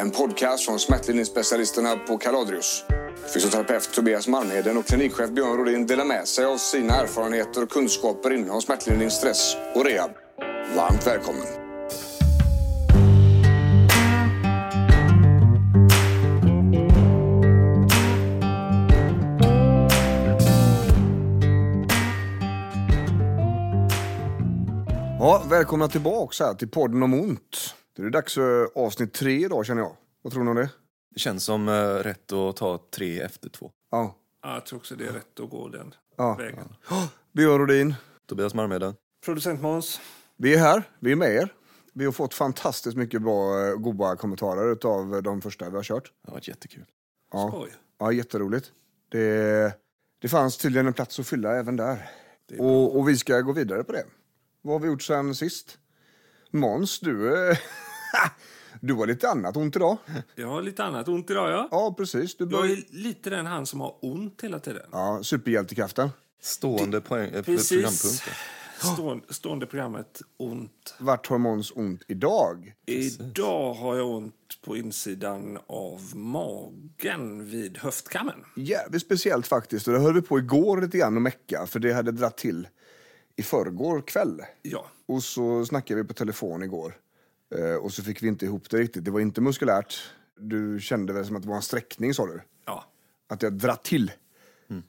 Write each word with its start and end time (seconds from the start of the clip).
En 0.00 0.10
podcast 0.10 0.64
från 0.64 0.78
smärtlindringsspecialisterna 0.78 1.96
på 1.96 2.18
Kaladrius. 2.18 2.84
Fysioterapeut 3.34 3.94
Tobias 3.94 4.28
Malmheden 4.28 4.76
och 4.76 4.86
klinikchef 4.86 5.30
Björn 5.30 5.56
Rodin 5.56 5.86
delar 5.86 6.04
med 6.04 6.28
sig 6.28 6.44
av 6.44 6.56
sina 6.56 6.94
erfarenheter 6.94 7.62
och 7.62 7.70
kunskaper 7.70 8.30
inom 8.32 8.62
smärtlindring, 8.62 9.10
stress 9.10 9.56
och 9.74 9.84
rehab. 9.84 10.10
Varmt 10.76 11.06
välkommen! 11.06 11.46
Ja, 25.18 25.42
välkomna 25.50 25.88
tillbaka 25.88 26.44
här 26.44 26.54
till 26.54 26.68
podden 26.68 27.02
om 27.02 27.14
ont. 27.14 27.74
Det 28.02 28.06
är 28.06 28.10
dags 28.10 28.34
för 28.34 28.68
avsnitt 28.78 29.12
tre 29.14 29.44
idag 29.44 29.66
känner 29.66 29.82
jag. 29.82 29.96
Vad 30.22 30.32
tror 30.32 30.44
ni 30.44 30.50
om 30.50 30.56
det? 30.56 30.70
Det 31.14 31.20
känns 31.20 31.44
som 31.44 31.68
eh, 31.68 31.72
rätt 31.94 32.32
att 32.32 32.56
ta 32.56 32.78
tre 32.90 33.20
efter 33.20 33.48
två. 33.48 33.70
Ja. 33.90 34.14
Ja, 34.42 34.54
jag 34.54 34.66
tror 34.66 34.78
också 34.78 34.96
det 34.96 35.06
är 35.06 35.12
rätt 35.12 35.40
att 35.40 35.50
gå 35.50 35.68
den 35.68 35.94
Ja. 36.16 36.34
vägen. 36.34 36.74
Björn 37.32 37.58
Rodin, 37.60 37.94
Tobias 38.28 38.54
Marmeden. 38.54 38.94
Producent 39.24 39.60
Måns. 39.60 40.00
vi 40.36 40.54
är 40.54 40.58
här. 40.58 40.82
Vi 40.98 41.12
är 41.12 41.16
med 41.16 41.34
er. 41.34 41.54
Vi 41.92 42.04
har 42.04 42.12
fått 42.12 42.34
fantastiskt 42.34 42.96
mycket 42.96 43.22
bra, 43.22 43.66
eh, 43.66 43.74
goda 43.74 44.16
kommentarer 44.16 44.86
av 44.86 45.22
de 45.22 45.40
första 45.42 45.70
vi 45.70 45.76
har 45.76 45.82
kört. 45.82 46.04
Det 46.22 46.30
har 46.30 46.34
varit 46.34 46.48
jättekul. 46.48 46.84
Ja, 47.32 47.48
Skoj. 47.48 47.70
ja 47.98 48.12
jätteroligt. 48.12 48.72
Det, 49.08 49.72
det 50.20 50.28
fanns 50.28 50.56
tydligen 50.58 50.86
en 50.86 50.92
plats 50.92 51.18
att 51.20 51.26
fylla 51.26 51.56
även 51.56 51.76
där. 51.76 52.10
Och, 52.58 52.96
och 52.98 53.08
vi 53.08 53.16
ska 53.16 53.40
gå 53.40 53.52
vidare 53.52 53.84
på 53.84 53.92
det. 53.92 54.04
Vad 54.62 54.74
har 54.74 54.80
vi 54.80 54.86
gjort 54.88 55.02
sen 55.02 55.34
sist? 55.34 55.78
Måns, 56.50 57.00
du, 57.00 57.48
eh, 57.50 57.56
du 58.80 58.94
har 58.94 59.06
lite 59.06 59.28
annat 59.28 59.56
ont 59.56 59.76
idag. 59.76 59.96
Jag 60.34 60.48
har 60.48 60.62
lite 60.62 60.84
annat 60.84 61.08
ont 61.08 61.30
idag, 61.30 61.50
ja. 61.52 61.68
Ja, 61.70 61.94
precis. 61.98 62.36
Du 62.36 62.44
Jag 62.44 62.50
bör... 62.50 62.64
är 62.64 62.84
lite 62.90 63.30
den 63.30 63.46
han 63.46 63.66
som 63.66 63.80
har 63.80 63.94
ont 64.02 64.42
hela 64.42 64.58
tiden. 64.58 64.82
Ja, 64.92 65.20
superhjältekraften. 65.22 66.10
Stående 66.40 67.00
poäng, 67.00 67.30
eh, 67.34 67.42
Precis. 67.42 68.22
Stående, 68.80 69.24
stående 69.34 69.66
programmet 69.66 70.22
ont. 70.36 70.94
Vart 70.98 71.26
har 71.26 71.38
Måns 71.38 71.72
ont 71.74 72.02
idag? 72.08 72.74
Idag 72.86 73.74
har 73.74 73.96
jag 73.96 74.08
ont 74.10 74.34
på 74.64 74.76
insidan 74.76 75.58
av 75.66 76.16
magen 76.16 77.50
vid 77.50 77.78
höftkammen. 77.78 78.44
Jävligt 78.56 79.02
speciellt 79.02 79.46
faktiskt. 79.46 79.86
Och 79.88 79.92
det 79.94 80.00
höll 80.00 80.14
vi 80.14 80.22
på 80.22 80.38
igår 80.38 80.80
lite 80.80 80.98
grann 80.98 81.16
och 81.16 81.22
mecka, 81.22 81.66
för 81.66 81.80
det 81.80 81.92
hade 81.92 82.12
dratt 82.12 82.36
till 82.36 82.68
i 83.36 83.42
förrgår 83.42 84.00
kväll. 84.00 84.40
Ja. 84.62 84.86
Och 85.06 85.22
så 85.22 85.64
snackade 85.66 86.02
vi 86.02 86.08
på 86.08 86.14
telefon 86.14 86.62
igår. 86.62 86.94
Eh, 87.56 87.74
och 87.74 87.92
så 87.92 88.02
fick 88.02 88.22
vi 88.22 88.28
inte 88.28 88.44
ihop 88.44 88.70
det 88.70 88.76
riktigt. 88.78 89.04
Det 89.04 89.10
var 89.10 89.20
inte 89.20 89.40
muskulärt. 89.40 90.10
Du 90.40 90.80
kände 90.80 91.12
väl 91.12 91.26
som 91.26 91.36
att 91.36 91.42
det 91.42 91.48
var 91.48 91.56
en 91.56 91.62
sträckning 91.62 92.14
sa 92.14 92.26
du? 92.26 92.40
Ja. 92.66 92.84
Att 93.28 93.42
jag 93.42 93.52
dratt 93.52 93.84
till. 93.84 94.12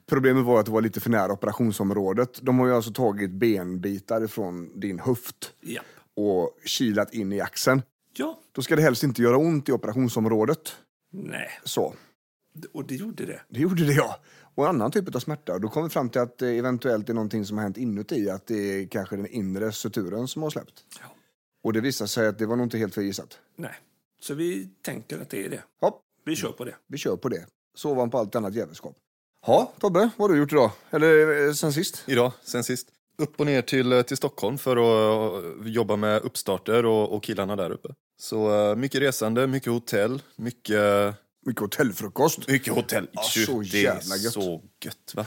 Problemet 0.06 0.44
var 0.44 0.60
att 0.60 0.66
det 0.66 0.72
var 0.72 0.80
lite 0.80 1.00
för 1.00 1.10
nära 1.10 1.32
operationsområdet. 1.32 2.38
De 2.42 2.58
har 2.58 2.66
ju 2.66 2.74
alltså 2.74 2.92
tagit 2.92 3.30
benbitar 3.30 4.24
ifrån 4.24 4.80
din 4.80 4.98
höft 4.98 5.52
Ja. 5.60 5.82
och 6.16 6.58
kilat 6.64 7.14
in 7.14 7.32
i 7.32 7.40
axeln. 7.40 7.82
Ja. 8.16 8.38
Då 8.52 8.62
ska 8.62 8.76
det 8.76 8.82
helst 8.82 9.02
inte 9.02 9.22
göra 9.22 9.36
ont 9.36 9.68
i 9.68 9.72
operationsområdet. 9.72 10.76
Nej. 11.12 11.48
Så. 11.64 11.94
Och 12.72 12.86
det 12.86 12.94
gjorde 12.94 13.26
det. 13.26 13.40
Det 13.48 13.60
gjorde 13.60 13.84
det 13.86 13.92
ja. 13.92 14.20
Och 14.54 14.64
en 14.64 14.70
annan 14.70 14.90
typ 14.90 15.14
av 15.14 15.20
smärta. 15.20 15.58
Då 15.58 15.68
kom 15.68 15.82
vi 15.84 15.88
fram 15.90 16.08
till 16.10 16.20
att 16.20 16.38
det 16.38 16.48
eventuellt 16.50 17.08
är 17.08 17.14
någonting 17.14 17.44
som 17.44 17.56
har 17.56 17.62
hänt 17.64 17.76
inuti. 17.78 18.30
Att 18.30 18.46
det 18.46 18.54
är 18.54 18.86
kanske 18.86 19.16
den 19.16 19.26
inre 19.26 19.72
suturen 19.72 20.28
som 20.28 20.42
har 20.42 20.50
släppt. 20.50 20.84
Ja. 21.00 21.06
Och 21.64 21.72
det 21.72 21.80
visade 21.80 22.08
sig 22.08 22.26
att 22.26 22.38
det 22.38 22.46
var 22.46 22.56
nog 22.56 22.66
inte 22.66 22.78
helt 22.78 22.94
förgissat. 22.94 23.38
Nej. 23.56 23.74
Så 24.20 24.34
vi 24.34 24.68
tänker 24.82 25.18
att 25.20 25.30
det 25.30 25.44
är 25.44 25.48
det. 25.50 25.62
Ja, 25.80 26.00
Vi 26.24 26.36
kör 26.36 26.52
på 26.52 26.64
det. 26.64 26.74
vi 26.86 26.98
kör 26.98 27.16
på 27.16 27.28
det. 27.28 27.46
Så 27.74 27.94
var 27.94 28.06
på 28.06 28.18
allt 28.18 28.34
annat 28.34 28.54
jävelskap. 28.54 28.96
Ja, 29.46 29.72
Tobbe, 29.78 30.10
vad 30.16 30.30
har 30.30 30.34
du 30.34 30.40
gjort 30.40 30.52
idag? 30.52 30.70
Eller 30.90 31.46
eh, 31.46 31.52
sen 31.52 31.72
sist? 31.72 32.04
Idag, 32.06 32.32
sen 32.42 32.64
sist. 32.64 32.88
Upp 33.18 33.40
och 33.40 33.46
ner 33.46 33.62
till, 33.62 33.92
eh, 33.92 34.02
till 34.02 34.16
Stockholm 34.16 34.58
för 34.58 34.76
att 34.76 35.44
eh, 35.66 35.72
jobba 35.72 35.96
med 35.96 36.22
uppstarter 36.22 36.86
och, 36.86 37.12
och 37.12 37.22
killarna 37.22 37.56
där 37.56 37.70
uppe. 37.70 37.88
Så 38.20 38.74
mycket 38.76 39.00
resande, 39.00 39.46
mycket 39.46 39.72
hotell, 39.72 40.22
mycket, 40.36 41.14
Mycket 41.46 41.60
hotellfrukost. 41.60 42.48
mycket 42.48 42.74
hotell. 42.74 43.08
Ja, 43.12 43.22
så 43.22 43.60
det 43.60 43.78
är 43.78 43.82
jävla 43.82 44.16
gött. 44.16 44.32
så 44.32 44.62
gött 44.84 45.12
va? 45.14 45.24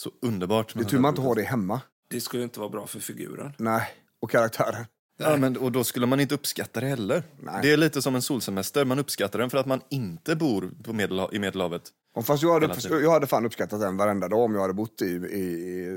Så 0.00 0.10
underbart. 0.22 0.74
Det 0.74 0.80
är 0.80 0.84
tur 0.84 0.98
man 0.98 1.08
inte 1.08 1.20
har 1.22 1.34
det 1.34 1.42
hemma. 1.42 1.80
Det 2.08 2.20
skulle 2.20 2.42
inte 2.42 2.60
vara 2.60 2.68
bra 2.70 2.86
för 2.86 3.00
figuren. 3.00 3.52
Nej, 3.58 3.88
och 4.22 4.30
karaktären. 4.30 4.84
Ja, 5.16 5.36
men, 5.36 5.56
och 5.56 5.72
då 5.72 5.84
skulle 5.84 6.06
man 6.06 6.20
inte 6.20 6.34
uppskatta 6.34 6.80
det 6.80 6.86
heller. 6.86 7.22
Nej. 7.40 7.58
Det 7.62 7.72
är 7.72 7.76
lite 7.76 8.02
som 8.02 8.14
en 8.14 8.22
solsemester, 8.22 8.84
man 8.84 8.98
uppskattar 8.98 9.38
den 9.38 9.50
för 9.50 9.58
att 9.58 9.66
man 9.66 9.80
inte 9.90 10.36
bor 10.36 10.70
på 10.84 10.92
Medelha- 10.92 11.28
i 11.34 11.38
Medelhavet. 11.38 11.82
Och 12.14 12.26
fast 12.26 12.42
jag 12.42 12.52
hade, 12.60 13.00
jag 13.02 13.10
hade 13.10 13.26
fan 13.26 13.46
uppskattat 13.46 13.80
den 13.80 13.96
varenda 13.96 14.28
dag 14.28 14.40
om 14.40 14.54
jag 14.54 14.60
hade 14.60 14.74
bott 14.74 15.02
i, 15.02 15.04
i, 15.06 15.40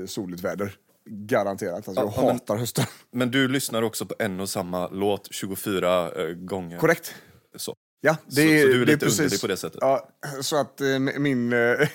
i 0.02 0.06
soligt 0.08 0.42
väder. 0.44 0.74
Garanterat. 1.10 1.74
Alltså, 1.88 1.92
jag 1.92 2.12
Ja, 2.16 2.22
men- 2.22 2.32
hatar 2.32 2.56
hösten. 2.56 2.84
Men 3.12 3.30
du 3.30 3.48
lyssnar 3.48 3.82
också 3.82 4.06
på 4.06 4.14
en 4.18 4.40
och 4.40 4.48
samma 4.48 4.88
låt 4.88 5.28
24 5.30 6.10
eh, 6.22 6.28
gånger. 6.34 6.78
Korrekt. 6.78 7.14
Så. 7.56 7.74
Ja, 8.00 8.16
Så- 8.28 8.30
så 8.34 8.40
du 8.40 8.82
är 8.82 8.86
lite 8.86 9.06
underlig 9.06 9.40
på 9.40 9.46
det 9.46 9.56
sättet? 9.56 9.78
Ja, 9.80 10.08
så 10.40 10.56
att 10.60 10.80
eh, 10.80 10.98
min, 10.98 11.52
eh, 11.52 11.88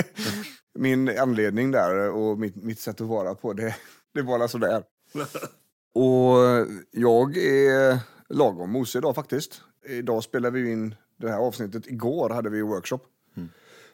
min 0.78 1.18
anledning 1.18 1.70
där 1.70 2.10
och 2.10 2.38
mitt, 2.38 2.56
mitt 2.56 2.80
sätt 2.80 3.00
att 3.00 3.06
vara 3.06 3.34
på, 3.34 3.52
det, 3.52 3.76
det 4.14 4.22
var 4.22 4.40
alltså 4.40 4.58
där. 4.58 4.82
Och 5.94 6.36
jag 6.90 7.36
är 7.36 7.98
lagom 8.28 8.70
mosig 8.70 8.98
idag 8.98 9.14
faktiskt. 9.14 9.60
Idag 9.88 10.22
spelar 10.24 10.50
vi 10.50 10.72
in 10.72 10.94
det 11.16 11.28
här 11.30 11.38
avsnittet. 11.38 11.86
Igår 11.86 12.30
hade 12.30 12.50
vi 12.50 12.62
workshop 12.62 13.00
Mm. 13.36 13.48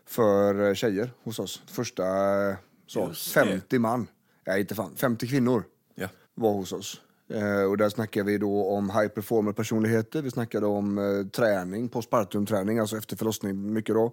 för 0.07 0.69
eh, 0.69 0.75
tjejer 0.75 1.13
hos 1.25 1.39
oss. 1.39 1.63
Första 1.67 2.05
eh, 2.51 2.57
så, 2.87 3.09
Just 3.09 3.35
det. 3.35 3.41
50 3.45 3.79
man, 3.79 4.07
nej 4.47 4.61
inte 4.61 4.75
fan, 4.75 4.97
50 4.97 5.29
kvinnor 5.29 5.65
Ja. 5.95 6.09
var 6.35 6.53
hos 6.53 6.73
oss. 6.73 7.01
Eh, 7.31 7.63
och 7.63 7.77
där 7.77 7.89
snackade 7.89 8.27
vi 8.27 8.39
då 8.39 8.65
om 8.71 8.91
high 8.91 9.09
performer 9.09 9.53
personligheter, 9.53 10.23
vi 10.23 10.31
snackade 10.31 10.67
om 10.67 11.29
träning, 11.33 11.89
postpartum-träning, 11.89 12.79
alltså 12.79 12.97
efter 12.97 13.17
förlossning, 13.17 13.73
mycket 13.73 13.95
då. 13.95 14.13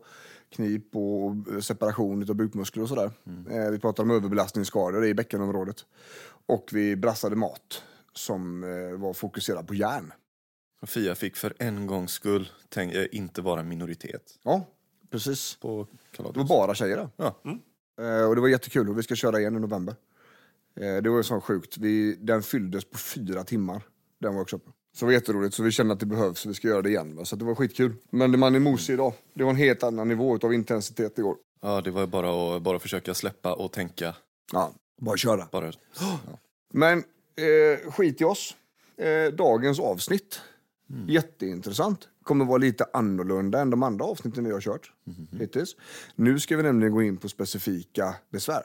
Knip 0.49 0.95
och 0.95 1.63
separation 1.63 2.29
av 2.29 2.35
bukmuskler 2.35 2.83
och 2.83 2.89
sådär. 2.89 3.11
Eh, 3.49 3.71
vi 3.71 3.79
pratade 3.79 4.09
om 4.09 4.15
överbelastningsskador 4.17 5.05
i 5.05 5.13
bäckenområdet. 5.13 5.85
Och 6.45 6.69
vi 6.73 6.95
brassade 6.95 7.35
mat 7.35 7.83
som 8.13 8.63
eh, 8.63 8.99
var 8.99 9.13
fokuserad 9.13 9.67
på 9.67 9.73
järn. 9.75 10.13
Fia 10.83 11.15
fick 11.15 11.35
för 11.35 11.53
en 11.59 11.87
gångs 11.87 12.11
skull 12.11 12.49
tänk, 12.69 12.93
eh, 12.93 13.05
inte 13.11 13.41
vara 13.41 13.59
en 13.59 13.67
minoritet 13.67 14.39
Ja, 14.43 14.65
precis. 15.11 15.55
på 15.61 15.87
Det 16.17 16.23
var 16.23 16.47
bara 16.47 16.75
tjejer 16.75 16.97
där. 16.97 17.09
Ja. 17.17 17.35
Eh, 18.03 18.27
och 18.29 18.35
det 18.35 18.41
var 18.41 18.47
jättekul 18.47 18.89
och 18.89 18.97
vi 18.97 19.03
ska 19.03 19.15
köra 19.15 19.39
igen 19.39 19.55
i 19.55 19.59
november. 19.59 19.95
Det 20.75 21.09
var 21.09 21.17
ju 21.17 21.23
så 21.23 21.41
sjukt. 21.41 21.77
Vi, 21.77 22.15
den 22.15 22.43
fylldes 22.43 22.85
på 22.85 22.97
fyra 22.97 23.43
timmar, 23.43 23.81
den 24.19 24.35
workshopen. 24.35 24.73
Så 24.95 24.99
det 24.99 25.05
var 25.05 25.13
jätteroligt, 25.13 25.55
så 25.55 25.63
vi 25.63 25.71
kände 25.71 25.93
att 25.93 25.99
det 25.99 26.05
behövs 26.05 26.39
så 26.39 26.49
vi 26.49 26.55
ska 26.55 26.67
göra 26.67 26.81
det 26.81 26.89
igen. 26.89 27.15
Va? 27.15 27.25
Så 27.25 27.35
det 27.35 27.45
var 27.45 27.55
skitkul. 27.55 27.93
Men 28.09 28.39
man 28.39 28.55
är 28.55 28.59
mosig 28.59 28.93
idag. 28.93 29.13
Det 29.33 29.43
var 29.43 29.49
en 29.51 29.55
helt 29.57 29.83
annan 29.83 30.07
nivå 30.07 30.39
av 30.43 30.53
intensitet 30.53 31.17
igår. 31.19 31.35
ja, 31.61 31.81
det 31.81 31.91
var 31.91 32.01
ju 32.01 32.07
bara 32.07 32.55
att 32.55 32.61
bara 32.61 32.79
försöka 32.79 33.13
släppa 33.13 33.53
och 33.53 33.71
tänka. 33.71 34.15
Ja, 34.53 34.71
bara 35.01 35.17
köra. 35.17 35.47
Bara, 35.51 35.71
Men 36.73 36.97
eh, 37.35 37.91
skit 37.91 38.21
i 38.21 38.23
oss. 38.23 38.55
Eh, 38.97 39.33
dagens 39.33 39.79
avsnitt, 39.79 40.41
Mm. 40.89 41.09
jätteintressant. 41.09 42.07
Kommer 42.23 42.45
vara 42.45 42.57
lite 42.57 42.85
annorlunda 42.93 43.59
än 43.61 43.69
de 43.69 43.83
andra 43.83 44.05
avsnitten 44.05 44.45
vi 44.45 44.51
har 44.51 44.61
kört 44.61 44.91
Mhm. 45.03 45.27
hittills. 45.39 45.75
Nu 46.15 46.39
ska 46.39 46.57
vi 46.57 46.63
nämligen 46.63 46.93
gå 46.93 47.01
in 47.03 47.17
på 47.17 47.29
specifika 47.29 48.15
besvär. 48.31 48.63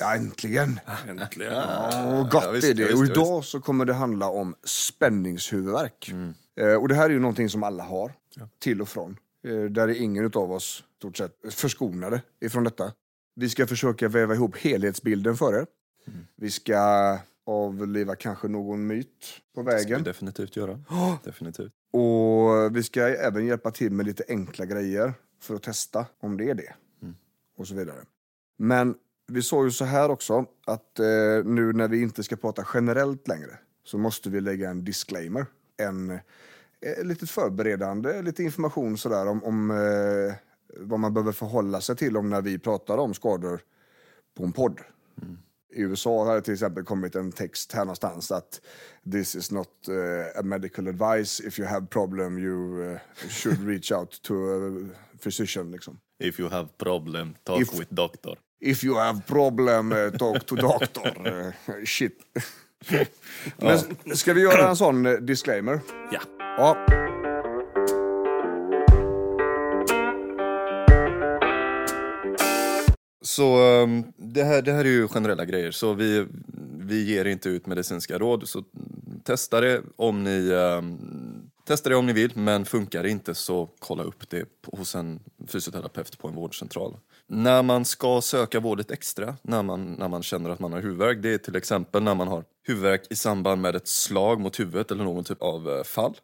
Ja, 0.00 0.14
äntligen! 0.14 0.80
Äntligen. 1.08 1.52
Ja, 1.52 2.28
gott 2.32 2.44
Ja, 2.44 2.50
visst, 2.50 2.66
är 2.68 2.74
det. 2.74 2.82
ja, 2.82 2.88
visst, 2.88 3.00
och 3.00 3.06
ja, 3.06 3.12
idag 3.12 3.44
så 3.44 3.60
kommer 3.60 3.84
det 3.84 3.92
handla 3.94 4.28
om 4.28 4.54
spänningshuvudvärk. 4.64 6.12
Eh, 6.60 6.74
och 6.74 6.88
det 6.88 6.94
här 6.94 7.04
är 7.04 7.10
ju 7.10 7.18
någonting 7.20 7.48
som 7.48 7.62
alla 7.62 7.82
har, 7.82 8.12
till 8.58 8.80
och 8.82 8.88
från. 8.88 9.16
Eh, 9.46 9.54
där 9.64 9.88
är 9.88 9.94
ingen 9.94 10.30
av 10.34 10.52
oss 10.52 10.84
stort 10.98 11.16
sett 11.16 11.32
förskonade 11.54 12.22
ifrån 12.40 12.64
detta. 12.64 12.92
Vi 13.34 13.48
ska 13.48 13.66
försöka 13.66 14.08
väva 14.08 14.34
ihop 14.34 14.56
helhetsbilden 14.56 15.36
för 15.36 15.54
er. 15.58 15.66
Vi 16.36 16.50
ska 16.50 16.78
avliva 17.46 18.16
kanske 18.16 18.48
någon 18.48 18.86
myt 18.86 19.08
på 19.54 19.62
Det 19.62 19.70
ska 19.70 19.78
vi 19.78 19.84
vägen. 19.84 20.02
definitivt 20.04 20.56
göra. 20.56 20.80
Definitivt. 21.24 21.72
Och 21.92 22.76
vi 22.76 22.82
ska 22.82 23.00
även 23.08 23.46
hjälpa 23.46 23.70
till 23.70 23.92
med 23.92 24.06
lite 24.06 24.24
enkla 24.28 24.64
grejer 24.64 25.14
för 25.40 25.54
att 25.54 25.62
testa 25.62 26.06
om 26.20 26.36
det 26.36 26.50
är 26.50 26.54
det. 26.54 26.74
Och 27.58 27.66
så 27.68 27.74
vidare. 27.74 27.98
Men 28.58 28.94
vi 29.30 29.42
såg 29.42 29.64
ju 29.64 29.70
så 29.70 29.84
här 29.84 30.08
också 30.10 30.46
att 30.66 30.98
eh, 30.98 31.44
nu 31.44 31.72
när 31.72 31.88
vi 31.88 32.02
inte 32.02 32.22
ska 32.22 32.36
prata 32.36 32.66
generellt 32.74 33.28
längre 33.28 33.58
så 33.84 33.98
måste 33.98 34.30
vi 34.30 34.40
lägga 34.40 34.70
en 34.70 34.84
disclaimer. 34.84 35.46
En 35.76 36.10
eh, 36.10 37.04
lite 37.04 37.26
förberedande, 37.26 38.22
lite 38.22 38.42
information 38.42 38.98
sådär 38.98 39.26
om, 39.26 39.44
om 39.44 39.70
eh, 39.70 40.34
vad 40.76 41.00
man 41.00 41.14
behöver 41.14 41.32
förhålla 41.32 41.80
sig 41.80 41.96
till 41.96 42.16
om 42.16 42.30
när 42.30 42.42
vi 42.42 42.58
pratar 42.58 42.98
om 42.98 43.14
skador 43.14 43.60
på 44.36 44.44
en 44.44 44.52
podd. 44.52 44.80
I 45.72 45.80
USA 45.82 46.24
har 46.24 46.34
det 46.34 46.42
till 46.42 46.54
exempel 46.54 46.84
kommit 46.84 47.14
en 47.14 47.32
text 47.32 47.72
här 47.72 47.84
någonstans 47.84 48.32
att 48.32 48.60
this 49.12 49.36
is 49.36 49.50
not 49.50 49.68
eh, 49.88 50.40
a 50.40 50.42
medical 50.42 50.88
advice. 50.88 51.40
If 51.40 51.58
you 51.58 51.68
have 51.68 51.86
problem 51.86 52.38
you 52.38 52.90
eh, 52.92 52.98
should 53.28 53.68
reach 53.68 53.92
out 53.92 54.22
to 54.22 54.34
a 54.34 55.18
physician. 55.22 55.70
Liksom. 55.70 56.00
If 56.18 56.40
you 56.40 56.48
have 56.48 56.68
problem, 56.78 57.34
talk 57.44 57.60
If- 57.60 57.78
with 57.78 57.94
doctor. 57.94 58.38
If 58.62 58.84
you 58.84 58.98
have 58.98 59.20
problem, 59.26 59.92
eh, 59.92 60.10
talk 60.10 60.46
to 60.46 60.56
doctor. 60.56 61.12
Eh, 61.66 61.84
Shit. 61.84 62.18
Men 63.56 63.78
ska 64.16 64.32
vi 64.32 64.40
göra 64.40 64.68
en 64.68 64.76
sån 64.76 65.06
eh, 65.06 65.12
disclaimer? 65.12 65.80
Ja. 66.12 66.20
Ja. 66.56 66.76
Så 73.22 73.80
um, 73.82 74.04
det, 74.16 74.44
här, 74.44 74.62
det 74.62 74.72
här 74.72 74.84
är 74.84 74.88
ju 74.88 75.08
generella 75.08 75.44
grejer, 75.44 75.70
så 75.70 75.94
vi, 75.94 76.26
vi 76.78 77.04
ger 77.04 77.24
inte 77.24 77.48
ut 77.48 77.66
medicinska 77.66 78.18
råd. 78.18 78.48
Så 78.48 78.64
testa 79.24 79.60
det 79.60 79.82
om 79.96 80.24
ni, 80.24 80.50
um, 80.52 80.98
testa 81.70 81.88
det 81.88 81.96
om 81.96 82.06
ni 82.06 82.12
vill, 82.12 82.32
men 82.34 82.64
funkar 82.64 83.02
det 83.02 83.10
inte 83.10 83.34
så 83.34 83.68
kolla 83.78 84.02
upp 84.02 84.30
det 84.30 84.44
hos 84.66 84.94
en 84.94 85.20
fysioterapeut 85.46 86.18
på 86.18 86.28
en 86.28 86.34
vårdcentral. 86.34 86.96
När 87.26 87.62
man 87.62 87.84
ska 87.84 88.20
söka 88.20 88.60
vård 88.60 88.78
lite 88.78 88.94
extra, 88.94 89.36
när 89.42 89.62
man, 89.62 89.92
när 89.92 90.08
man 90.08 90.22
känner 90.22 90.50
att 90.50 90.58
man 90.58 90.72
har 90.72 90.80
huvudvärk, 90.80 91.18
det 91.22 91.34
är 91.34 91.38
till 91.38 91.56
exempel 91.56 92.02
när 92.02 92.14
man 92.14 92.28
har 92.28 92.44
huvudvärk 92.66 93.06
i 93.10 93.16
samband 93.16 93.62
med 93.62 93.76
ett 93.76 93.88
slag 93.88 94.40
mot 94.40 94.60
huvudet 94.60 94.90
eller 94.90 95.04
någon 95.04 95.24
typ 95.24 95.42
av 95.42 95.70
eh, 95.70 95.82
fall. 95.84 96.14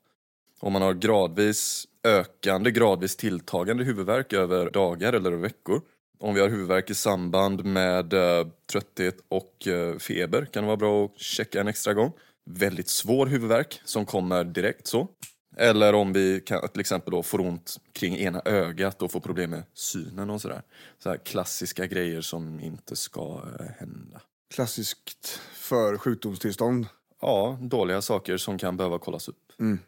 Om 0.60 0.72
man 0.72 0.82
har 0.82 0.94
gradvis 0.94 1.86
ökande, 2.04 2.70
gradvis 2.70 3.16
tilltagande 3.16 3.84
huvudvärk 3.84 4.32
över 4.32 4.70
dagar 4.70 5.12
eller 5.12 5.30
veckor. 5.30 5.80
Om 6.18 6.34
vi 6.34 6.40
har 6.40 6.48
huvudvärk 6.48 6.90
i 6.90 6.94
samband 6.94 7.64
med 7.64 8.12
eh, 8.12 8.46
trötthet 8.72 9.16
och 9.28 9.68
eh, 9.68 9.98
feber 9.98 10.44
kan 10.44 10.62
det 10.62 10.66
vara 10.66 10.76
bra 10.76 11.04
att 11.04 11.20
checka 11.20 11.60
en 11.60 11.68
extra 11.68 11.94
gång. 11.94 12.12
Väldigt 12.50 12.88
svår 12.88 13.26
huvudvärk 13.26 13.80
som 13.84 14.06
kommer 14.06 14.44
direkt 14.44 14.86
så. 14.86 15.08
Eller 15.56 15.92
om 15.92 16.12
vi 16.12 16.40
kan, 16.40 16.68
till 16.68 16.80
exempel 16.80 17.10
då 17.10 17.22
får 17.22 17.40
ont 17.40 17.76
kring 17.92 18.16
ena 18.16 18.42
ögat 18.44 19.02
och 19.02 19.12
får 19.12 19.20
problem 19.20 19.50
med 19.50 19.62
synen 19.74 20.30
och 20.30 20.40
sådär. 20.40 20.62
Så 20.98 21.08
här 21.08 21.16
klassiska 21.16 21.86
grejer 21.86 22.20
som 22.20 22.60
inte 22.60 22.96
ska 22.96 23.42
eh, 23.60 23.66
hända. 23.78 24.20
Klassiskt 24.54 25.40
för 25.52 25.98
sjukdomstillstånd. 25.98 26.86
Ja, 27.20 27.58
dåliga 27.60 28.02
saker 28.02 28.36
som 28.36 28.58
kan 28.58 28.76
behöva 28.76 28.98
kollas 28.98 29.28
upp. 29.28 29.52
Mm. 29.60 29.78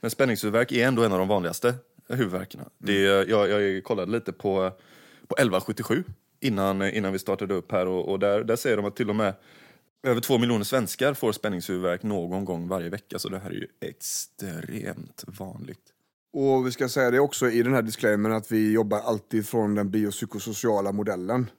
Men 0.00 0.10
spänningshuvudvärk 0.10 0.72
är 0.72 0.86
ändå 0.86 1.04
en 1.04 1.12
av 1.12 1.18
de 1.18 1.28
vanligaste 1.28 1.74
huvudvärkarna. 2.08 2.64
Det 2.78 3.06
är, 3.06 3.30
jag, 3.30 3.48
jag 3.48 3.84
kollade 3.84 4.12
lite 4.12 4.32
på, 4.32 4.70
på 5.26 5.34
1177 5.34 6.04
innan, 6.40 6.82
innan 6.82 7.12
vi 7.12 7.18
startade 7.18 7.54
upp 7.54 7.72
här 7.72 7.86
och, 7.86 8.08
och 8.08 8.18
där, 8.18 8.44
där 8.44 8.56
säger 8.56 8.76
de 8.76 8.86
att 8.86 8.96
till 8.96 9.10
och 9.10 9.16
med 9.16 9.34
över 10.02 10.20
två 10.20 10.38
miljoner 10.38 10.64
svenskar 10.64 11.14
får 11.14 11.32
spänningshuvudvärk 11.32 12.02
någon 12.02 12.44
gång 12.44 12.68
varje 12.68 12.88
vecka. 12.88 13.18
Så 13.18 13.28
det 13.28 13.38
här 13.38 13.50
är 13.50 13.54
ju 13.54 13.66
extremt 13.80 15.24
vanligt. 15.26 15.92
Och 16.32 16.66
vi 16.66 16.72
ska 16.72 16.88
säga 16.88 17.10
det 17.10 17.20
också 17.20 17.50
i 17.50 17.62
den 17.62 17.74
här 17.74 17.82
disclaimern 17.82 18.32
att 18.32 18.52
vi 18.52 18.72
jobbar 18.72 18.98
alltid 18.98 19.46
från 19.46 19.74
den 19.74 19.90
biopsykosociala 19.90 20.92
modellen. 20.92 21.50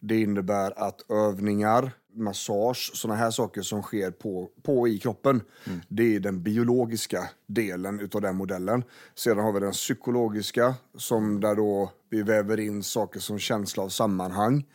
Det 0.00 0.20
innebär 0.20 0.72
att 0.76 1.10
övningar, 1.10 1.90
massage, 2.18 2.90
sådana 2.94 3.18
här 3.20 3.30
saker 3.30 3.62
som 3.62 3.82
sker 3.82 4.10
på, 4.10 4.48
på 4.62 4.88
i 4.88 4.98
kroppen, 4.98 5.40
det 5.88 6.14
är 6.16 6.20
den 6.20 6.42
biologiska 6.42 7.28
delen 7.46 8.00
utav 8.00 8.20
den 8.20 8.36
modellen. 8.36 8.84
Sedan 9.14 9.38
har 9.38 9.52
vi 9.52 9.60
den 9.60 9.72
psykologiska 9.72 10.74
som 10.96 11.40
där 11.40 11.54
då 11.54 11.92
vi 12.10 12.22
väver 12.22 12.60
in 12.60 12.82
saker 12.82 13.20
som 13.20 13.38
känsla 13.38 13.82
av 13.82 13.88
sammanhang, 13.88 14.66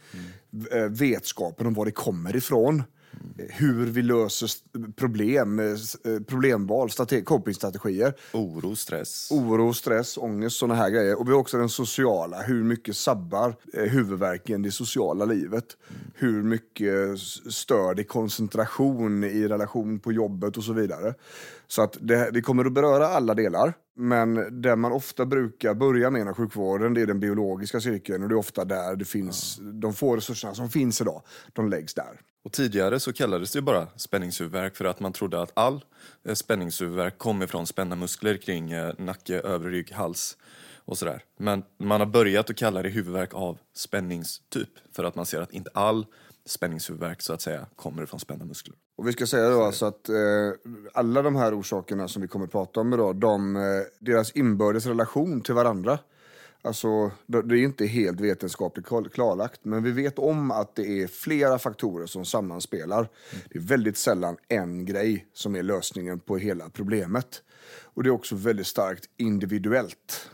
v- 0.49 0.69
eh, 0.79 0.85
vetskapen 0.89 1.67
om 1.67 1.73
var 1.73 1.85
det 1.85 1.91
kommer 1.91 2.35
ifrån, 2.35 2.83
hur 3.49 3.85
vi 3.85 4.01
löser 4.01 4.49
problem, 4.95 5.59
eh, 5.59 5.65
eh, 5.65 6.19
problemval, 6.27 6.89
strate- 6.89 7.23
copingstrategier. 7.23 8.13
Oro, 8.33 8.75
stress. 8.75 9.31
Oro, 9.31 9.73
stress, 9.73 10.17
ångest, 10.17 10.57
såna 10.57 10.75
här 10.75 10.89
grejer. 10.89 11.19
Och 11.19 11.27
vi 11.27 11.31
har 11.31 11.39
också 11.39 11.57
den 11.57 11.69
sociala, 11.69 12.41
hur 12.41 12.63
mycket 12.63 12.97
sabbar 12.97 13.55
eh, 13.73 13.83
huvudvärken 13.83 14.61
det 14.61 14.71
sociala 14.71 15.25
livet? 15.25 15.65
Hur 16.13 16.43
mycket 16.43 17.19
stör 17.53 17.95
det 17.95 18.03
koncentration 18.03 19.23
i 19.23 19.47
relation 19.47 19.99
på 19.99 20.11
jobbet 20.11 20.57
och 20.57 20.63
så 20.63 20.73
vidare. 20.73 21.13
Så 21.67 21.81
att 21.81 21.97
det, 22.01 22.29
vi 22.33 22.41
kommer 22.41 22.65
att 22.65 22.73
beröra 22.73 23.07
alla 23.07 23.33
delar. 23.33 23.73
Men 23.95 24.61
det 24.61 24.75
man 24.75 24.91
ofta 24.91 25.25
brukar 25.25 25.73
börja 25.73 26.09
med 26.09 26.21
inom 26.21 26.33
sjukvården, 26.33 26.93
det 26.93 27.01
är 27.01 27.05
den 27.07 27.19
biologiska 27.19 27.79
cirkeln 27.79 28.23
och 28.23 28.29
det 28.29 28.35
är 28.35 28.39
ofta 28.39 28.65
där 28.65 28.95
det 28.95 29.05
finns, 29.05 29.59
de 29.61 29.93
få 29.93 30.15
resurserna 30.15 30.55
som 30.55 30.69
finns 30.69 31.01
idag, 31.01 31.21
de 31.53 31.69
läggs 31.69 31.93
där. 31.93 32.19
Och 32.43 32.51
tidigare 32.51 32.99
så 32.99 33.13
kallades 33.13 33.51
det 33.51 33.57
ju 33.57 33.63
bara 33.63 33.87
spänningshuvudvärk 33.95 34.75
för 34.75 34.85
att 34.85 34.99
man 34.99 35.13
trodde 35.13 35.41
att 35.41 35.51
all 35.53 35.85
eh, 36.23 36.33
spänningshuvudvärk 36.33 37.17
kom 37.17 37.41
ifrån 37.41 37.67
spända 37.67 37.95
muskler 37.95 38.37
kring 38.37 38.71
eh, 38.71 38.93
nacke, 38.97 39.39
övre 39.39 39.71
rygg, 39.71 39.91
hals 39.91 40.37
och 40.85 40.97
sådär. 40.97 41.23
Men 41.37 41.63
man 41.77 42.01
har 42.01 42.07
börjat 42.07 42.49
att 42.49 42.55
kalla 42.55 42.81
det 42.81 42.89
huvudvärk 42.89 43.33
av 43.33 43.57
spänningstyp 43.73 44.69
för 44.91 45.03
att 45.03 45.15
man 45.15 45.25
ser 45.25 45.41
att 45.41 45.53
inte 45.53 45.69
all 45.73 46.05
spänningshuvudvärk 46.45 47.21
så 47.21 47.33
att 47.33 47.41
säga 47.41 47.65
kommer 47.75 48.03
ifrån 48.03 48.19
spända 48.19 48.45
muskler. 48.45 48.75
Och 48.97 49.07
vi 49.07 49.11
ska 49.11 49.27
säga 49.27 49.49
då 49.49 49.63
alltså 49.63 49.85
att 49.85 50.09
eh, 50.09 50.15
alla 50.93 51.21
de 51.21 51.35
här 51.35 51.59
orsakerna 51.59 52.07
som 52.07 52.21
vi 52.21 52.27
kommer 52.27 52.45
att 52.45 52.51
prata 52.51 52.79
om 52.79 52.93
idag, 52.93 53.15
de, 53.15 53.55
eh, 53.55 53.61
deras 53.99 54.31
inbördes 54.31 54.85
relation 54.85 55.41
till 55.41 55.53
varandra, 55.53 55.99
alltså 56.63 57.11
det 57.27 57.37
är 57.37 57.63
inte 57.63 57.85
helt 57.85 58.19
vetenskapligt 58.19 58.85
klarlagt, 59.13 59.59
men 59.63 59.83
vi 59.83 59.91
vet 59.91 60.19
om 60.19 60.51
att 60.51 60.75
det 60.75 61.01
är 61.01 61.07
flera 61.07 61.59
faktorer 61.59 62.05
som 62.05 62.25
sammanspelar. 62.25 63.09
Det 63.49 63.57
är 63.57 63.63
väldigt 63.63 63.97
sällan 63.97 64.37
en 64.47 64.85
grej 64.85 65.27
som 65.33 65.55
är 65.55 65.63
lösningen 65.63 66.19
på 66.19 66.37
hela 66.37 66.69
problemet. 66.69 67.43
Och 67.83 68.03
det 68.03 68.09
är 68.09 68.11
också 68.11 68.35
väldigt 68.35 68.67
starkt 68.67 69.09
individuellt. 69.17 70.29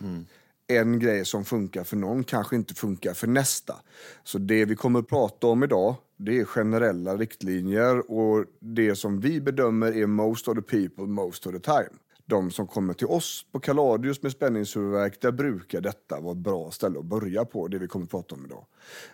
En 0.67 0.99
grej 0.99 1.25
som 1.25 1.45
funkar 1.45 1.83
för 1.83 1.97
någon 1.97 2.23
kanske 2.23 2.55
inte 2.55 2.73
funkar 2.73 3.13
för 3.13 3.27
nästa. 3.27 3.75
Så 4.23 4.37
det 4.37 4.65
vi 4.65 4.75
kommer 4.75 4.99
att 4.99 5.07
prata 5.07 5.47
om 5.47 5.63
idag, 5.63 5.95
det 6.17 6.39
är 6.39 6.45
generella 6.45 7.17
riktlinjer 7.17 8.11
och 8.11 8.45
det 8.59 8.95
som 8.95 9.19
vi 9.19 9.41
bedömer 9.41 9.97
är 9.97 10.07
most 10.07 10.47
of 10.47 10.55
the 10.55 10.61
people, 10.61 11.05
most 11.05 11.47
of 11.47 11.53
the 11.53 11.59
time. 11.59 11.89
De 12.29 12.51
som 12.51 12.67
kommer 12.67 12.93
till 12.93 13.07
oss 13.07 13.45
på 13.51 13.59
Kaladius 13.59 14.21
med 14.21 14.31
spänningshuvudvärk, 14.31 15.21
där 15.21 15.31
brukar 15.31 15.81
detta 15.81 16.19
vara 16.19 16.31
ett 16.31 16.37
bra 16.37 16.71
ställe 16.71 16.99
att 16.99 17.05
börja 17.05 17.45
på, 17.45 17.67
det 17.67 17.79
vi 17.79 17.87
kommer 17.87 18.05
att 18.05 18.11
prata 18.11 18.35
om 18.35 18.45
idag. 18.45 18.65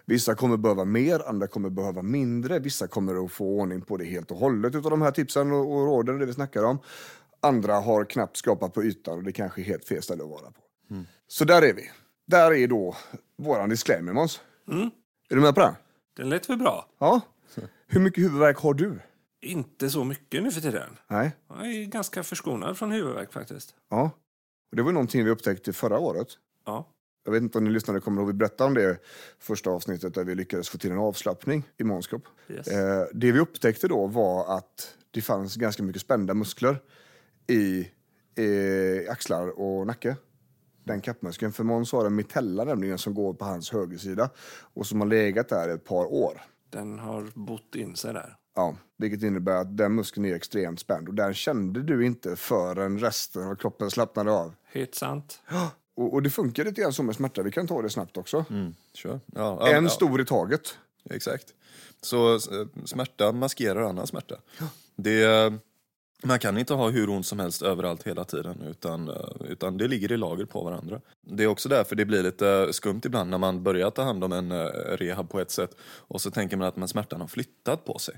Vissa 0.06 0.36
kommer 0.36 0.58
behöva 0.58 0.86
mer, 0.86 1.30
andra 1.30 1.48
kommer 1.48 1.70
behöva 1.70 2.02
mindre, 2.02 2.60
vissa 2.60 2.88
kommer 2.88 3.26
att 3.26 3.32
få 3.32 3.46
ordning 3.46 3.82
på 3.82 3.98
det 3.98 4.06
helt 4.06 4.32
och 4.32 4.38
hållet 4.38 4.76
utav 4.76 4.92
de 4.92 5.02
här 5.02 5.12
tipsen 5.12 5.52
och, 5.52 5.60
och 5.60 5.86
råden, 5.86 6.20
det 6.20 6.26
vi 6.26 6.34
snackar 6.34 6.64
om. 6.64 6.80
Andra 7.40 7.74
har 7.74 8.06
knappt 8.06 8.38
skrapat 8.38 8.74
på 8.74 8.84
ytan 8.84 9.18
och 9.18 9.24
det 9.24 9.32
kanske 9.32 9.62
är 9.62 9.66
helt 9.66 9.86
fel 9.86 10.02
ställe 10.02 10.24
att 10.24 10.30
vara 10.30 10.52
på. 10.52 10.62
Så 11.28 11.46
där 11.46 11.62
är 11.62 11.74
vi. 11.74 11.92
Där 12.28 12.54
är 12.54 12.68
då 12.68 12.96
våran 13.38 13.70
disclaimer, 13.70 14.14
Måns. 14.14 14.42
Är 15.30 15.36
du 15.36 15.42
med 15.42 15.56
på 15.56 15.62
den? 15.62 15.74
Den 16.18 16.30
lät 16.30 16.50
väl 16.50 16.58
bra? 16.58 16.86
Ja. 17.00 17.22
Hur 17.88 18.00
mycket 18.00 18.24
huvudvärk 18.24 18.58
har 18.58 18.74
du? 18.74 19.00
Inte 19.46 19.90
så 19.90 20.04
mycket 20.04 20.44
nu 20.44 20.52
för 20.52 20.62
tiden. 20.62 20.90
Nej. 21.08 21.36
Jag 21.50 21.68
är 21.68 21.86
ganska 21.86 22.24
förskonad 22.24 22.78
från 22.78 22.92
huvudvärk 22.92 23.34
faktiskt. 23.34 23.76
Ja. 23.90 24.12
Och 24.72 24.78
det 24.78 24.84
var 24.84 24.92
någonting 24.92 25.26
vi 25.26 25.32
upptäckte 25.32 25.74
förra 25.74 26.00
året. 26.00 26.28
Ja. 26.66 26.88
Jag 27.24 27.32
vet 27.32 27.42
inte 27.42 27.58
om 27.58 27.64
ni 27.64 27.70
lyssnare 27.70 28.00
kommer 28.00 28.22
ihåg, 28.22 28.28
vi 28.28 28.34
berättade 28.34 28.68
om 28.68 28.74
det 28.74 28.98
första 29.40 29.70
avsnittet 29.70 30.14
där 30.14 30.24
vi 30.24 30.36
lyckades 30.36 30.70
få 30.70 30.78
till 30.78 30.92
en 30.92 30.98
avslappning 30.98 31.64
i 31.78 31.84
månskropp. 31.84 32.24
Yes. 32.50 32.68
Eh, 32.68 33.06
det 33.14 33.32
vi 33.32 33.40
upptäckte 33.40 33.88
då 33.88 34.08
var 34.08 34.58
att 34.58 34.96
det 35.12 35.22
fanns 35.22 35.56
ganska 35.56 35.84
mycket 35.84 36.02
spända 36.02 36.34
muskler 36.34 36.82
i, 37.48 37.88
i 38.42 39.08
axlar 39.10 39.60
och 39.60 39.88
nacke. 39.88 40.18
Den 40.84 41.02
kappmuskeln. 41.02 41.54
För 41.54 41.64
Måns 41.64 41.92
har 41.92 42.06
en 42.06 42.16
mitella 42.16 42.64
nämligen 42.64 42.98
som 42.98 43.14
går 43.14 43.34
på 43.34 43.46
hans 43.46 43.72
högersida 43.72 44.30
och 44.74 44.88
som 44.88 45.02
har 45.02 45.08
legat 45.08 45.50
där 45.50 45.70
ett 45.70 45.84
par 45.84 46.06
år. 46.14 46.42
Den 46.70 47.00
har 47.00 47.32
bott 47.34 47.76
in 47.76 47.96
sig 47.96 48.14
där. 48.14 48.38
Ja, 48.56 48.76
vilket 48.98 49.24
innebär 49.24 49.56
att 49.56 49.78
den 49.78 49.96
muskeln 49.96 50.26
är 50.26 50.36
extremt 50.36 50.80
spänd 50.80 51.08
och 51.08 51.14
den 51.14 51.34
kände 51.34 51.82
du 51.82 52.06
inte 52.06 52.36
förrän 52.36 53.00
resten 53.00 53.48
av 53.48 53.56
kroppen 53.56 53.92
slappnade 53.92 54.32
av. 54.32 54.54
Helt 54.64 54.96
sant. 54.96 55.42
Och, 55.96 56.14
och 56.14 56.22
det 56.22 56.30
funkar 56.30 56.64
lite 56.64 56.82
grann 56.82 56.94
som 56.94 57.06
med 57.06 57.16
smärta, 57.16 57.44
vi 57.44 57.52
kan 57.52 57.68
ta 57.68 57.82
det 57.82 57.90
snabbt 57.90 58.18
också. 58.18 58.46
Kör. 58.94 59.20
Ja, 59.26 59.58
ja, 59.60 59.68
En 59.68 59.84
ja, 59.84 59.90
stor 59.90 60.22
i 60.22 60.26
taget. 60.26 60.78
Exakt. 61.10 61.54
Så 62.02 62.36
eh, 62.36 62.40
smärta 62.86 63.32
maskerar 63.32 63.82
annan 63.82 64.08
smärta. 64.08 64.36
Det, 64.96 65.54
man 66.24 66.40
kan 66.40 66.58
inte 66.58 66.74
ha 66.74 66.90
hur 66.90 67.10
ont 67.10 67.26
som 67.26 67.40
helst 67.40 67.62
överallt 67.62 68.04
hela 68.04 68.24
tiden 68.24 68.62
utan, 68.62 69.10
eh, 69.10 69.16
utan 69.50 69.78
det 69.78 69.88
ligger 69.88 70.12
i 70.12 70.18
lager 70.18 70.46
på 70.46 70.64
varandra. 70.64 71.02
Det 71.28 71.44
är 71.44 71.48
också 71.48 71.70
därför 71.70 71.96
det 71.96 72.06
blir 72.06 72.24
lite 72.24 72.74
skumt 72.74 73.02
ibland 73.06 73.30
när 73.30 73.38
man 73.38 73.64
börjar 73.64 73.92
ta 73.92 74.04
hand 74.04 74.24
om 74.24 74.32
en 74.32 74.52
eh, 74.52 74.66
rehab 74.98 75.30
på 75.30 75.40
ett 75.40 75.52
sätt 75.52 75.78
och 75.82 76.22
så 76.22 76.32
tänker 76.32 76.58
man 76.58 76.68
att 76.68 76.76
men 76.76 76.88
smärtan 76.88 77.22
har 77.22 77.28
flyttat 77.28 77.86
på 77.86 78.00
sig. 78.00 78.16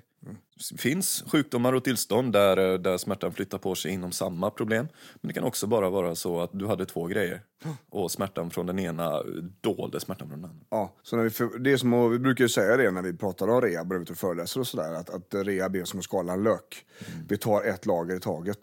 Det 0.72 0.82
finns 0.82 1.24
sjukdomar 1.28 1.74
och 1.74 1.84
tillstånd 1.84 2.34
där, 2.34 2.58
eh, 2.58 2.80
där 2.80 2.98
smärtan 2.98 3.34
flyttar 3.34 3.58
på 3.58 3.76
sig 3.76 3.92
inom 3.92 4.12
samma 4.12 4.50
problem. 4.50 4.88
Men 5.16 5.28
det 5.28 5.34
kan 5.34 5.44
också 5.44 5.68
bara 5.68 5.90
vara 5.90 6.16
så 6.16 6.42
att 6.42 6.50
du 6.54 6.68
hade 6.68 6.86
två 6.86 7.06
grejer 7.08 7.42
och 7.90 8.12
smärtan 8.12 8.50
från 8.50 8.66
den 8.66 8.80
ena 8.80 9.24
dolde 9.62 10.00
smärtan 10.00 10.30
från 10.30 10.42
den 10.42 10.50
andra. 10.50 10.66
Ja, 10.70 10.96
så 11.04 11.16
när 11.16 11.24
vi, 11.24 11.30
för, 11.30 11.60
det 11.60 11.72
är 11.72 11.78
som 11.78 11.94
att, 11.94 12.12
vi 12.12 12.20
brukar 12.20 12.44
ju 12.44 12.50
säga 12.50 12.78
det 12.78 12.92
när 12.92 13.02
vi 13.02 13.14
pratar 13.14 13.48
om 13.48 13.62
rehab 13.62 13.92
och 13.92 14.18
föreläser 14.18 14.60
och 14.60 14.68
sådär, 14.68 14.94
att, 14.94 15.10
att 15.10 15.34
rehab 15.34 15.76
är 15.76 15.84
som 15.84 16.00
att 16.00 16.06
skala 16.06 16.34
en 16.34 16.44
lök. 16.44 16.86
Vi 17.30 17.38
tar 17.38 17.64
ett 17.64 17.86
lager 17.86 18.16
i 18.16 18.20
taget. 18.20 18.60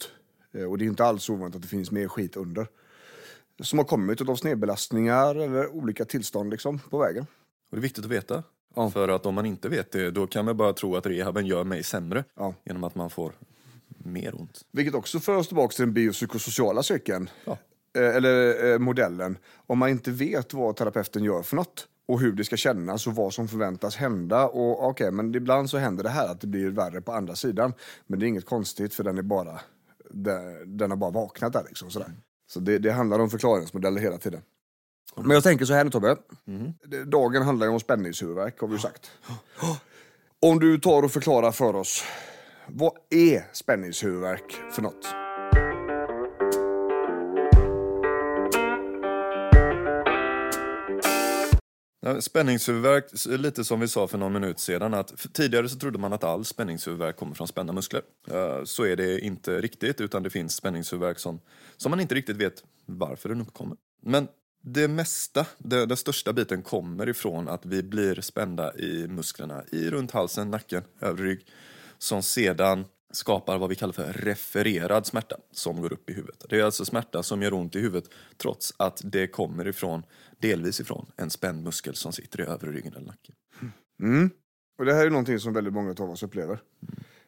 Eh, 0.54 0.64
Och 0.64 0.78
det 0.78 0.84
är 0.84 0.86
inte 0.86 1.04
alls 1.04 1.30
ovanligt 1.30 1.56
att 1.56 1.62
det 1.62 1.68
finns 1.68 1.90
mer 1.90 2.08
skit 2.08 2.36
under. 2.36 2.66
Som 3.62 3.78
har 3.78 3.86
kommit 3.86 4.28
av 4.28 4.36
snedbelastningar 4.36 5.34
eller 5.34 5.68
olika 5.68 6.04
tillstånd 6.04 6.50
liksom 6.50 6.78
på 6.78 6.98
vägen. 6.98 7.26
Och 7.70 7.76
det 7.76 7.76
är 7.76 7.82
viktigt 7.82 8.04
att 8.04 8.10
veta. 8.10 8.42
För 8.92 9.08
att 9.08 9.26
om 9.26 9.34
man 9.34 9.46
inte 9.46 9.68
vet 9.68 9.92
det, 9.92 10.10
då 10.10 10.26
kan 10.26 10.44
man 10.44 10.56
bara 10.56 10.72
tro 10.72 10.96
att 10.96 11.06
rehaben 11.06 11.46
gör 11.46 11.64
mig 11.64 11.82
sämre. 11.82 12.24
Ja. 12.36 12.54
Genom 12.64 12.84
att 12.84 12.94
man 12.94 13.10
får 13.10 13.32
mer 13.88 14.40
ont. 14.40 14.60
Vilket 14.72 14.94
också 14.94 15.20
för 15.20 15.36
oss 15.36 15.46
tillbaka 15.46 15.72
till 15.72 15.84
den 15.84 15.94
biopsykosociala 15.94 16.82
cykeln. 16.82 17.30
Ja. 17.44 17.58
Eh, 17.96 18.16
Eller 18.16 18.72
eh, 18.72 18.78
modellen. 18.78 19.38
Om 19.66 19.78
man 19.78 19.88
inte 19.88 20.10
vet 20.10 20.54
vad 20.54 20.76
terapeuten 20.76 21.24
gör 21.24 21.42
för 21.42 21.56
något 21.56 21.88
och 22.06 22.20
hur 22.20 22.32
det 22.32 22.44
ska 22.44 22.56
kännas 22.56 23.06
och 23.06 23.14
vad 23.14 23.34
som 23.34 23.48
förväntas 23.48 23.96
hända. 23.96 24.46
Och 24.48 24.88
okej, 24.88 25.10
men 25.10 25.34
ibland 25.34 25.70
så 25.70 25.78
händer 25.78 26.04
det 26.04 26.10
här 26.10 26.28
att 26.28 26.40
det 26.40 26.46
blir 26.46 26.70
värre 26.70 27.00
på 27.00 27.12
andra 27.12 27.34
sidan. 27.34 27.72
Men 28.06 28.18
det 28.18 28.26
är 28.26 28.28
inget 28.28 28.46
konstigt 28.46 28.94
för 28.94 29.04
den 29.04 29.18
är 29.18 29.22
bara, 29.22 29.60
den 30.10 30.76
den 30.78 30.90
har 30.90 30.96
bara 30.96 31.10
vaknat 31.10 31.52
där 31.52 31.64
liksom. 31.68 31.90
Sådär. 31.90 32.12
Så 32.46 32.60
det, 32.60 32.78
det 32.78 32.92
handlar 32.92 33.18
om 33.18 33.30
förklaringsmodeller 33.30 34.00
hela 34.00 34.18
tiden. 34.18 34.42
Men 35.16 35.30
jag 35.30 35.42
tänker 35.42 35.64
så 35.64 35.74
här 35.74 35.84
nu 35.84 35.90
Tobbe. 35.90 36.16
Det- 36.86 37.04
Dagen 37.04 37.42
handlar 37.42 37.66
ju 37.66 37.72
om 37.72 37.80
spänningshuvudvärk 37.80 38.60
har 38.60 38.68
vi 38.68 38.74
ju 38.74 38.80
sagt. 38.80 39.10
Om 40.40 40.58
du 40.58 40.78
tar 40.78 41.02
och 41.02 41.10
förklarar 41.12 41.52
för 41.52 41.76
oss. 41.76 42.04
Vad 42.68 42.92
är 43.10 43.44
spänningshuvudvärk 43.52 44.52
för 44.72 44.82
något? 44.82 45.06
Spänningshuvudvärk, 52.20 53.04
lite 53.26 53.64
som 53.64 53.80
vi 53.80 53.88
sa 53.88 54.06
för 54.06 54.18
någon 54.18 54.32
minut 54.32 54.58
sedan, 54.60 54.94
att 54.94 55.32
tidigare 55.32 55.68
så 55.68 55.78
trodde 55.78 55.98
man 55.98 56.12
att 56.12 56.24
all 56.24 56.44
spänningshuvudvärk 56.44 57.16
kommer 57.16 57.34
från 57.34 57.48
spända 57.48 57.72
muskler. 57.72 58.02
Eh, 58.30 58.64
så 58.64 58.84
är 58.84 58.96
det 58.96 59.20
inte 59.20 59.60
riktigt, 59.60 60.00
utan 60.00 60.22
det 60.22 60.30
finns 60.30 60.54
spänningshuvudvärk 60.56 61.18
som, 61.18 61.40
som 61.76 61.90
man 61.90 62.00
inte 62.00 62.14
riktigt 62.14 62.36
vet 62.36 62.64
varför 62.86 63.28
den 63.28 63.40
uppkommer. 63.40 63.76
Men 64.02 64.28
det 64.62 64.88
mesta, 64.88 65.46
det, 65.58 65.86
den 65.86 65.96
största 65.96 66.32
biten 66.32 66.62
kommer 66.62 67.08
ifrån 67.08 67.48
att 67.48 67.66
vi 67.66 67.82
blir 67.82 68.20
spända 68.20 68.74
i 68.74 69.08
musklerna 69.08 69.62
i 69.72 69.90
runt 69.90 70.10
halsen, 70.10 70.50
nacken, 70.50 70.82
övre 71.00 71.24
rygg, 71.24 71.46
som 71.98 72.22
sedan 72.22 72.84
skapar 73.14 73.58
vad 73.58 73.68
vi 73.68 73.74
kallar 73.74 73.92
för 73.92 74.12
refererad 74.12 75.06
smärta 75.06 75.36
som 75.50 75.80
går 75.80 75.92
upp 75.92 76.10
i 76.10 76.12
huvudet. 76.12 76.44
Det 76.48 76.60
är 76.60 76.64
alltså 76.64 76.84
smärta 76.84 77.22
som 77.22 77.42
gör 77.42 77.54
ont 77.54 77.76
i 77.76 77.80
huvudet 77.80 78.10
trots 78.36 78.74
att 78.76 79.00
det 79.04 79.26
kommer 79.26 79.68
ifrån, 79.68 80.02
delvis 80.38 80.80
ifrån, 80.80 81.06
en 81.16 81.30
spänd 81.30 81.64
muskel 81.64 81.94
som 81.94 82.12
sitter 82.12 82.40
i 82.40 82.44
övre 82.44 82.72
ryggen 82.72 82.94
eller 82.94 83.06
nacken. 83.06 83.34
Mm. 84.00 84.30
Och 84.78 84.84
det 84.84 84.94
här 84.94 85.06
är 85.06 85.10
någonting 85.10 85.38
som 85.38 85.52
väldigt 85.52 85.74
många 85.74 85.94
av 85.98 86.10
oss 86.10 86.22
upplever. 86.22 86.58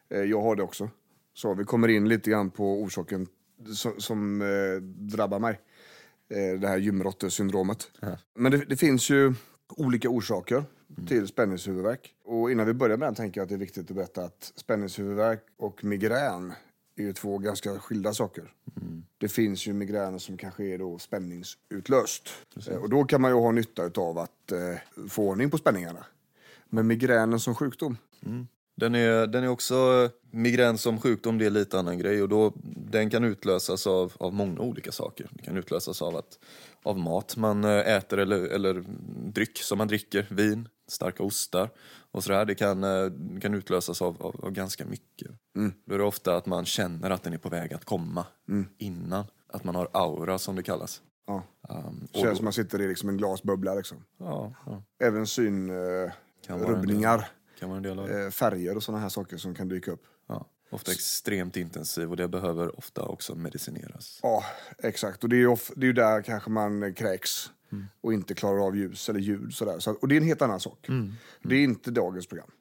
Eh, 0.09 0.21
Jag 0.21 0.41
har 0.41 0.55
det 0.55 0.63
också. 0.63 0.89
Så 1.33 1.53
vi 1.53 1.63
kommer 1.63 1.87
in 1.87 2.09
lite 2.09 2.29
grann 2.29 2.51
på 2.51 2.81
orsaken 2.81 3.27
som, 3.75 3.93
som 3.97 4.41
eh, 4.41 4.81
drabbar 4.83 5.39
mig. 5.39 5.59
Eh, 6.29 6.59
det 6.59 6.67
här 6.67 6.77
gymrottesyndromet. 6.77 7.91
Men 8.35 8.51
det, 8.51 8.57
det 8.57 8.77
finns 8.77 9.09
ju 9.09 9.33
olika 9.69 10.09
orsaker 10.09 10.63
till 11.07 11.27
spänningshuvudvärk. 11.27 12.13
Och 12.23 12.51
innan 12.51 12.65
vi 12.65 12.73
börjar 12.73 12.97
med 12.97 13.07
den 13.07 13.15
tänker 13.15 13.39
jag 13.41 13.43
att 13.45 13.49
det 13.49 13.55
är 13.55 13.59
viktigt 13.59 13.89
att 13.89 13.95
berätta 13.95 14.23
att 14.23 14.51
spänningshuvudvärk 14.55 15.43
och 15.57 15.83
migrän 15.83 16.53
är 16.95 17.03
ju 17.03 17.13
två 17.13 17.37
ganska 17.37 17.79
skilda 17.79 18.13
saker. 18.13 18.53
Det 19.17 19.27
finns 19.29 19.67
ju 19.67 19.73
migräner 19.73 20.17
som 20.17 20.37
kanske 20.37 20.63
är 20.65 20.77
då 20.77 20.97
spänningsutlöst. 20.99 22.29
Eh, 22.69 22.75
Och 22.77 22.89
då 22.89 23.03
kan 23.03 23.21
man 23.21 23.31
ju 23.31 23.37
ha 23.37 23.51
nytta 23.51 24.01
av 24.01 24.17
att 24.17 24.51
eh, 24.51 25.07
få 25.09 25.29
ordning 25.29 25.49
på 25.49 25.57
spänningarna. 25.57 26.05
Men 26.69 26.87
migränen 26.87 27.39
som 27.39 27.55
sjukdom? 27.55 27.97
Den 28.77 28.95
är, 28.95 29.27
den 29.27 29.43
är 29.43 29.47
också, 29.47 30.09
migrän 30.31 30.77
som 30.77 30.99
sjukdom 30.99 31.37
det 31.37 31.45
är 31.45 31.49
lite 31.49 31.79
annan 31.79 31.97
grej 31.97 32.21
och 32.21 32.29
då, 32.29 32.53
den 32.91 33.09
kan 33.09 33.23
utlösas 33.23 33.87
av, 33.87 34.13
av 34.17 34.33
många 34.33 34.59
olika 34.59 34.91
saker. 34.91 35.27
Det 35.31 35.43
kan 35.43 35.57
utlösas 35.57 36.01
av, 36.01 36.15
att, 36.15 36.39
av 36.83 36.99
mat 36.99 37.37
man 37.37 37.63
eh, 37.63 37.95
äter 37.95 38.19
eller, 38.19 38.47
eller 38.47 38.83
dryck 39.31 39.57
som 39.57 39.77
man 39.77 39.87
dricker, 39.87 40.27
vin, 40.29 40.69
starka 40.87 41.23
ostar 41.23 41.69
och 42.11 42.23
sådär. 42.23 42.45
Det 42.45 42.55
kan, 42.55 42.83
eh, 42.83 43.11
kan 43.41 43.53
utlösas 43.53 44.01
av, 44.01 44.23
av, 44.23 44.45
av 44.45 44.51
ganska 44.51 44.85
mycket. 44.85 45.31
Då 45.85 45.93
är 45.93 45.97
det 45.97 46.03
ofta 46.03 46.35
att 46.35 46.45
man 46.45 46.65
känner 46.65 47.09
att 47.09 47.23
den 47.23 47.33
är 47.33 47.37
på 47.37 47.49
väg 47.49 47.73
att 47.73 47.85
komma 47.85 48.25
innan. 48.77 49.25
Att 49.53 49.63
man 49.63 49.75
har 49.75 49.89
aura 49.93 50.37
som 50.37 50.55
det 50.55 50.63
kallas. 50.63 51.01
Ja. 51.27 51.43
Um, 51.69 52.07
Känns 52.13 52.37
som 52.37 52.43
man 52.43 52.53
sitter 52.53 52.81
i 52.81 52.87
liksom 52.87 53.09
en 53.09 53.17
glasbubbla. 53.17 53.75
Liksom. 53.75 53.97
ja, 54.19 54.53
ja, 54.65 54.83
Även 55.03 55.27
synrubbningar, 55.27 57.27
kan 57.59 57.69
vara 57.69 57.77
en 57.77 57.83
del 57.83 57.99
av 57.99 58.07
det. 58.07 58.23
eh, 58.25 58.29
färger 58.29 58.75
och 58.75 58.83
sådana 58.83 59.01
här 59.01 59.09
saker 59.09 59.37
som 59.37 59.55
kan 59.55 59.67
dyka 59.67 59.91
upp. 59.91 60.03
Ja, 60.27 60.47
ofta 60.69 60.91
extremt 60.91 61.57
intensiv 61.57 62.09
och 62.09 62.17
det 62.17 62.27
behöver 62.27 62.79
ofta 62.79 63.01
också 63.01 63.35
medicineras. 63.35 64.19
Ja, 64.23 64.43
exakt. 64.77 65.23
Och 65.23 65.29
det 65.29 65.35
är 65.35 65.39
ju, 65.39 65.55
det 65.75 65.81
är 65.85 65.87
ju 65.87 65.93
där 65.93 66.21
kanske 66.21 66.49
man 66.49 66.93
kräks 66.93 67.51
och 68.01 68.13
inte 68.13 68.33
klarar 68.33 68.59
av 68.67 68.75
ljus 68.77 69.09
eller 69.09 69.19
ljud. 69.19 69.53
Sådär. 69.53 69.79
Så, 69.79 69.91
och 69.91 70.07
det 70.07 70.15
är 70.15 70.17
en 70.17 70.27
helt 70.27 70.41
annan 70.41 70.59
sak. 70.59 70.87
Det 71.43 71.55
är 71.55 71.63
inte 71.63 71.91
dagens 71.91 72.27
program. 72.27 72.51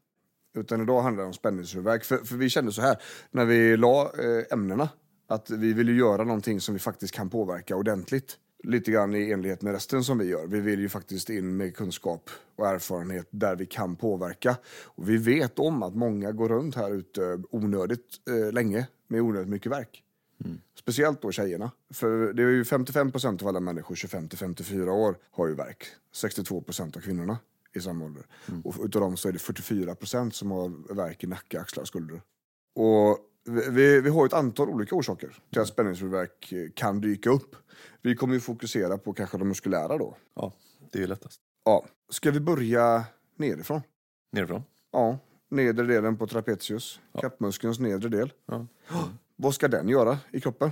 Utan 0.57 0.83
idag 0.83 1.03
handlar 1.03 1.23
det 1.23 1.27
om 1.27 1.33
spänningshuvudvärk. 1.35 2.05
För, 2.05 2.19
för 2.19 2.37
vi 2.37 2.51
kände 2.51 2.73
så 2.73 2.83
här, 2.83 2.97
när 3.31 3.45
vi 3.45 3.77
la 3.77 4.03
eh, 4.03 4.45
ämnena, 4.53 4.89
att 5.29 5.51
vi 5.51 5.73
vill 5.73 5.89
ju 5.89 5.99
göra 5.99 6.25
någonting 6.25 6.61
som 6.61 6.75
vi 6.75 6.79
faktiskt 6.79 7.15
kan 7.15 7.31
påverka 7.31 7.77
ordentligt. 7.77 8.39
Lite 8.65 8.91
grann 8.91 9.15
i 9.15 9.31
enlighet 9.31 9.63
med 9.63 9.73
resten 9.73 10.05
som 10.05 10.19
vi 10.19 10.25
gör. 10.25 10.47
Vi 10.47 10.61
vill 10.61 10.81
ju 10.81 10.89
faktiskt 10.89 11.31
in 11.31 11.57
med 11.57 11.77
kunskap 11.77 12.31
och 12.57 12.67
erfarenhet 12.67 13.27
där 13.31 13.57
vi 13.57 13.67
kan 13.67 13.97
påverka. 13.97 14.57
Och 14.85 15.09
vi 15.11 15.17
vet 15.17 15.59
om 15.59 15.83
att 15.83 15.95
många 15.95 16.33
går 16.33 16.49
runt 16.49 16.75
här 16.75 16.95
ute 16.95 17.43
onödigt 17.51 18.07
eh, 18.31 18.53
länge 18.53 18.87
med 19.09 19.21
onödigt 19.21 19.49
mycket 19.49 19.73
verk. 19.73 20.03
Speciellt 20.75 21.23
då 21.23 21.33
tjejerna. 21.33 21.71
För 21.91 22.33
det 22.33 22.43
är 22.43 22.47
ju 22.47 22.65
55 22.65 23.13
procent 23.13 23.43
av 23.43 23.49
alla 23.49 23.61
människor 23.61 23.95
25 23.95 24.29
till 24.29 24.39
54 24.39 24.93
år 24.93 25.17
har 25.31 25.47
ju 25.49 25.55
verk. 25.55 25.87
62 26.13 26.61
procent 26.61 26.97
av 26.97 27.01
kvinnorna 27.01 27.39
i 27.75 27.81
samma 27.81 28.05
ålder. 28.05 28.27
Och 28.65 28.75
utav 28.85 29.01
dem 29.03 29.17
så 29.17 29.29
är 29.29 29.33
det 29.33 29.39
44 29.39 29.95
procent 29.95 30.35
som 30.35 30.51
har 30.51 30.95
verk 30.95 31.25
i 31.25 31.27
nacke, 31.27 31.61
axlar 31.61 31.83
och 31.83 31.89
skulder. 31.89 32.23
Och 32.75 33.19
vi, 33.47 34.01
vi, 34.01 34.11
har 34.11 34.27
ett 34.27 34.33
antal 34.33 34.69
olika 34.69 34.95
orsaker 34.95 35.37
till 35.53 35.61
att 35.61 35.69
spänningshuvudvärk 35.69 36.53
eh, 36.53 36.69
kan 36.75 37.01
dyka 37.01 37.31
upp. 37.31 37.57
Vi 38.03 38.17
kommer 38.17 38.35
ju 38.35 38.41
fokusera 38.41 38.99
på 38.99 39.13
kanske 39.13 39.39
de 39.39 39.49
muskulära 39.49 39.99
då. 39.99 40.17
Ja, 40.35 40.53
det 40.91 40.99
är 40.99 41.01
ju 41.01 41.07
lättast. 41.07 41.41
Ja. 41.65 41.85
Ska 42.11 42.31
vi 42.31 42.41
börja 42.41 43.05
nerifrån? 43.37 43.81
Nerifrån. 44.33 44.63
Ja, 44.93 45.19
nedre 45.51 45.87
delen 45.87 46.17
på 46.17 46.27
trapezius, 46.27 47.01
kappmuskelns 47.21 47.79
nedre 47.79 48.09
del. 48.09 48.33
Ja. 48.47 48.67
Vad 49.37 49.55
ska 49.55 49.69
den 49.69 49.89
göra 49.89 50.19
i 50.33 50.41
kroppen? 50.41 50.71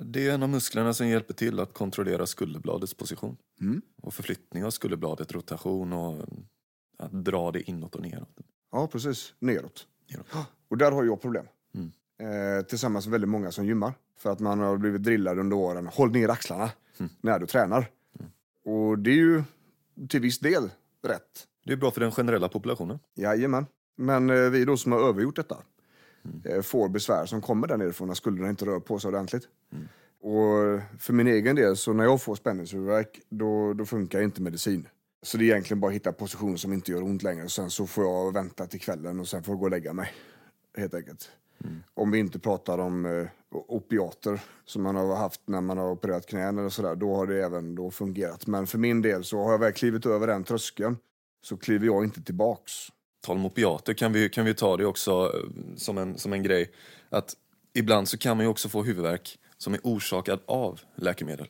Det 0.00 0.28
är 0.28 0.34
en 0.34 0.42
av 0.42 0.48
musklerna 0.48 0.94
som 0.94 1.08
hjälper 1.08 1.34
till 1.34 1.60
att 1.60 1.74
kontrollera 1.74 2.26
skulderbladets 2.26 2.94
position. 2.94 3.36
Mm. 3.60 3.82
Och 4.02 4.14
förflyttning 4.14 4.64
av 4.64 4.70
skulderbladet, 4.70 5.32
rotation 5.32 5.92
och 5.92 6.26
att 6.98 7.12
dra 7.24 7.52
det 7.52 7.62
inåt 7.70 7.94
och 7.94 8.02
neråt. 8.02 8.38
Ja, 8.72 8.86
precis. 8.86 9.34
Neråt. 9.38 9.86
Neråt. 10.10 10.26
Och 10.68 10.78
där 10.78 10.92
har 10.92 11.04
jag 11.04 11.20
problem. 11.20 11.46
Mm. 12.18 12.58
Eh, 12.58 12.64
tillsammans 12.64 13.06
med 13.06 13.12
väldigt 13.12 13.30
många 13.30 13.52
som 13.52 13.66
gymmar. 13.66 13.94
För 14.18 14.32
att 14.32 14.40
man 14.40 14.60
har 14.60 14.76
blivit 14.76 15.02
drillad 15.02 15.38
under 15.38 15.56
åren. 15.56 15.86
Håll 15.86 16.10
ner 16.10 16.28
axlarna 16.28 16.70
när 17.20 17.38
du 17.38 17.46
tränar. 17.46 17.86
Och 18.64 18.98
det 18.98 19.10
är 19.10 19.14
ju 19.14 19.42
till 20.08 20.20
viss 20.20 20.38
del 20.38 20.70
rätt. 21.02 21.46
Det 21.64 21.72
är 21.72 21.76
bra 21.76 21.90
för 21.90 22.00
den 22.00 22.12
generella 22.12 22.48
populationen. 22.48 22.98
Jajamän. 23.14 23.66
Men 23.96 24.30
eh, 24.30 24.50
vi 24.50 24.64
då 24.64 24.76
som 24.76 24.92
har 24.92 25.00
övergjort 25.00 25.36
detta 25.36 25.56
eh, 26.44 26.62
får 26.62 26.88
besvär 26.88 27.26
som 27.26 27.40
kommer 27.40 27.66
där 27.66 27.76
nerifrån 27.76 28.08
när 28.08 28.14
skulderna 28.14 28.50
inte 28.50 28.66
rör 28.66 28.80
på 28.80 28.98
sig 28.98 29.08
ordentligt. 29.08 29.48
Och 30.20 30.80
för 30.98 31.12
min 31.12 31.26
egen 31.26 31.56
del, 31.56 31.76
så 31.76 31.92
när 31.92 32.04
jag 32.04 32.22
får 32.22 32.34
spänningshuvudvärk, 32.34 33.20
då, 33.28 33.72
då 33.72 33.84
funkar 33.84 34.22
inte 34.22 34.42
medicin. 34.42 34.88
Så 35.22 35.38
det 35.38 35.44
är 35.44 35.46
egentligen 35.46 35.80
bara 35.80 35.88
att 35.88 35.94
hitta 35.94 36.12
position 36.12 36.58
som 36.58 36.72
inte 36.72 36.92
gör 36.92 37.02
ont 37.02 37.22
längre. 37.22 37.48
Sen 37.48 37.70
så 37.70 37.86
får 37.86 38.04
jag 38.04 38.32
vänta 38.34 38.66
till 38.66 38.80
kvällen 38.80 39.20
och 39.20 39.28
sen 39.28 39.42
får 39.42 39.52
jag 39.52 39.58
gå 39.58 39.64
och 39.64 39.70
lägga 39.70 39.92
mig. 39.92 40.12
Helt 40.76 40.94
enkelt. 40.94 41.30
Om 41.94 42.10
vi 42.10 42.18
inte 42.18 42.38
pratar 42.38 42.78
om 42.78 43.06
eh, 43.06 43.26
opiater 43.50 44.40
som 44.64 44.82
man 44.82 44.96
har 44.96 45.16
haft 45.16 45.40
när 45.44 45.60
man 45.60 45.78
har 45.78 45.90
opererat 45.90 46.26
knän 46.26 46.58
eller 46.58 46.68
sådär. 46.68 46.94
Då 46.94 47.14
har 47.14 47.26
det 47.26 47.44
även 47.44 47.74
då 47.74 47.90
fungerat. 47.90 48.46
Men 48.46 48.66
för 48.66 48.78
min 48.78 49.02
del 49.02 49.24
så 49.24 49.44
har 49.44 49.52
jag 49.52 49.58
väl 49.58 49.72
klivit 49.72 50.06
över 50.06 50.26
den 50.26 50.44
tröskeln 50.44 50.96
så 51.42 51.56
kliver 51.56 51.86
jag 51.86 52.04
inte 52.04 52.22
tillbaks. 52.22 52.72
tal 53.26 53.36
om 53.36 53.46
opiater 53.46 53.94
kan 53.94 54.12
vi, 54.12 54.28
kan 54.28 54.44
vi 54.44 54.54
ta 54.54 54.76
det 54.76 54.86
också 54.86 55.32
eh, 55.34 55.76
som 55.76 55.98
en, 55.98 56.18
som 56.18 56.32
en 56.32 56.42
grej. 56.42 56.70
Att 57.10 57.36
ibland 57.74 58.08
så 58.08 58.18
kan 58.18 58.36
man 58.36 58.46
ju 58.46 58.50
också 58.50 58.68
få 58.68 58.82
huvudvärk 58.82 59.38
som 59.58 59.74
är 59.74 59.80
orsakad 59.82 60.40
av 60.46 60.80
läkemedel. 60.94 61.48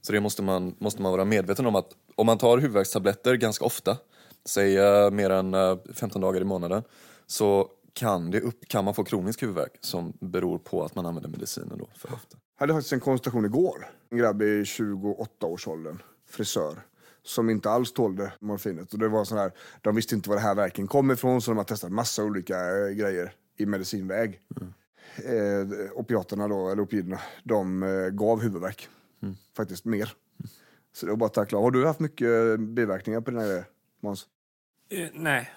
Så 0.00 0.12
det 0.12 0.20
måste 0.20 0.42
man, 0.42 0.74
måste 0.78 1.02
man 1.02 1.12
vara 1.12 1.24
medveten 1.24 1.66
om 1.66 1.74
att 1.74 1.88
om 2.14 2.26
man 2.26 2.38
tar 2.38 2.58
huvudvärkstabletter 2.58 3.34
ganska 3.34 3.64
ofta, 3.64 3.96
säg 4.44 4.78
eh, 4.78 5.10
mer 5.10 5.30
än 5.30 5.54
eh, 5.54 5.76
15 5.94 6.20
dagar 6.22 6.40
i 6.40 6.44
månaden, 6.44 6.82
så 7.26 7.68
kan, 7.94 8.30
det 8.30 8.40
upp, 8.40 8.68
kan 8.68 8.84
man 8.84 8.94
få 8.94 9.04
kronisk 9.04 9.42
huvudvärk 9.42 9.78
som 9.80 10.12
beror 10.20 10.58
på 10.58 10.84
att 10.84 10.94
man 10.94 11.06
använder 11.06 11.30
medicinen 11.30 11.78
då 11.78 11.88
för 11.96 12.14
ofta. 12.14 12.36
Jag 12.56 12.62
hade 12.62 12.72
faktiskt 12.72 12.92
en 12.92 13.00
konsultation 13.00 13.44
igår. 13.44 13.90
En 14.10 14.18
grabb 14.18 14.42
i 14.42 14.62
28-årsåldern, 14.62 16.02
frisör, 16.28 16.82
som 17.22 17.50
inte 17.50 17.70
alls 17.70 17.92
tålde 17.92 18.32
morfinet. 18.40 18.92
Och 18.92 18.98
det 18.98 19.08
var 19.08 19.24
sån 19.24 19.38
här, 19.38 19.52
de 19.80 19.94
visste 19.94 20.14
inte 20.14 20.28
var 20.28 20.36
det 20.36 20.42
här 20.42 20.54
verken 20.54 20.86
kom 20.86 21.10
ifrån 21.10 21.42
så 21.42 21.50
de 21.50 21.56
har 21.56 21.64
testat 21.64 21.92
massa 21.92 22.24
olika 22.24 22.56
eh, 22.56 22.88
grejer 22.88 23.32
i 23.56 23.66
medicinväg. 23.66 24.40
Eh, 25.16 25.90
opiaterna 25.94 26.48
då, 26.48 26.68
eller 26.68 26.82
opioiderna, 26.82 27.20
de 27.44 27.82
eh, 27.82 28.08
gav 28.08 28.42
huvudvärk. 28.42 28.88
Faktiskt 29.56 29.84
mer. 29.84 30.12
Så 30.92 31.06
det 31.06 31.12
var 31.12 31.16
bara 31.16 31.26
att 31.26 31.34
tackla. 31.34 31.58
Har 31.58 31.70
du 31.70 31.86
haft 31.86 32.00
mycket 32.00 32.28
eh, 32.28 32.56
biverkningar 32.56 33.20
på 33.20 33.30
dina 33.30 33.42
grejer, 33.46 33.64
Måns? 34.00 34.26
Eh, 34.90 35.08
nej, 35.12 35.50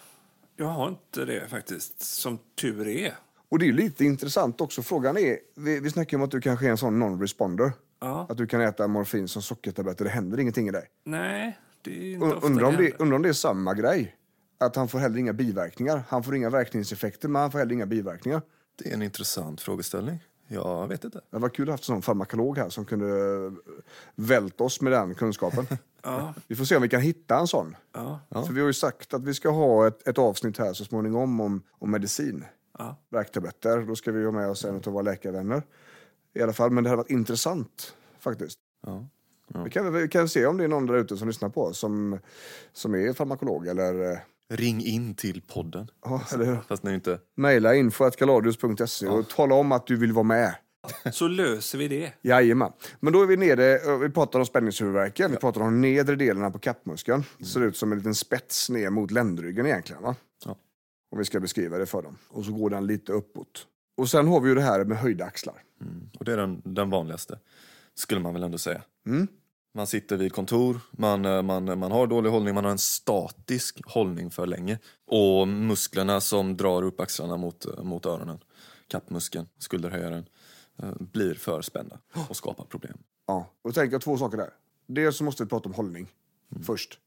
jag 0.57 0.67
har 0.67 0.87
inte 0.87 1.25
det 1.25 1.47
faktiskt. 1.47 2.01
Som 2.01 2.39
tur 2.61 2.87
är. 2.87 3.13
Och 3.49 3.59
det 3.59 3.67
är 3.67 3.73
lite 3.73 4.05
intressant 4.05 4.61
också. 4.61 4.81
Frågan 4.83 5.17
är, 5.17 5.37
vi, 5.55 5.79
vi 5.79 5.89
snackar 5.89 6.17
om 6.17 6.23
att 6.23 6.31
du 6.31 6.41
kanske 6.41 6.65
är 6.65 6.69
en 6.71 6.77
sån 6.77 6.99
non-responder. 6.99 7.71
Ja. 7.99 8.27
Att 8.29 8.37
du 8.37 8.47
kan 8.47 8.61
äta 8.61 8.87
morfin 8.87 9.27
som 9.27 9.41
sockertabletter, 9.41 10.05
det 10.05 10.11
händer 10.11 10.39
ingenting 10.39 10.67
i 10.67 10.71
dig. 10.71 10.87
Nej, 11.03 11.57
det 11.81 11.91
är 11.91 12.13
inte 12.13 12.25
ofta 12.25 12.47
Undrar 12.47 12.65
om, 12.65 12.71
det 12.71 12.77
det, 12.77 12.83
händer. 12.83 13.01
undrar 13.01 13.15
om 13.15 13.21
det 13.21 13.29
är 13.29 13.33
samma 13.33 13.73
grej. 13.73 14.15
Att 14.59 14.75
han 14.75 14.87
får 14.87 14.99
heller 14.99 15.17
inga 15.19 15.33
biverkningar. 15.33 16.03
Han 16.09 16.23
får 16.23 16.35
inga 16.35 16.49
verkningseffekter, 16.49 17.27
men 17.29 17.41
han 17.41 17.51
får 17.51 17.59
heller 17.59 17.73
inga 17.73 17.85
biverkningar. 17.85 18.41
Det 18.75 18.89
är 18.89 18.93
en 18.93 19.01
intressant 19.01 19.61
frågeställning. 19.61 20.19
Jag 20.47 20.87
vet 20.87 21.03
inte. 21.03 21.21
Det 21.29 21.37
var 21.39 21.49
kul 21.49 21.63
att 21.63 21.67
ha 21.67 21.73
haft 21.73 21.83
en 21.83 21.85
sån 21.95 22.01
farmakolog 22.01 22.57
här 22.57 22.69
som 22.69 22.85
kunde 22.85 23.07
eh, 23.45 23.51
välta 24.15 24.63
oss 24.63 24.81
med 24.81 24.91
den 24.93 25.15
kunskapen. 25.15 25.67
Ja, 26.03 26.33
Vi 26.47 26.55
får 26.55 26.65
se 26.65 26.75
om 26.75 26.81
vi 26.81 26.89
kan 26.89 27.01
hitta 27.01 27.37
en 27.39 27.47
sån. 27.47 27.75
ja, 27.93 28.19
För 28.29 28.53
vi 28.53 28.59
har 28.59 28.67
ju 28.67 28.73
sagt 28.73 29.13
att 29.13 29.23
vi 29.23 29.33
ska 29.33 29.49
ha 29.49 29.87
ett, 29.87 30.07
ett 30.07 30.17
avsnitt 30.17 30.57
här 30.57 30.73
så 30.73 30.85
småningom 30.85 31.39
om, 31.41 31.61
om 31.71 31.91
medicin. 31.91 32.45
ja. 32.79 32.95
Värktabletter. 33.09 33.81
Då 33.87 33.95
ska 33.95 34.11
vi 34.11 34.25
ha 34.25 34.31
med 34.31 34.49
oss 34.49 34.65
en 34.65 34.75
av 34.75 34.83
våra 34.93 35.01
läkarvänner. 35.01 35.63
I 36.33 36.41
alla 36.41 36.53
fall, 36.53 36.71
men 36.71 36.83
det 36.83 36.89
hade 36.89 36.97
varit 36.97 37.09
intressant 37.11 37.95
faktiskt. 38.19 38.59
Ja. 38.85 39.07
Vi, 39.63 39.69
kan, 39.69 39.93
vi 39.93 40.07
kan 40.07 40.29
se 40.29 40.45
om 40.45 40.57
det 40.57 40.63
är 40.63 40.67
någon 40.67 40.85
där 40.85 40.95
ute 40.97 41.17
som 41.17 41.27
lyssnar 41.27 41.49
på 41.49 41.63
oss 41.63 41.77
som, 41.79 42.19
som 42.73 42.95
är 42.95 43.13
farmakolog 43.13 43.67
eller, 43.67 44.11
eh, 44.11 44.17
Ring 44.49 44.85
in 44.85 45.15
till 45.15 45.41
podden. 45.41 45.91
ja, 46.05 46.21
eller 46.33 46.45
hur? 46.45 46.57
Fast 46.67 46.83
ni 46.83 46.93
inte... 46.93 47.19
Mejla 47.35 47.75
info.kaladius.se 47.75 49.07
och 49.07 49.29
tala 49.29 49.55
om 49.55 49.71
att 49.71 49.87
du 49.87 49.95
vill 49.95 50.13
vara 50.13 50.23
med. 50.23 50.55
Så 51.11 51.27
löser 51.27 51.77
vi 51.77 51.87
det. 51.87 52.13
Jajamän. 52.21 52.71
Men 52.99 53.13
då 53.13 53.21
är 53.21 53.25
vi 53.25 53.37
nere, 53.37 53.75
eh, 53.77 53.97
vi 53.97 54.09
pratar 54.09 54.39
om 54.39 54.45
spänningshuvudvärken, 54.45 55.31
vi 55.31 55.37
pratar 55.37 55.61
om 55.61 55.81
nedre 55.81 56.15
delen 56.15 56.51
på 56.51 56.59
kappmuskeln. 56.59 57.23
Det 57.37 57.45
ser 57.45 57.61
ut 57.61 57.77
som 57.77 57.91
en 57.91 57.97
liten 57.97 58.15
spets 58.15 58.69
ner 58.69 58.89
mot 58.89 59.11
ländryggen 59.11 59.65
egentligen. 59.65 60.03
Va? 60.03 60.15
Ja. 60.45 60.55
Om 61.11 61.17
vi 61.17 61.25
ska 61.25 61.39
beskriva 61.39 61.77
det 61.77 61.85
för 61.85 62.01
dem. 62.01 62.17
Och 62.29 62.45
så 62.45 62.51
går 62.51 62.69
den 62.69 62.87
lite 62.87 63.11
uppåt. 63.11 63.67
Och 63.97 64.09
sen 64.09 64.27
har 64.27 64.39
vi 64.41 64.49
ju 64.49 64.55
det 64.55 64.61
här 64.61 64.85
med 64.85 64.97
höjda 64.97 65.25
axlar. 65.25 65.63
Och 66.19 66.25
det 66.25 66.33
är 66.33 66.37
den, 66.37 66.61
den 66.65 66.89
vanligaste, 66.89 67.39
skulle 67.95 68.21
man 68.21 68.33
väl 68.33 68.43
ändå 68.43 68.57
säga. 68.57 68.81
Mm. 69.07 69.27
Man 69.77 69.87
sitter 69.87 70.17
vid 70.17 70.33
kontor, 70.33 70.79
man, 70.91 71.25
eh, 71.25 71.41
man, 71.41 71.79
man 71.79 71.91
har 71.91 72.07
dålig 72.07 72.29
hållning, 72.29 72.55
man 72.55 72.63
har 72.63 72.71
en 72.71 72.77
statisk 72.77 73.81
hållning 73.85 74.31
för 74.31 74.47
länge. 74.47 74.79
Och 75.07 75.47
musklerna 75.47 76.21
som 76.21 76.57
drar 76.57 76.83
upp 76.83 76.99
axlarna 76.99 77.37
mot, 77.37 77.65
eh, 77.65 77.83
mot 77.83 78.05
öronen, 78.05 78.39
kappmuskeln, 78.87 79.47
skulderhöjaren, 79.57 80.25
eh, 80.77 80.91
blir 80.99 81.33
för 81.33 81.61
spända 81.61 81.99
och 82.29 82.37
skapar 82.37 82.65
problem. 82.65 82.97
Ja, 83.27 83.53
och 83.61 83.73
tänker 83.73 83.93
jag 83.93 84.01
två 84.01 84.17
saker 84.17 84.37
där. 84.37 84.49
Dels 84.87 85.17
så 85.17 85.23
måste 85.23 85.43
vi 85.43 85.49
prata 85.49 85.69
om 85.69 85.75
hållning 85.75 86.07
först. 86.65 86.99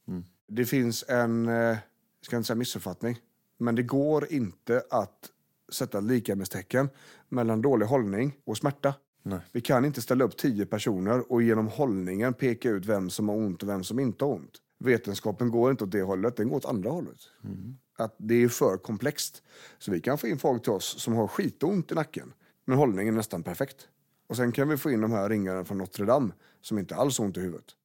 Det 0.49 0.65
finns 0.65 1.05
en, 1.09 1.49
eh, 1.49 1.55
jag 1.55 1.79
ska 2.23 2.37
inte 2.37 2.47
säga 2.47 2.57
missuppfattning, 2.57 3.19
men 3.59 3.75
det 3.75 3.83
går 3.83 4.33
inte 4.33 4.83
att 4.91 5.31
sätta 5.73 6.01
likamässtecken 6.01 6.89
mellan 7.29 7.63
dålig 7.63 7.87
hållning 7.87 8.37
och 8.45 8.57
smärta. 8.57 8.95
Nej. 9.23 9.41
Vi 9.53 9.61
kan 9.61 9.85
inte 9.85 10.03
ställa 10.03 10.25
upp 10.25 10.37
tio 10.37 10.67
personer 10.67 11.33
och 11.33 11.43
genom 11.43 11.69
hållningen 11.69 12.35
peka 12.35 12.71
ut 12.71 12.87
vem 12.87 13.11
som 13.11 13.29
har 13.29 13.37
ont 13.37 13.63
och 13.63 13.69
vem 13.69 13.85
som 13.85 13.99
inte 13.99 14.25
har 14.25 14.33
ont. 14.33 14.53
Vetenskapen 14.79 15.51
går 15.51 15.71
inte 15.71 15.85
åt 15.85 15.91
det 15.91 16.03
hållet, 16.03 16.37
den 16.37 16.49
går 16.49 16.57
åt 16.57 16.65
andra 16.65 16.91
hållet. 16.91 17.19
Att 17.97 18.15
det 18.19 18.35
är 18.35 18.49
för 18.49 18.77
komplext. 18.77 19.43
Så 19.79 19.91
vi 19.91 20.01
kan 20.01 20.19
få 20.19 20.27
in 20.27 20.39
folk 20.39 20.63
till 20.63 20.73
oss 20.73 21.03
som 21.03 21.15
har 21.15 21.27
skitont 21.27 21.93
i 21.93 21.95
nacken, 21.95 22.33
men 22.65 22.79
hållningen 22.79 23.15
är 23.15 23.17
nästan 23.17 23.43
perfekt. 23.43 23.89
Och 24.29 24.37
sen 24.37 24.53
kan 24.53 24.69
vi 24.69 24.77
få 24.77 24.91
in 24.91 25.01
de 25.01 25.13
här 25.13 25.29
ringarna 25.29 25.65
från 25.65 25.79
Notre 25.79 26.05
Dame 26.05 26.33
som 26.61 26.79
inte 26.79 26.95
alls 26.95 27.19
har 27.19 27.25
ont 27.25 27.37
i 27.37 27.41
huvudet. 27.41 27.77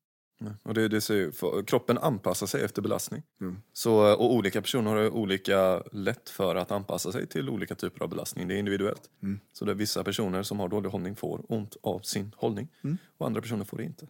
Och 0.63 0.74
det, 0.74 0.88
det 0.88 1.02
ser, 1.02 1.32
för, 1.32 1.63
kroppen 1.63 1.98
anpassar 1.98 2.48
sig 2.48 2.63
efter 2.63 2.82
belastning. 2.82 3.24
Mm. 3.41 3.58
Så, 3.74 4.13
och 4.15 4.34
olika 4.34 4.62
personer 4.62 4.95
har 4.95 5.10
olika 5.10 5.84
lätt 5.91 6.30
för 6.30 6.56
att 6.56 6.71
anpassa 6.71 7.12
sig 7.12 7.28
till 7.28 7.50
olika 7.50 7.76
typer 7.76 8.04
av 8.04 8.10
belastning. 8.10 8.48
Det 8.48 8.56
är 8.56 8.58
individuellt. 8.58 9.10
Mm. 9.24 9.39
Så 9.54 9.65
det 9.65 9.71
är 9.71 9.76
vissa 9.76 10.04
personer 10.04 10.43
som 10.43 10.60
har 10.60 10.69
dålig 10.69 10.89
hållning 10.89 11.15
får 11.15 11.45
ont 11.50 11.78
av 11.82 12.00
sin 12.00 12.36
hållning. 12.38 12.67
Mm. 12.84 12.98
Och 13.17 13.28
andra 13.28 13.41
personer 13.41 13.65
får 13.65 13.78
det 13.78 13.84
inte. 13.84 14.08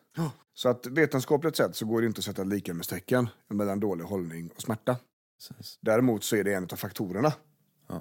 Så 0.54 0.70
att 0.70 0.88
vetenskapligt 0.88 1.56
sett 1.56 1.76
så 1.76 1.86
går 1.86 2.02
det 2.02 2.08
inte 2.08 2.20
att 2.20 2.26
sätta 2.26 2.44
likamässtecken 2.44 3.30
mellan 3.48 3.80
dålig 3.80 4.04
hållning 4.04 4.50
och 4.56 4.62
smärta. 4.62 4.98
Precis. 5.38 5.80
Däremot 5.82 6.24
så 6.24 6.36
är 6.36 6.44
det 6.44 6.54
en 6.54 6.64
av 6.64 6.76
faktorerna 6.76 7.34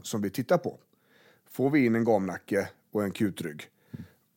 som 0.02 0.22
vi 0.22 0.30
tittar 0.30 0.58
på. 0.58 0.78
Får 1.50 1.70
vi 1.70 1.86
in 1.86 1.94
en 1.94 2.04
gamnacke 2.04 2.68
och 2.92 3.04
en 3.04 3.10
kutrygg 3.10 3.70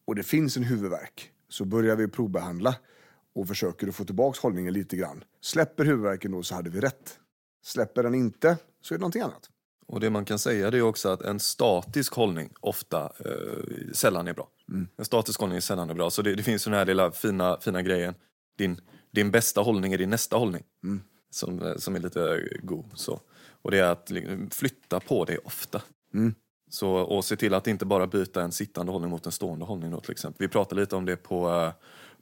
och 0.05 0.15
det 0.15 0.23
finns 0.23 0.57
en 0.57 0.63
huvudvärk 0.63 1.31
så 1.49 1.65
börjar 1.65 1.95
vi 1.95 2.07
provbehandla 2.07 2.75
och 3.37 3.47
försöker 3.47 3.87
att 3.87 3.95
få 3.95 4.05
tillbaka 4.05 4.39
hållningen 4.41 4.73
lite 4.73 4.95
grann. 4.95 5.23
Släpper 5.41 5.85
huvudvärken 5.85 6.31
då 6.31 6.43
så 6.43 6.55
hade 6.55 6.69
vi 6.69 6.79
rätt. 6.79 7.19
Släpper 7.63 8.03
den 8.03 8.15
inte 8.15 8.57
så 8.81 8.93
är 8.93 8.97
det 8.97 9.01
någonting 9.01 9.21
annat. 9.21 9.49
Och 9.87 9.99
det 9.99 10.09
man 10.09 10.25
kan 10.25 10.39
säga 10.39 10.67
är 10.67 10.81
också 10.81 11.09
att 11.09 11.21
en 11.21 11.39
statisk 11.39 12.13
hållning 12.13 12.53
ofta 12.59 13.11
eh, 13.25 13.91
sällan 13.93 14.27
är 14.27 14.33
bra. 14.33 14.49
Mm. 14.69 14.87
En 14.97 15.05
statisk 15.05 15.39
hållning 15.39 15.57
är 15.57 15.61
sällan 15.61 15.89
är 15.89 15.93
bra. 15.93 16.09
Så 16.09 16.21
det, 16.21 16.35
det 16.35 16.43
finns 16.43 16.63
den 16.63 16.73
här 16.73 16.85
lilla 16.85 17.11
fina, 17.11 17.57
fina 17.61 17.81
grejen. 17.81 18.13
Din, 18.57 18.81
din 19.11 19.31
bästa 19.31 19.61
hållning 19.61 19.93
är 19.93 19.97
din 19.97 20.09
nästa 20.09 20.37
hållning. 20.37 20.63
Mm. 20.83 21.01
Som, 21.29 21.61
eh, 21.61 21.75
som 21.75 21.95
är 21.95 21.99
lite 21.99 22.43
god. 22.63 22.85
Så. 22.93 23.21
Och 23.61 23.71
det 23.71 23.79
är 23.79 23.91
att 23.91 24.11
flytta 24.51 24.99
på 24.99 25.25
dig 25.25 25.37
ofta. 25.37 25.81
Mm. 26.13 26.35
Så, 26.69 26.89
och 26.89 27.25
se 27.25 27.35
till 27.35 27.53
att 27.53 27.67
inte 27.67 27.85
bara 27.85 28.07
byta 28.07 28.41
en 28.41 28.51
sittande 28.51 28.91
hållning 28.91 29.11
mot 29.11 29.25
en 29.25 29.31
stående 29.31 29.65
hållning 29.65 29.91
då, 29.91 29.99
till 29.99 30.11
exempel. 30.11 30.47
Vi 30.47 30.47
pratade 30.47 30.81
lite 30.81 30.95
om 30.95 31.05
det 31.05 31.15
på, 31.15 31.49
eh, 31.49 31.71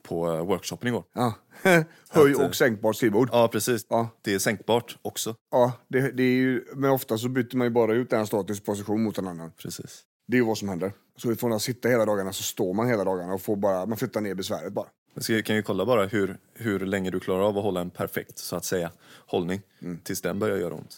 på 0.08 0.32
eh, 0.34 0.46
workshopen 0.46 0.88
igår. 0.88 1.04
Ja. 1.14 1.34
Höj 2.10 2.32
eh, 2.32 2.46
och 2.46 2.56
sänkbart 2.56 2.96
skrivbord. 2.96 3.30
Ja, 3.32 3.48
precis. 3.52 3.86
Ja. 3.90 4.10
Det 4.22 4.34
är 4.34 4.40
sänkbart 4.40 4.98
också. 5.02 5.36
Ja, 5.52 5.74
det, 5.88 6.12
det 6.12 6.24
är 6.24 6.36
ju, 6.36 6.66
men 6.74 6.92
ofta 6.92 7.18
så 7.18 7.30
byter 7.30 7.56
man 7.58 7.68
ju 7.68 7.72
bara 7.72 7.94
ut 7.94 8.14
en 8.14 8.28
statisk 8.28 8.66
position 8.66 9.04
mot 9.04 9.18
en 9.18 9.28
annan. 9.28 9.52
Precis. 9.58 10.04
Det 10.28 10.38
är 10.38 10.42
ju 10.42 10.46
vad 10.46 10.58
som 10.58 10.70
händer. 10.70 10.94
Så 11.18 11.32
ifrån 11.32 11.54
att 11.54 11.62
sitta 11.62 11.90
hela 11.90 12.06
dagarna 12.06 12.34
så 12.34 12.44
står 12.44 12.74
man 12.74 12.88
hela 12.88 13.04
dagarna 13.04 13.34
och 13.34 13.42
får 13.42 13.56
bara, 13.56 13.86
man 13.86 13.98
flyttar 13.98 14.22
ner 14.22 14.36
besväret 14.36 14.74
bara. 14.74 14.88
Ska- 15.18 15.42
kan 15.42 15.56
ju 15.56 15.62
kolla 15.64 15.86
bara 15.86 16.06
hur, 16.06 16.38
hur 16.54 16.80
länge 16.80 17.12
du 17.12 17.20
klarar 17.20 17.42
av 17.44 17.58
att 17.58 17.64
hålla 17.64 17.82
en 17.82 17.90
perfekt, 17.90 18.38
så 18.38 18.56
att 18.56 18.66
säga, 18.66 18.92
hållning. 19.28 19.62
Tills 20.04 20.22
den 20.22 20.40
börjar 20.40 20.58
göra 20.58 20.74
ont. 20.74 20.98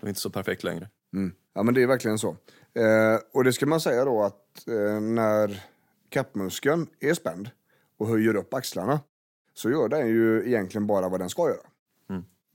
Det 0.00 0.06
är 0.06 0.08
inte 0.08 0.20
så 0.20 0.30
perfekt 0.30 0.64
längre. 0.64 0.88
Mm. 1.14 1.32
Ja 1.54 1.62
men 1.62 1.74
det 1.74 1.82
är 1.82 1.86
verkligen 1.86 2.18
så. 2.18 2.28
Eh, 2.74 3.18
och 3.32 3.44
det 3.44 3.52
ska 3.52 3.66
man 3.66 3.80
säga 3.80 4.04
då 4.04 4.22
att 4.22 4.68
eh, 4.68 5.00
när 5.00 5.62
kappmuskeln 6.08 6.86
är 7.00 7.14
spänd 7.14 7.50
och 8.02 8.08
höjer 8.08 8.36
upp 8.36 8.54
axlarna 8.54 9.00
så 9.54 9.70
gör 9.70 9.88
den 9.88 10.08
ju 10.08 10.46
egentligen 10.46 10.86
bara 10.86 11.08
vad 11.08 11.20
den 11.20 11.30
ska 11.30 11.48
göra. 11.48 11.66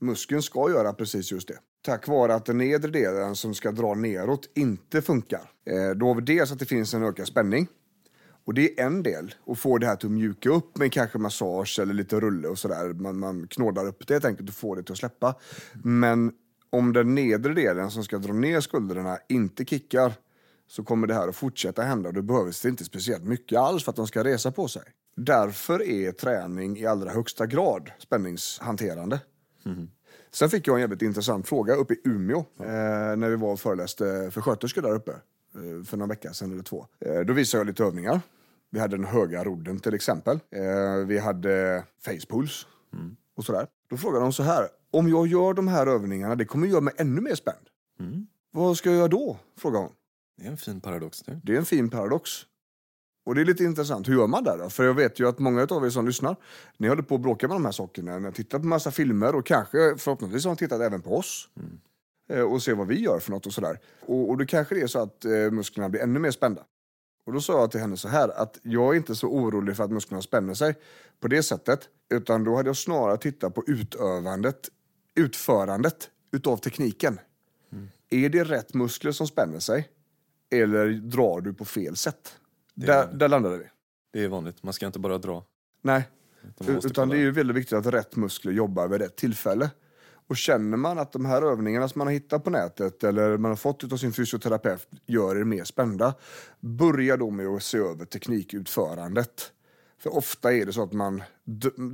Muskeln 0.00 0.42
ska 0.42 0.70
göra 0.70 0.92
precis 0.92 1.32
just 1.32 1.48
det. 1.48 1.58
Tack 1.82 2.08
vare 2.08 2.34
att 2.34 2.44
den 2.44 2.58
nedre 2.58 2.90
delen 2.90 3.36
som 3.36 3.54
ska 3.54 3.72
dra 3.72 3.94
neråt 3.94 4.50
inte 4.54 5.02
funkar. 5.02 5.50
Eh, 5.66 5.96
då 5.96 6.06
har 6.06 6.14
vi 6.14 6.20
dels 6.20 6.52
att 6.52 6.58
det 6.58 6.66
finns 6.66 6.94
en 6.94 7.02
ökad 7.02 7.26
spänning. 7.26 7.68
Och 8.44 8.54
det 8.54 8.80
är 8.80 8.86
en 8.86 9.02
del, 9.02 9.34
att 9.46 9.58
få 9.58 9.78
det 9.78 9.86
här 9.86 9.96
till 9.96 10.06
att 10.06 10.12
mjuka 10.12 10.50
upp 10.50 10.78
med 10.78 10.92
kanske 10.92 11.18
massage 11.18 11.78
eller 11.82 11.94
lite 11.94 12.20
rulle 12.20 12.48
och 12.48 12.58
sådär. 12.58 12.88
Man, 12.88 13.18
man 13.18 13.46
knådar 13.48 13.86
upp 13.86 14.06
det 14.06 14.14
helt 14.14 14.24
enkelt 14.24 14.48
och 14.48 14.54
får 14.54 14.76
det 14.76 14.90
att 14.90 14.98
släppa. 14.98 15.34
Men 15.84 16.32
om 16.70 16.92
den 16.92 17.14
nedre 17.14 17.54
delen 17.54 17.90
som 17.90 18.04
ska 18.04 18.18
dra 18.18 18.32
ner 18.32 18.60
skulderna 18.60 19.18
inte 19.28 19.64
kickar 19.64 20.12
så 20.66 20.84
kommer 20.84 21.06
det 21.06 21.14
här 21.14 21.28
att 21.28 21.36
fortsätta 21.36 21.82
hända 21.82 22.08
och 22.08 22.14
det 22.14 22.22
behövs 22.22 22.64
inte 22.64 22.84
speciellt 22.84 23.24
mycket 23.24 23.58
alls 23.58 23.84
för 23.84 23.90
att 23.90 23.96
de 23.96 24.06
ska 24.06 24.24
resa 24.24 24.52
på 24.52 24.68
sig. 24.68 24.82
Därför 25.18 25.82
är 25.82 26.12
träning 26.12 26.78
i 26.78 26.86
allra 26.86 27.10
högsta 27.10 27.46
grad 27.46 27.90
spänningshanterande. 27.98 29.20
Sen 30.30 30.50
fick 30.50 30.66
jag 30.66 30.74
en 30.74 30.80
jävligt 30.80 31.02
intressant 31.02 31.48
fråga 31.48 31.74
uppe 31.74 31.94
i 31.94 32.00
Umeå 32.04 32.38
eh, 32.38 32.66
när 33.16 33.28
vi 33.28 33.36
var 33.36 33.52
och 33.52 33.60
föreläste 33.60 34.30
för 34.30 34.40
sköterskor 34.40 34.82
där 34.82 34.94
uppe 34.94 35.12
eh, 35.12 35.84
för 35.84 35.96
några 35.96 36.08
veckor 36.08 36.30
sedan 36.32 36.52
eller 36.52 36.62
två. 36.62 36.86
Eh, 37.00 37.20
då 37.20 37.32
visade 37.32 37.60
jag 37.60 37.66
lite 37.66 37.84
övningar. 37.84 38.20
Vi 38.70 38.80
hade 38.80 38.96
den 38.96 39.04
höga 39.06 39.44
rodden 39.44 39.80
till 39.80 39.94
exempel. 39.94 40.40
Eh, 40.50 41.06
vi 41.06 41.18
hade 41.18 41.84
facepulls 42.04 42.66
och 43.36 43.44
sådär. 43.44 43.66
Då 43.90 43.96
frågade 43.96 44.24
de 44.24 44.32
så 44.32 44.42
här. 44.42 44.68
Om 44.90 45.08
jag 45.08 45.26
gör 45.26 45.54
de 45.54 45.68
här 45.68 45.86
övningarna, 45.86 46.34
det 46.34 46.44
kommer 46.44 46.66
göra 46.66 46.80
mig 46.80 46.94
ännu 46.96 47.20
mer 47.20 47.34
spänd. 47.34 47.66
Vad 48.50 48.76
ska 48.76 48.88
jag 48.88 48.98
göra 48.98 49.08
då? 49.08 49.38
frågade 49.58 49.84
hon. 49.84 49.92
Det 50.36 50.46
är 50.46 50.50
en 50.50 50.56
fin 50.56 50.80
paradox. 50.80 51.22
Det. 51.22 51.40
Det 51.44 51.52
är 51.52 51.56
en 51.58 51.64
fin 51.64 51.90
paradox. 51.90 52.30
Och 53.28 53.34
det 53.34 53.40
är 53.40 53.44
lite 53.44 53.64
intressant. 53.64 54.08
Hur 54.08 54.14
gör 54.14 54.26
man 54.26 54.44
där 54.44 54.58
då? 54.58 54.70
För 54.70 54.84
jag 54.84 54.94
vet 54.94 55.20
ju 55.20 55.28
att 55.28 55.38
många 55.38 55.66
av 55.70 55.86
er 55.86 55.90
som 55.90 56.06
lyssnar, 56.06 56.36
ni 56.76 56.88
håller 56.88 57.02
på 57.02 57.14
att 57.14 57.20
bråka 57.20 57.48
med 57.48 57.54
de 57.56 57.64
här 57.64 57.72
sakerna. 57.72 58.18
Ni 58.18 58.24
har 58.24 58.32
tittat 58.32 58.60
på 58.60 58.66
massa 58.66 58.90
filmer 58.90 59.34
och 59.34 59.46
kanske 59.46 59.94
förhoppningsvis 59.98 60.44
har 60.44 60.52
ni 60.52 60.56
tittat 60.56 60.80
även 60.80 61.02
på 61.02 61.16
oss. 61.16 61.48
Eh, 62.30 62.40
Och 62.40 62.62
ser 62.62 62.74
vad 62.74 62.86
vi 62.86 63.00
gör 63.00 63.18
för 63.18 63.30
något 63.30 63.46
och 63.46 63.52
sådär. 63.52 63.78
Och, 64.06 64.28
och 64.30 64.38
då 64.38 64.46
kanske 64.46 64.74
det 64.74 64.80
är 64.80 64.86
så 64.86 64.98
att 64.98 65.24
eh, 65.24 65.30
musklerna 65.30 65.88
blir 65.88 66.00
ännu 66.00 66.18
mer 66.18 66.30
spända. 66.30 66.62
Och 67.26 67.32
då 67.32 67.40
sa 67.40 67.60
jag 67.60 67.70
till 67.70 67.80
henne 67.80 67.96
så 67.96 68.08
här 68.08 68.28
att 68.28 68.58
jag 68.62 68.92
är 68.94 68.96
inte 68.96 69.14
så 69.14 69.28
orolig 69.28 69.76
för 69.76 69.84
att 69.84 69.90
musklerna 69.90 70.22
spänner 70.22 70.54
sig 70.54 70.74
på 71.20 71.28
det 71.28 71.42
sättet. 71.42 71.80
Utan 72.10 72.44
då 72.44 72.56
hade 72.56 72.68
jag 72.68 72.76
snarare 72.76 73.16
tittat 73.18 73.54
på 73.54 73.64
utövandet, 73.66 74.68
utförandet 75.14 76.10
utav 76.32 76.56
tekniken. 76.56 77.20
Är 78.10 78.28
det 78.28 78.44
rätt 78.44 78.74
muskler 78.74 79.12
som 79.12 79.26
spänner 79.26 79.58
sig? 79.58 79.88
Eller 80.50 80.88
drar 80.88 81.40
du 81.40 81.54
på 81.54 81.64
fel 81.64 81.96
sätt? 81.96 82.34
Där, 82.86 83.12
där 83.12 83.28
landade 83.28 83.58
vi. 83.58 83.64
det 84.12 84.24
är 84.24 84.28
vanligt. 84.28 84.62
Man 84.62 84.72
ska 84.72 84.86
inte 84.86 84.98
bara 84.98 85.18
dra. 85.18 85.44
Nej, 85.82 86.08
Utan 86.60 86.76
utan 86.76 87.08
det 87.08 87.16
är 87.16 87.20
ju 87.20 87.30
väldigt 87.30 87.56
viktigt 87.56 87.78
att 87.78 87.86
rätt 87.86 88.16
muskler 88.16 88.52
jobbar 88.52 88.88
vid 88.88 89.00
rätt 89.00 89.16
tillfälle. 89.16 89.70
Och 90.28 90.36
känner 90.36 90.76
man 90.76 90.98
att 90.98 91.12
de 91.12 91.24
här 91.24 91.42
övningarna 91.42 91.88
som 91.88 91.98
man 91.98 92.06
har 92.06 92.12
hittat 92.12 92.44
på 92.44 92.50
nätet 92.50 93.04
eller 93.04 93.36
man 93.36 93.50
har 93.50 93.56
fått 93.56 93.92
av 93.92 93.96
sin 93.96 94.12
fysioterapeut 94.12 94.88
gör 95.06 95.36
er 95.36 95.44
mer 95.44 95.64
spända, 95.64 96.14
börja 96.60 97.16
då 97.16 97.30
med 97.30 97.46
att 97.46 97.62
se 97.62 97.78
över 97.78 98.04
teknikutförandet. 98.04 99.52
För 99.98 100.16
ofta 100.16 100.52
är 100.52 100.66
det 100.66 100.72
så 100.72 100.82
att 100.82 100.92
man, 100.92 101.22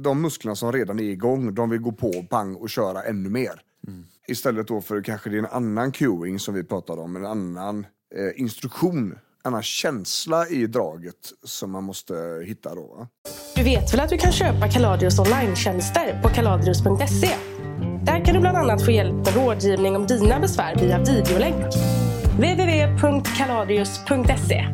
de 0.02 0.22
musklerna 0.22 0.56
som 0.56 0.72
redan 0.72 0.98
är 0.98 1.04
igång, 1.04 1.54
de 1.54 1.70
vill 1.70 1.80
gå 1.80 1.92
på 1.92 2.26
pang 2.30 2.54
och 2.54 2.70
köra 2.70 3.02
ännu 3.02 3.28
mer. 3.28 3.62
Istället 4.28 4.68
då 4.68 4.80
för 4.80 5.02
kanske 5.02 5.30
det 5.30 5.36
är 5.36 5.38
en 5.38 5.46
annan 5.46 5.92
cueing 5.92 6.38
som 6.38 6.54
vi 6.54 6.64
pratade 6.64 7.00
om, 7.00 7.16
en 7.16 7.26
annan 7.26 7.86
eh, 8.14 8.40
instruktion, 8.40 9.18
annan 9.44 9.62
känsla 9.62 10.48
i 10.48 10.66
draget 10.66 11.32
som 11.42 11.70
man 11.70 11.84
måste 11.84 12.44
hitta 12.46 12.74
då. 12.74 12.82
Va? 12.82 13.08
Du 13.56 13.62
vet 13.62 13.92
väl 13.92 14.00
att 14.00 14.08
du 14.08 14.18
kan 14.18 14.32
köpa 14.32 14.68
Kaladrius 14.68 15.18
online-tjänster 15.18 16.20
på 16.22 16.28
kaladrius.se? 16.28 17.36
Där 18.04 18.24
kan 18.24 18.34
du 18.34 18.40
bland 18.40 18.56
annat 18.56 18.84
få 18.84 18.90
hjälp 18.90 19.14
med 19.14 19.34
rådgivning 19.34 19.96
om 19.96 20.06
dina 20.06 20.40
besvär 20.40 20.76
via 20.76 20.98
videolänk. 20.98 21.74
www.kaladrius.se 22.36 24.66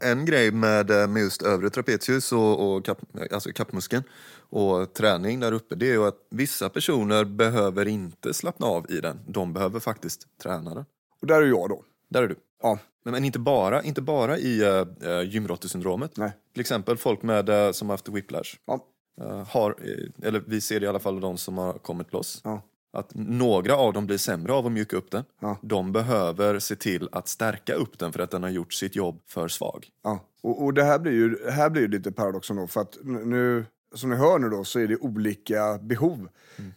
En 0.00 0.26
grej 0.26 0.50
med, 0.50 0.90
eh, 0.90 1.08
med 1.08 1.22
just 1.22 1.42
övre 1.42 1.70
trapezius 1.70 2.32
och, 2.32 2.76
och 2.76 2.84
kapp, 2.84 2.98
alltså 3.32 3.52
kappmuskeln 3.52 4.02
och 4.50 4.94
träning 4.94 5.40
där 5.40 5.52
uppe, 5.52 5.74
det 5.74 5.86
är 5.86 5.92
ju 5.92 6.06
att 6.06 6.16
vissa 6.30 6.68
personer 6.68 7.24
behöver 7.24 7.88
inte 7.88 8.34
slappna 8.34 8.66
av 8.66 8.90
i 8.90 9.00
den. 9.00 9.20
De 9.26 9.52
behöver 9.52 9.80
faktiskt 9.80 10.26
träna 10.42 10.74
den. 10.74 10.84
Och 11.20 11.26
där 11.26 11.42
är 11.42 11.46
jag 11.46 11.68
då. 11.68 11.82
Där 12.08 12.22
är 12.22 12.28
du. 12.28 12.36
Ja, 12.62 12.78
Men, 13.04 13.12
men 13.12 13.24
inte 13.24 13.38
bara, 13.38 13.82
inte 13.82 14.02
bara 14.02 14.38
i 14.38 14.64
uh, 14.64 14.86
uh, 15.08 15.22
gymrottersyndromet. 15.22 16.16
Nej. 16.16 16.32
Till 16.52 16.60
exempel 16.60 16.96
folk 16.96 17.22
med, 17.22 17.48
eh, 17.48 17.72
som 17.72 17.88
har 17.88 17.92
haft 17.92 18.08
whiplash. 18.08 18.56
ja, 18.66 18.80
eh, 19.20 19.46
har, 19.48 19.76
eller 20.22 20.42
vi 20.46 20.60
ser 20.60 20.80
det 20.80 20.86
i 20.86 20.88
alla 20.88 20.98
fall 20.98 21.20
de 21.20 21.38
som 21.38 21.58
har 21.58 21.72
kommit 21.72 22.12
loss. 22.12 22.40
ja. 22.44 22.62
Att 22.92 23.10
några 23.14 23.76
av 23.76 23.92
dem 23.92 24.06
blir 24.06 24.18
sämre 24.18 24.52
av 24.52 24.66
att 24.66 24.72
mjuka 24.72 24.96
upp 24.96 25.10
den. 25.10 25.24
Ja. 25.40 25.58
De 25.62 25.92
behöver 25.92 26.58
se 26.58 26.76
till 26.76 27.08
att 27.12 27.28
stärka 27.28 27.74
upp 27.74 27.98
den 27.98 28.12
för 28.12 28.20
att 28.20 28.30
den 28.30 28.42
har 28.42 28.50
gjort 28.50 28.72
sitt 28.72 28.96
jobb 28.96 29.20
för 29.26 29.48
svag. 29.48 29.88
Ja, 30.04 30.20
och, 30.42 30.64
och 30.64 30.74
det 30.74 30.84
här 30.84 30.98
blir 30.98 31.12
ju 31.12 31.50
här 31.50 31.70
blir 31.70 31.82
ju 31.82 31.88
lite 31.88 32.12
paradoxen 32.12 32.56
då, 32.56 32.66
för 32.66 32.80
att 32.80 32.96
nu, 33.02 33.64
som 33.94 34.10
ni 34.10 34.16
hör 34.16 34.38
nu 34.38 34.48
då, 34.48 34.64
så 34.64 34.78
är 34.78 34.86
det 34.86 34.96
olika 34.96 35.78
behov. 35.78 36.28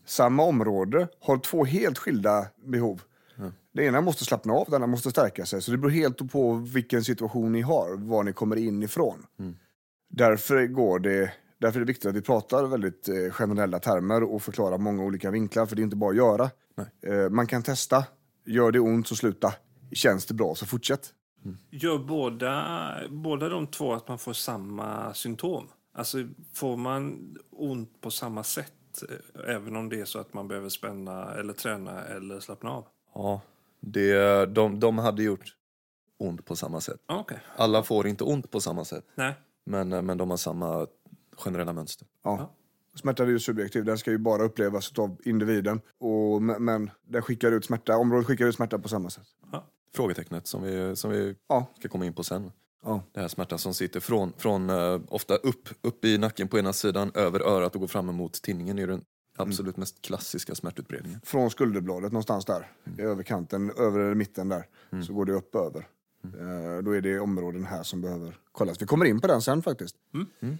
Samma 0.05 0.43
område 0.43 1.07
har 1.21 1.37
två 1.37 1.65
helt 1.65 1.97
skilda 1.97 2.47
behov. 2.65 3.01
Det 3.73 3.83
ena 3.85 4.01
måste 4.01 4.25
slappna 4.25 4.53
av, 4.53 4.65
det 4.69 4.75
andra 4.75 4.87
måste 4.87 5.11
stärka 5.11 5.45
sig. 5.45 5.61
Så 5.61 5.71
det 5.71 5.77
beror 5.77 5.91
helt 5.91 6.31
på 6.31 6.53
vilken 6.53 7.03
situation 7.03 7.51
ni 7.51 7.61
har, 7.61 7.97
var 7.97 8.23
ni 8.23 8.33
kommer 8.33 8.55
in 8.55 8.83
ifrån. 8.83 9.25
Därför, 10.09 10.67
går 10.67 10.99
det, 10.99 11.31
därför 11.57 11.79
är 11.79 11.85
det 11.85 11.87
viktigt 11.87 12.05
att 12.05 12.15
vi 12.15 12.21
pratar 12.21 12.65
väldigt 12.65 13.09
eh, 13.09 13.31
generella 13.31 13.79
termer 13.79 14.23
och 14.23 14.41
förklarar 14.41 14.77
många 14.77 15.03
olika 15.03 15.31
vinklar, 15.31 15.65
för 15.65 15.75
det 15.75 15.81
är 15.81 15.83
inte 15.83 15.95
bara 15.95 16.09
att 16.09 16.15
göra. 16.15 16.49
Eh, 17.01 17.29
man 17.29 17.47
kan 17.47 17.63
testa, 17.63 18.05
gör 18.45 18.71
det 18.71 18.79
ont 18.79 19.07
så 19.07 19.15
sluta. 19.15 19.53
Känns 19.91 20.25
det 20.25 20.33
bra 20.33 20.55
så 20.55 20.65
fortsätt. 20.65 21.13
Gör 21.69 21.97
båda, 21.97 22.75
båda 23.09 23.49
de 23.49 23.67
två 23.67 23.93
att 23.93 24.07
man 24.07 24.17
får 24.17 24.33
samma 24.33 25.13
symptom? 25.13 25.67
Alltså 25.93 26.17
får 26.53 26.77
man 26.77 27.35
ont 27.51 28.01
på 28.01 28.11
samma 28.11 28.43
sätt 28.43 29.03
eh, 29.09 29.55
även 29.55 29.75
om 29.75 29.89
det 29.89 29.99
är 29.99 30.05
så 30.05 30.19
att 30.19 30.33
man 30.33 30.47
behöver 30.47 30.69
spänna 30.69 31.33
eller 31.33 31.53
träna 31.53 32.01
eller 32.03 32.39
slappna 32.39 32.71
av? 32.71 32.85
Ja, 33.13 33.41
det, 33.79 34.45
de, 34.45 34.79
de 34.79 34.97
hade 34.97 35.23
gjort 35.23 35.55
ont 36.19 36.45
på 36.45 36.55
samma 36.55 36.81
sätt. 36.81 36.99
Ah, 37.05 37.19
Okej. 37.19 37.39
Alla 37.55 37.83
får 37.83 38.07
inte 38.07 38.23
ont 38.23 38.51
på 38.51 38.59
samma 38.61 38.85
sätt, 38.85 39.05
Nej. 39.15 39.33
men, 39.65 39.93
eh, 39.93 40.01
men 40.01 40.17
de 40.17 40.29
har 40.29 40.37
samma 40.37 40.87
generella 41.37 41.73
mönster. 41.73 42.07
Ja. 42.23 42.55
Smärta 42.95 43.23
är 43.23 43.27
ju 43.27 43.39
subjektiv, 43.39 43.85
den 43.85 43.97
ska 43.97 44.11
ju 44.11 44.17
bara 44.17 44.43
upplevas 44.43 44.99
av 44.99 45.17
individen. 45.25 45.81
Och, 45.99 46.41
men- 46.41 46.91
den 47.07 47.21
skickar 47.21 47.51
ut 47.51 47.65
smärta, 47.65 47.97
området 47.97 48.27
skickar 48.27 48.45
ut 48.45 48.55
smärta 48.55 48.79
på 48.79 48.89
samma 48.89 49.09
sätt. 49.09 49.27
Frågetecknet 49.95 50.47
som 50.47 50.63
vi, 50.63 50.95
som 50.95 51.11
vi 51.11 51.35
Ja. 51.49 51.65
ska 51.79 51.89
komma 51.89 52.05
in 52.05 52.13
på 52.13 52.23
sen. 52.23 52.51
Ja. 52.83 53.03
Det 53.11 53.19
här 53.21 53.27
smärtan 53.27 53.59
som 53.59 53.73
sitter 53.73 53.99
från, 53.99 54.33
från 54.37 54.69
eh, 54.69 54.99
ofta 55.07 55.35
upp, 55.35 55.69
upp 55.81 56.05
i 56.05 56.17
nacken 56.17 56.47
på 56.47 56.59
ena 56.59 56.73
sidan, 56.73 57.11
över 57.15 57.39
örat 57.39 57.75
och 57.75 57.81
går 57.81 57.87
fram 57.87 58.09
emot 58.09 58.33
tinningen 58.41 58.77
ju 58.77 58.87
den 58.87 59.01
absolut 59.39 59.77
mest 59.77 60.01
klassiska 60.01 60.55
smärtutbredningen. 60.55 61.19
Från 61.23 61.49
skulderbladet 61.51 62.11
någonstans 62.11 62.45
där, 62.45 62.71
i 62.97 63.01
överkanten, 63.01 63.71
över 63.77 64.15
mitten 64.15 64.49
där, 64.49 64.65
så 65.07 65.13
går 65.13 65.25
det 65.25 65.33
upp 65.33 65.55
över. 65.55 65.87
Eh, 66.23 66.83
då 66.83 66.91
är 66.91 67.01
det 67.01 67.19
områden 67.19 67.65
här 67.65 67.83
som 67.83 68.01
behöver 68.01 68.37
kollas. 68.51 68.81
Vi 68.81 68.85
kommer 68.85 69.05
in 69.05 69.21
på 69.21 69.27
den 69.27 69.41
sen 69.41 69.61
faktiskt. 69.61 69.95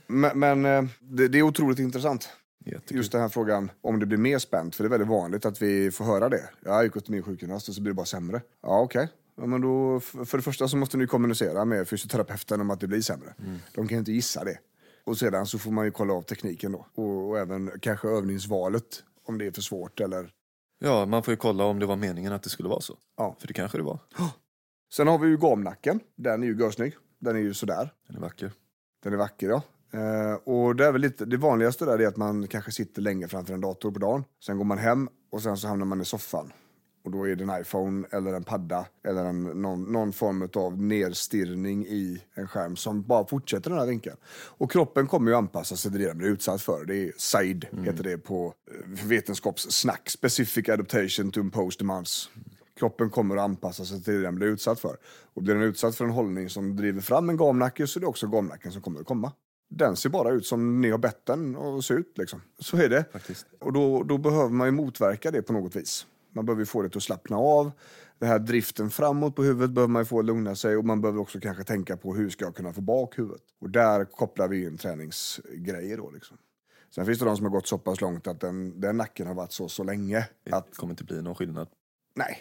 Men, 0.08 0.40
men 0.40 0.66
eh, 0.66 0.92
det, 1.00 1.28
det 1.28 1.40
är 1.40 1.44
otroligt 1.44 1.80
intressant. 1.80 2.30
Jättekul. 2.66 2.98
Just 2.98 3.12
den 3.12 3.22
här 3.22 3.30
frågan 3.30 3.72
om 3.82 4.00
det 4.00 4.06
blir 4.06 4.18
mer 4.18 4.40
spänt, 4.40 4.76
för 4.76 4.84
det 4.84 4.88
är 4.88 4.90
väldigt 4.90 5.10
vanligt 5.10 5.46
att 5.46 5.62
vi 5.62 5.92
får 5.92 6.06
höra 6.06 6.30
det. 6.30 6.50
Jag 6.66 6.84
gick 6.84 6.94
till 6.94 7.04
min 7.08 7.24
sjukgymnast 7.24 7.70
och 7.70 7.76
så 7.76 7.82
blir 7.82 7.92
det 7.92 7.96
bara 7.96 8.06
sämre. 8.06 8.42
Ja, 8.62 8.82
okej. 8.82 9.10
Ja, 9.36 9.46
men 9.46 9.62
då, 9.62 10.00
för 10.00 10.38
det 10.38 10.44
första 10.44 10.68
så 10.68 10.78
måste 10.78 10.98
ni 10.98 11.08
kommunicera 11.08 11.66
med 11.66 11.88
fysioterapeuten 11.88 12.62
om 12.62 12.70
att 12.70 12.80
det 12.80 12.88
blir 12.88 13.02
sämre. 13.02 13.34
De 13.76 13.88
kan 13.88 13.98
inte 13.98 14.12
gissa 14.12 14.44
det. 14.44 14.58
Och 15.10 15.18
sedan 15.18 15.46
så 15.46 15.60
får 15.60 15.72
man 15.72 15.86
ju 15.86 15.92
kolla 15.92 16.14
av 16.14 16.22
tekniken 16.22 16.72
då. 16.72 16.86
Och, 16.96 17.30
och 17.30 17.40
även 17.40 17.72
kanske 17.82 18.08
övningsvalet, 18.08 19.04
om 19.28 19.38
det 19.38 19.48
är 19.48 19.52
för 19.52 19.62
svårt 19.62 20.00
eller... 20.00 20.32
Ja, 20.80 21.06
man 21.06 21.24
får 21.24 21.32
ju 21.32 21.36
kolla 21.38 21.64
om 21.64 21.80
det 21.80 21.86
var 21.86 21.96
meningen 21.96 22.34
att 22.34 22.44
det 22.44 22.50
skulle 22.50 22.70
vara 22.70 22.82
så. 22.82 22.98
Ja. 23.18 23.36
För 23.40 23.48
det 23.48 23.54
kanske 23.54 23.78
det 23.78 23.84
var. 23.84 24.00
Sen 24.94 25.08
har 25.08 25.18
vi 25.18 25.28
ju 25.28 25.38
gamnacken. 25.38 26.00
Den 26.16 26.44
är 26.44 26.48
ju 26.48 26.58
görsnygg. 26.58 26.94
Den 27.20 27.36
är 27.36 27.40
ju 27.40 27.54
sådär. 27.54 27.94
Den 28.08 28.16
är 28.16 28.20
vacker. 28.22 28.52
Den 29.04 29.14
är 29.14 29.18
vacker, 29.18 29.50
ja. 29.50 29.62
Eh, 29.94 30.34
och 30.34 30.76
det, 30.76 30.86
är 30.86 30.92
väl 30.92 31.02
lite, 31.02 31.26
det 31.26 31.38
vanligaste 31.38 31.86
där 31.86 32.00
är 32.00 32.08
att 32.08 32.18
man 32.18 32.48
kanske 32.48 32.72
sitter 32.72 33.02
länge 33.02 33.28
framför 33.28 33.54
en 33.54 33.62
dator 33.62 33.92
på 33.92 34.00
dagen. 34.00 34.24
Sen 34.46 34.58
går 34.58 34.66
man 34.66 34.78
hem 34.78 35.10
och 35.32 35.42
sen 35.42 35.58
så 35.58 35.68
hamnar 35.68 35.86
man 35.86 36.02
i 36.02 36.06
soffan. 36.06 36.54
Och 37.04 37.12
då 37.12 37.28
är 37.28 37.36
det 37.36 37.44
en 37.44 37.62
iPhone 37.62 38.08
eller 38.12 38.34
en 38.34 38.44
padda 38.44 38.86
eller 39.04 39.26
en, 39.26 39.44
någon, 39.44 39.84
någon 39.84 40.14
form 40.14 40.50
av 40.54 40.82
nedstirrning 40.82 41.86
i 41.86 42.22
en 42.34 42.48
skärm 42.48 42.76
som 42.76 43.02
bara 43.02 43.28
fortsätter 43.28 43.70
den 43.70 43.80
här 43.80 43.86
vinkeln. 43.86 44.18
Och 44.32 44.72
kroppen 44.72 45.08
kommer 45.08 45.32
ju 45.32 45.38
anpassa 45.38 45.76
sig 45.76 45.92
till 45.92 46.00
det 46.00 46.08
den 46.08 46.18
blir 46.18 46.28
utsatt 46.28 46.62
för. 46.62 46.86
Det 46.86 46.96
är 46.96 47.14
SAID, 47.18 47.68
heter 47.84 48.04
det 48.04 48.18
på 48.18 48.54
eh, 48.72 49.08
vetenskapssnack. 49.08 50.10
Specific 50.10 50.70
Adaptation 50.70 51.32
to 51.32 51.40
Imposed 51.40 51.80
Demands. 51.80 52.30
Kroppen 52.80 53.10
kommer 53.10 53.38
att 53.38 53.44
anpassa 53.44 53.86
sig 53.86 54.04
till 54.04 54.14
det 54.14 54.22
den 54.22 54.36
blir 54.36 54.48
utsatt 54.48 54.80
för. 54.80 54.98
Och 55.34 55.44
blir 55.44 55.56
den 55.56 55.64
utsatt 55.64 55.96
för 55.96 56.06
en 56.06 56.12
hållning 56.12 56.50
som 56.50 56.76
driver 56.76 57.02
fram 57.02 57.30
en 57.30 57.38
gamnacke 57.38 57.88
så 57.88 58.00
är 58.00 58.02
det 58.02 58.08
också 58.08 58.28
gamnacken 58.28 58.72
som 58.72 58.82
kommer 58.82 59.00
att 59.00 59.06
komma. 59.06 59.32
Den 59.70 59.96
ser 59.96 60.10
bara 60.10 60.32
ut 60.32 60.46
som 60.46 60.82
ni 60.82 60.90
har 60.90 60.98
bett 60.98 61.26
den 61.26 61.56
att 61.56 61.86
se 61.86 61.94
ut. 61.94 62.18
Liksom. 62.18 62.42
Så 62.60 62.78
är 62.78 62.90
det. 62.90 63.06
Faktiskt. 63.12 63.46
Och 63.60 63.74
då, 63.74 64.04
då 64.04 64.18
behöver 64.18 64.50
man 64.50 64.68
ju 64.68 64.72
motverka 64.72 65.32
det 65.32 65.42
på 65.42 65.54
något 65.54 65.76
vis. 65.76 66.06
Man 66.34 66.46
behöver 66.46 66.66
få 66.66 66.82
det 66.82 66.96
att 66.96 67.04
slappna 67.04 67.38
av. 67.38 67.72
Den 68.20 68.30
här 68.30 68.40
driften 68.40 68.90
framåt 68.90 69.36
på 69.36 69.44
huvudet 69.44 69.72
behöver 69.72 69.92
man 69.92 70.06
få 70.06 70.20
att 70.20 70.26
lugna 70.26 70.56
sig 70.56 70.78
och 70.78 70.86
man 70.86 71.02
behöver 71.02 71.20
också 71.20 71.40
kanske 71.40 71.64
tänka 71.64 71.98
på 71.98 72.16
hur 72.16 72.30
ska 72.30 72.46
jag 72.46 72.56
kunna 72.56 72.74
få 72.74 72.82
bak 72.82 73.20
huvudet. 73.20 73.42
Och 73.60 73.70
där 73.70 74.06
kopplar 74.06 74.48
vi 74.48 74.64
in 74.66 74.78
träningsgrejer 74.78 75.98
då 75.98 76.12
liksom. 76.12 76.38
Sen 76.96 77.06
finns 77.06 77.20
det 77.20 77.26
de 77.26 77.36
som 77.36 77.46
har 77.46 77.52
gått 77.52 77.68
så 77.68 77.78
pass 77.78 78.02
långt 78.02 78.28
att 78.28 78.40
den, 78.40 78.82
den 78.82 78.98
nacken 78.98 79.28
har 79.28 79.34
varit 79.34 79.52
så 79.52 79.70
så 79.70 79.84
länge 79.84 80.28
att 80.52 80.72
Det 80.72 80.78
kommer 80.78 80.94
inte 80.94 81.04
bli 81.04 81.22
någon 81.22 81.36
skillnad. 81.36 81.68
Nej, 82.16 82.38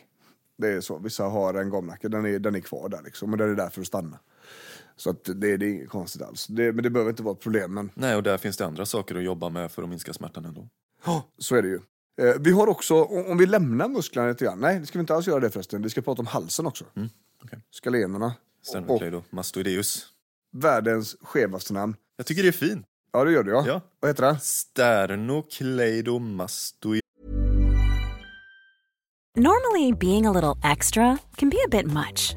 det 0.59 0.68
är 0.68 0.81
så. 0.81 0.98
Vissa 0.98 1.24
har 1.24 1.55
en 1.55 1.70
gamnacke, 1.70 2.09
den 2.09 2.27
är, 2.27 2.38
den 2.38 2.55
är 2.55 2.61
kvar 2.61 2.88
där 2.88 3.03
liksom. 3.05 3.33
Och 3.33 3.38
den 3.38 3.51
är 3.51 3.55
där 3.55 3.68
för 3.68 3.81
att 3.81 3.87
stanna. 3.87 4.18
Så 4.96 5.11
att 5.11 5.24
det, 5.24 5.35
det 5.35 5.48
är 5.48 5.62
inget 5.62 5.88
konstigt 5.88 6.22
alls. 6.22 6.46
Det, 6.46 6.72
men 6.72 6.83
det 6.83 6.90
behöver 6.90 7.11
inte 7.11 7.22
vara 7.22 7.35
ett 7.35 7.40
problem. 7.40 7.74
Men 7.74 7.90
Nej, 7.94 8.16
och 8.16 8.22
där 8.22 8.38
finns 8.38 8.57
det 8.57 8.66
andra 8.66 8.87
saker 8.87 9.14
att 9.14 9.22
jobba 9.22 9.48
med 9.48 9.72
för 9.72 9.83
att 9.83 9.88
minska 9.88 10.12
smärtan 10.12 10.44
ändå. 10.44 10.68
så 11.38 11.57
är 11.57 11.62
det 11.62 11.68
ju. 11.68 11.81
Eh, 12.18 12.35
vi 12.40 12.52
har 12.52 12.66
också, 12.66 13.02
om 13.04 13.38
vi 13.38 13.46
lämnar 13.46 13.88
musklerna 13.88 14.28
lite 14.28 14.44
grann. 14.44 14.61
Nej, 14.61 14.81
det 14.81 14.87
ska 14.87 14.98
vi 14.98 15.00
inte 15.00 15.14
alls 15.14 15.26
göra 15.26 15.40
det 15.40 15.50
förresten. 15.50 15.83
Vi 15.83 15.90
ska 15.90 16.02
prata 16.02 16.22
om 16.22 16.26
halsen 16.26 16.66
också. 16.66 16.85
Mm, 16.96 17.09
okej. 17.44 17.59
Skalenerna. 17.70 18.35
Sternocleidomastoideus. 18.62 20.07
Världens 20.52 21.16
skevaste 21.22 21.72
namn. 21.72 21.96
Jag 22.16 22.26
tycker 22.26 22.42
det 22.42 22.48
är 22.48 22.52
fint. 22.52 22.87
Ja, 23.12 23.24
det 23.24 23.33
gör 23.33 23.42
det 23.42 23.50
ja. 23.50 23.64
Ja. 23.66 23.81
Vad 24.00 24.11
heter 24.11 24.22
det? 24.22 24.38
Sternocleidomastoideus. 24.42 27.02
Normally, 29.37 29.92
being 29.92 30.26
a 30.26 30.33
little 30.33 30.70
extra 30.72 31.18
can 31.37 31.50
be 31.50 31.57
a 31.66 31.68
bit 31.70 31.87
much, 31.87 32.37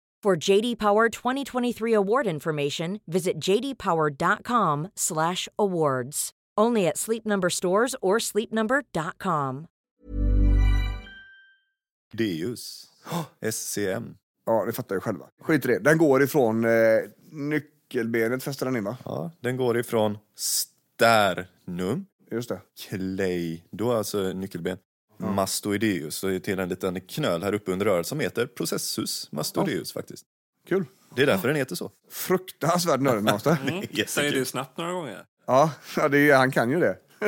For 0.23 0.49
JD 0.49 0.75
Power 0.77 1.09
2023 1.09 1.93
award 1.95 2.27
information, 2.27 2.99
visit 3.07 3.39
jdpower.com/awards. 3.39 6.29
Only 6.57 6.87
at 6.87 6.97
Sleep 6.97 7.25
Number 7.25 7.49
stores 7.49 7.95
or 8.01 8.19
sleepnumber.com. 8.19 9.67
Deus. 12.13 12.87
SCM. 13.41 14.15
Ja, 14.45 14.65
det 14.65 14.73
fattar 14.73 14.95
jag 14.95 15.03
själva. 15.03 15.25
Skit 15.41 15.65
i 15.65 15.67
det. 15.67 15.79
Den 15.79 15.97
går 15.97 16.23
ifrån 16.23 16.65
eh, 16.65 16.71
nyckelbenet, 17.31 18.43
fäster 18.43 18.65
den 18.65 18.75
in 18.75 18.83
va? 18.83 18.97
Ja, 19.05 19.31
den 19.39 19.57
går 19.57 19.77
ifrån 19.77 20.17
sternum, 20.35 22.05
Just 22.31 22.49
det. 22.49 22.61
kleido, 22.89 23.91
alltså 23.91 24.33
nyckelben, 24.33 24.77
mastoideus 25.21 26.23
och 26.23 26.43
till 26.43 26.59
en 26.59 26.69
liten 26.69 27.01
knöl 27.01 27.43
här 27.43 27.53
uppe 27.53 27.71
under 27.71 27.85
röret 27.85 28.07
som 28.07 28.19
heter 28.19 28.45
processus 28.45 29.31
mastoideus 29.31 29.93
faktiskt. 29.93 30.25
Kul. 30.67 30.85
Det 31.15 31.21
är 31.21 31.25
därför 31.25 31.47
den 31.47 31.57
heter 31.57 31.75
så. 31.75 31.91
Fruktansvärt 32.11 33.01
nördigt 33.01 33.23
monster. 33.31 33.57
Säg 34.07 34.31
det 34.31 34.45
snabbt 34.45 34.77
några 34.77 34.91
gånger. 34.91 35.25
Ja, 35.47 35.71
ja 35.95 36.07
det 36.09 36.29
är, 36.29 36.37
han 36.37 36.51
kan 36.51 36.69
ju 36.69 36.79
det. 36.79 36.97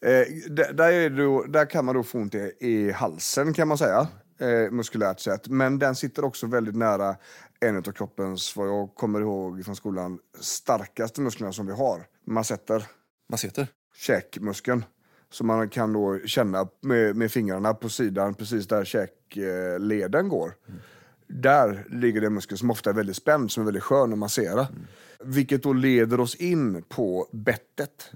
eh, 0.00 0.26
där, 0.50 0.72
där, 0.72 1.10
då, 1.10 1.42
där 1.42 1.66
kan 1.66 1.84
man 1.84 1.94
då 1.94 2.02
få 2.02 2.18
ont 2.18 2.34
i, 2.34 2.52
i 2.60 2.90
halsen 2.90 3.54
kan 3.54 3.68
man 3.68 3.78
säga, 3.78 4.08
eh, 4.40 4.70
muskulärt 4.70 5.20
sett. 5.20 5.48
Men 5.48 5.78
den 5.78 5.94
sitter 5.94 6.24
också 6.24 6.46
väldigt 6.46 6.76
nära 6.76 7.16
en 7.60 7.76
av 7.76 7.92
kroppens, 7.92 8.56
vad 8.56 8.68
jag 8.68 8.94
kommer 8.94 9.20
ihåg 9.20 9.64
från 9.64 9.76
skolan, 9.76 10.18
starkaste 10.40 11.20
musklerna 11.20 11.52
som 11.52 11.66
vi 11.66 11.72
har. 11.72 12.06
Massetter, 12.26 12.86
Masseter. 13.28 13.66
käkmuskeln. 13.96 14.84
Som 15.32 15.46
man 15.46 15.68
kan 15.68 15.92
då 15.92 16.18
känna 16.26 16.68
med, 16.80 17.16
med 17.16 17.32
fingrarna 17.32 17.74
på 17.74 17.88
sidan, 17.88 18.34
precis 18.34 18.66
där 18.66 18.84
käkleden 18.84 20.28
går. 20.28 20.54
Där 21.26 21.86
ligger 21.90 22.20
det 22.20 22.26
en 22.26 22.34
muskel 22.34 22.58
som 22.58 22.70
ofta 22.70 22.90
är 22.90 22.94
väldigt 22.94 23.16
spänd, 23.16 23.50
som 23.50 23.60
är 23.60 23.64
väldigt 23.64 23.82
skön 23.82 24.12
att 24.12 24.18
massera. 24.18 24.66
Vilket 25.24 25.62
då 25.62 25.72
leder 25.72 26.20
oss 26.20 26.34
in 26.34 26.82
på 26.88 27.28
bettet. 27.32 28.10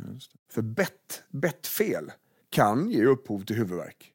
För 0.53 0.63
bett, 0.63 1.23
bettfel 1.31 2.13
kan 2.51 2.91
ge 2.91 3.05
upphov 3.05 3.45
till 3.45 3.57
huvudvärk. 3.57 4.13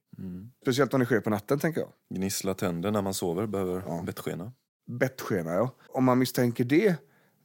Speciellt 0.62 0.94
om 0.94 1.00
det 1.00 1.06
sker 1.06 1.20
på 1.20 1.30
natten, 1.30 1.60
tänker 1.60 1.82
jag. 1.82 1.90
Gnissla 2.18 2.54
tänder 2.54 2.92
när 2.92 3.02
man 3.02 3.14
sover, 3.14 3.48
behöver 3.48 3.84
Ja. 3.88 4.04
bettskena. 4.06 4.52
Bettskena, 4.88 5.54
ja. 5.54 5.76
Om 5.90 6.04
man 6.04 6.20
misstänker 6.20 6.64
det 6.64 6.96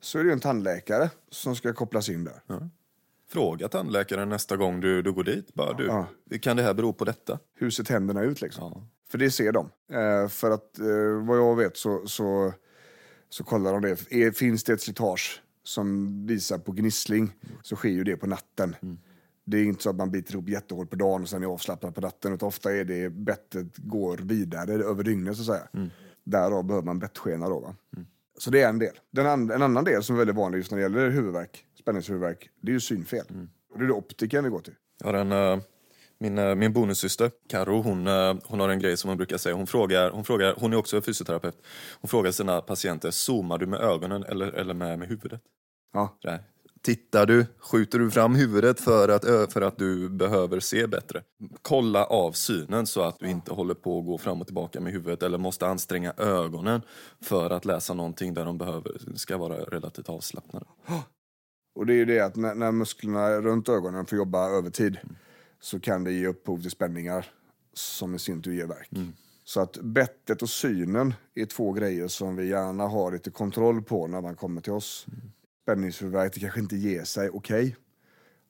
så 0.01 0.19
är 0.19 0.23
det 0.23 0.29
ju 0.29 0.33
en 0.33 0.41
tandläkare 0.41 1.11
som 1.31 1.57
ska 1.57 1.73
kopplas 1.73 2.09
in 2.09 2.25
där. 2.25 2.43
Fråga 3.29 3.69
tandläkaren 3.69 4.29
nästa 4.29 4.57
gång 4.57 4.81
du, 4.81 5.03
du 5.03 5.13
går 5.13 5.25
dit. 5.25 5.55
Bara, 5.55 5.73
du, 5.73 5.87
Ja. 5.87 6.07
Kan 6.41 6.57
det 6.57 6.63
här 6.63 6.75
bero 6.75 6.93
på 6.93 7.05
detta? 7.05 7.39
Hur 7.55 7.71
ser 7.71 7.85
tänderna 7.85 8.23
ut 8.23 8.41
liksom? 8.41 8.73
Ja. 8.75 8.89
För 9.11 9.19
det 9.19 9.31
ser 9.31 9.53
de. 9.53 9.71
Eh, 9.93 10.29
för 10.29 10.51
att 10.51 10.79
eh, 10.79 11.27
vad 11.27 11.39
jag 11.39 11.57
vet 11.57 11.77
så, 11.77 12.07
så, 12.07 12.53
så 13.29 13.45
kollar 13.45 13.73
de 13.73 13.83
det. 13.83 14.13
Är, 14.13 14.31
finns 14.31 14.65
det 14.65 14.73
ett 14.73 14.81
slitage 14.81 15.43
som 15.65 16.27
visar 16.27 16.59
på 16.59 16.73
gnissling 16.73 17.33
så 17.63 17.77
sker 17.77 17.89
ju 17.89 18.05
det 18.05 18.17
på 18.17 18.27
natten. 18.27 18.77
Det 19.45 19.57
är 19.59 19.65
inte 19.65 19.83
så 19.83 19.91
att 19.91 19.97
man 19.97 20.11
biter 20.11 20.33
ihop 20.35 20.49
jättehårt 20.49 20.91
på 20.91 20.97
dagen 20.97 21.23
och 21.23 21.29
sen 21.29 21.43
är 21.43 21.47
avslappnad 21.47 21.95
på 21.95 22.01
natten. 22.01 22.35
Utan 22.35 22.49
ofta 22.49 22.73
är 22.77 22.85
det 22.85 23.11
bettet 23.11 23.77
går 23.77 24.19
vidare 24.19 24.73
över 24.73 25.05
dygnet 25.05 25.37
så 25.37 25.43
att 25.43 25.59
säga. 25.59 25.89
Därav 26.25 26.65
behöver 26.65 26.87
man 26.87 26.99
bettskena 26.99 27.49
då. 27.49 27.61
Va? 27.61 27.75
Så 28.39 28.51
det 28.51 28.63
är 28.63 28.69
en 28.69 28.79
del. 28.79 28.95
Den 29.11 29.27
and, 29.27 29.51
en 29.51 29.63
annan 29.63 29.85
del 29.85 30.03
som 30.03 30.17
är 30.17 30.19
väldigt 30.19 30.37
vanlig 30.37 30.59
just 30.59 30.71
när 30.71 30.79
det 30.79 30.83
gäller 30.83 31.11
huvudvärk, 31.11 31.66
spänningshuvudvärk, 31.87 32.51
det 32.61 32.71
är 32.71 32.73
ju 32.73 32.81
synfel. 32.81 33.25
Och 33.73 33.79
det 33.79 33.85
är 33.85 33.89
det 33.89 33.95
optiken 33.95 34.45
vi 34.45 34.51
går 34.51 34.61
till. 34.61 34.75
Jag 34.99 35.07
har 35.07 35.15
en, 35.15 35.33
eh, 35.33 35.59
min, 36.19 36.39
eh, 36.39 36.55
min 36.55 36.73
bonussyster, 36.73 37.31
Karo, 37.49 37.83
hon, 37.83 38.07
eh, 38.07 38.35
hon 38.45 38.61
har 38.61 38.69
en 38.69 38.79
grej 38.79 38.97
som 38.97 39.09
hon 39.09 39.17
brukar 39.17 39.37
säga. 39.37 39.55
Hon 39.55 39.67
frågar, 39.67 40.11
hon 40.11 40.25
frågar, 40.25 40.55
hon 40.59 40.73
är 40.73 40.77
också 40.77 41.03
fysioterapeut. 41.03 41.57
Hon 42.01 42.09
frågar 42.09 42.31
sina 42.31 42.61
patienter, 42.61 43.11
zoomar 43.11 43.59
du 43.59 43.67
med 43.67 43.81
ögonen 43.81 44.25
eller, 44.25 44.47
eller 44.47 44.75
med, 44.75 44.99
med 44.99 45.09
huvudet? 45.09 45.41
Ja. 45.93 46.19
Här, 46.25 46.41
Tittar 46.83 47.27
du, 47.27 47.47
skjuter 47.59 47.99
du 47.99 48.11
fram 48.11 48.35
huvudet 48.35 48.81
för 48.81 49.09
att, 49.09 49.53
för 49.53 49.61
att 49.61 49.79
du 49.79 50.09
behöver 50.09 50.61
se 50.61 50.87
bättre? 50.87 51.23
Kolla 51.63 52.05
av 52.05 52.33
synen 52.33 52.87
så 52.87 53.03
att 53.03 53.19
du 53.19 53.31
inte 53.31 53.53
håller 53.53 53.75
på 53.75 53.99
att 53.99 54.07
gå 54.07 54.19
fram 54.19 54.41
och 54.41 54.47
tillbaka 54.47 54.81
med 54.81 54.93
huvudet 54.93 55.23
eller 55.23 55.39
måste 55.39 55.67
anstränga 55.67 56.13
ögonen 56.17 56.83
för 57.21 57.51
att 57.51 57.65
läsa 57.65 57.95
någonting 57.95 58.35
där 58.35 58.45
de 58.45 58.59
behöver, 58.59 58.93
ska 59.17 59.37
vara 59.37 59.55
relativt 59.55 60.09
avslappnade. 60.09 60.67
Och 61.77 61.87
det 61.87 61.93
är 61.93 61.97
ju 61.97 62.05
det 62.05 62.21
att 62.21 62.37
när, 62.37 62.55
när 62.55 62.73
musklerna 62.73 63.41
runt 63.41 63.69
ögonen 63.69 64.07
får 64.07 64.19
jobba 64.19 64.49
övertid 64.49 64.99
så 65.61 65.81
kan 65.81 66.05
det 66.05 66.13
ge 66.13 66.27
upphov 66.27 66.63
till 66.63 66.71
spänningar 66.71 67.27
som 67.73 68.15
i 68.15 68.19
sin 68.19 68.43
tur 68.43 68.53
ger 68.53 68.67
värk. 68.67 68.91
Så 69.45 69.61
att 69.61 69.79
bettet 69.83 70.43
och 70.43 70.49
synen 70.49 71.15
är 71.35 71.47
två 71.47 71.73
grejer 71.73 72.09
som 72.09 72.37
vi 72.37 72.49
gärna 72.49 72.87
har 72.87 73.13
lite 73.13 73.31
kontroll 73.31 73.83
på 73.83 74.07
när 74.07 74.21
man 74.21 74.37
kommer 74.37 74.61
till 74.61 74.73
oss. 74.73 75.07
Spänningshuvudvärk, 75.63 76.35
det 76.35 76.41
kanske 76.41 76.61
inte 76.61 76.77
ger 76.77 77.05
sig, 77.05 77.31
okej. 77.31 77.77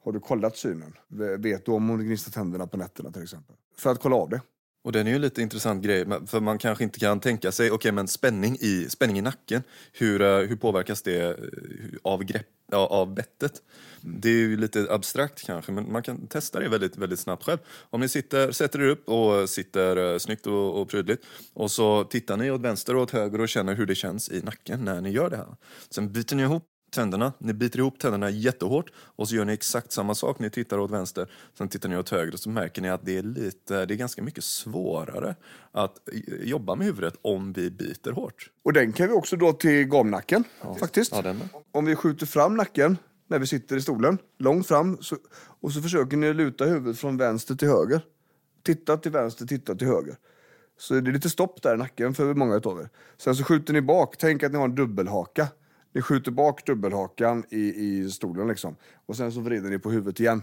Har 0.04 0.12
du 0.12 0.20
kollat 0.20 0.56
synen? 0.56 0.96
Vet 1.38 1.66
du 1.66 1.72
om 1.72 1.88
hon 1.88 2.04
gnistrar 2.04 2.32
tänderna 2.32 2.66
på 2.66 2.76
nätterna 2.76 3.12
till 3.12 3.22
exempel? 3.22 3.56
För 3.76 3.90
att 3.90 4.00
kolla 4.00 4.16
av 4.16 4.28
det. 4.28 4.40
Och 4.87 4.92
den 4.92 5.07
är 5.07 5.11
ju 5.11 5.16
en 5.16 5.22
lite 5.22 5.42
intressant 5.42 5.85
grej, 5.85 6.05
för 6.27 6.40
man 6.40 6.59
kanske 6.59 6.85
inte 6.85 6.99
kan 6.99 7.20
tänka 7.20 7.53
sig, 7.53 7.70
okej 7.70 7.92
men 7.92 8.09
spänning 8.09 8.57
i, 8.61 8.87
spänning 8.88 9.18
i 9.18 9.20
nacken, 9.20 9.62
hur, 9.92 10.22
eh, 10.22 10.38
hur 10.38 10.57
påverkas 10.57 11.03
det 11.03 11.22
eh, 11.22 11.35
av, 12.03 12.25
grepp, 12.25 12.46
av 12.72 13.14
bettet? 13.14 13.62
Det 14.01 14.29
är 14.29 14.33
ju 14.33 14.57
lite 14.57 14.87
abstrakt 14.90 15.46
kanske, 15.46 15.72
men 15.72 15.92
man 15.92 16.03
kan 16.03 16.27
testa 16.27 16.61
det 16.61 16.68
väldigt, 16.68 16.96
väldigt 16.96 17.18
snabbt 17.18 17.44
själv. 17.44 17.59
Om 17.90 18.01
ni 18.01 18.09
sitter, 18.09 18.53
sätter 18.53 18.83
er 18.83 18.88
upp 18.88 19.09
och 19.09 19.51
sitter 19.51 20.12
eh, 20.12 20.18
snyggt 20.18 20.46
och, 20.46 20.81
och 20.81 20.88
prydligt 20.88 21.27
och 21.55 21.70
så 21.70 22.05
tittar 22.05 22.37
ni 22.37 22.51
åt 22.51 22.61
vänster 22.61 22.96
och 22.96 23.03
åt 23.03 23.11
höger 23.11 23.40
och 23.40 23.49
känner 23.49 23.75
hur 23.75 23.87
det 23.87 23.94
känns 23.94 24.29
i 24.29 24.42
nacken 24.42 24.85
när 24.85 25.01
ni 25.01 25.11
gör 25.11 25.31
det 25.31 25.37
här. 25.37 25.57
Sen 25.90 26.12
byter 26.12 26.35
ni 26.35 26.42
ihop 26.42 26.75
tänderna. 26.90 27.33
Ni 27.38 27.53
biter 27.53 27.79
ihop 27.79 27.99
tänderna 27.99 28.31
jättehårt 28.31 28.90
och 28.96 29.29
så 29.29 29.35
gör 29.35 29.44
ni 29.44 29.53
exakt 29.53 29.92
samma 29.92 30.14
sak. 30.14 30.38
Ni 30.38 30.51
tittar 30.51 30.79
åt 30.79 30.90
vänster, 30.90 31.31
sen 31.59 31.68
tittar 31.68 31.88
ni 31.88 31.96
åt 31.96 32.09
höger 32.09 32.33
och 32.33 32.40
så 32.40 32.51
märker 32.51 32.83
ni 32.83 32.90
att 32.90 33.05
det 33.05 33.18
är, 33.18 33.22
lite, 33.22 33.87
det 33.87 33.94
är 33.94 33.99
ganska 33.99 34.22
mycket 34.22 34.44
svårare 34.44 35.35
att 35.72 36.09
jobba 36.40 36.75
med 36.75 36.87
huvudet 36.87 37.14
om 37.22 37.53
vi 37.53 37.70
biter 37.70 38.12
hårt. 38.12 38.51
Och 38.64 38.72
den 38.72 38.92
kan 38.92 39.09
vi 39.09 39.12
också 39.12 39.37
dra 39.37 39.53
till 39.53 39.85
gamnacken 39.85 40.44
faktiskt. 40.81 41.12
Ja, 41.12 41.22
den 41.22 41.38
med. 41.38 41.49
Om 41.72 41.85
vi 41.85 41.96
skjuter 41.96 42.27
fram 42.27 42.57
nacken 42.57 42.99
när 43.29 43.38
vi 43.38 43.46
sitter 43.46 43.77
i 43.77 43.81
stolen, 43.81 44.18
långt 44.38 44.66
fram, 44.66 44.99
så, 45.01 45.16
och 45.61 45.72
så 45.72 45.83
försöker 45.83 46.16
ni 46.16 46.35
luta 46.35 46.64
huvudet 46.64 46.99
från 46.99 47.16
vänster 47.16 47.55
till 47.55 47.68
höger. 47.68 48.01
Titta 48.62 48.96
till 48.96 49.12
vänster, 49.12 49.46
titta 49.46 49.75
till 49.75 49.87
höger. 49.87 50.16
Så 50.79 50.94
det 50.94 51.11
är 51.11 51.12
lite 51.12 51.31
stopp 51.31 51.62
där 51.62 51.75
i 51.75 51.79
nacken 51.79 52.14
för 52.14 52.35
många 52.35 52.55
av 52.64 52.81
er. 52.81 52.88
Sen 53.16 53.37
så 53.37 53.44
skjuter 53.44 53.72
ni 53.72 53.81
bak, 53.81 54.16
tänk 54.18 54.42
att 54.42 54.53
ni 54.53 54.59
har 54.59 54.64
en 54.64 54.75
dubbelhaka. 54.75 55.49
Ni 55.96 56.02
skjuter 56.02 56.30
bak 56.30 56.66
dubbelhakan 56.66 57.44
i, 57.50 57.59
i 57.59 58.11
stolen 58.11 58.48
liksom. 58.48 58.76
Och 59.06 59.16
sen 59.16 59.32
så 59.32 59.40
vrider 59.40 59.70
ni 59.70 59.78
på 59.78 59.90
huvudet 59.90 60.20
igen. 60.20 60.42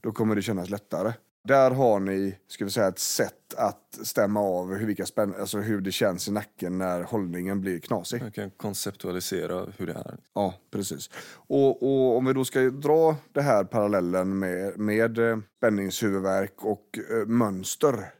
Då 0.00 0.12
kommer 0.12 0.34
det 0.34 0.42
kännas 0.42 0.70
lättare. 0.70 1.12
Där 1.44 1.70
har 1.70 2.00
ni, 2.00 2.38
ska 2.48 2.64
vi 2.64 2.70
säga, 2.70 2.88
ett 2.88 2.98
sätt 2.98 3.54
att 3.56 3.98
stämma 4.02 4.40
av 4.40 4.74
hur, 4.74 4.86
vilka 4.86 5.06
spänn, 5.06 5.34
alltså 5.40 5.58
hur 5.58 5.80
det 5.80 5.92
känns 5.92 6.28
i 6.28 6.32
nacken 6.32 6.78
när 6.78 7.02
hållningen 7.02 7.60
blir 7.60 7.78
knasig. 7.78 8.22
Jag 8.22 8.34
kan 8.34 8.50
konceptualisera 8.50 9.66
hur 9.76 9.86
det 9.86 9.92
är. 9.92 10.16
Ja, 10.34 10.54
precis. 10.70 11.10
Och, 11.32 11.82
och 11.82 12.16
om 12.16 12.24
vi 12.24 12.32
då 12.32 12.44
ska 12.44 12.60
dra 12.60 13.16
det 13.32 13.42
här 13.42 13.64
parallellen 13.64 14.38
med, 14.38 14.78
med 14.78 15.18
eh, 15.18 15.38
spänningshuvudvärk 15.56 16.64
och 16.64 16.98
eh, 17.10 17.26
mönster. 17.26 18.12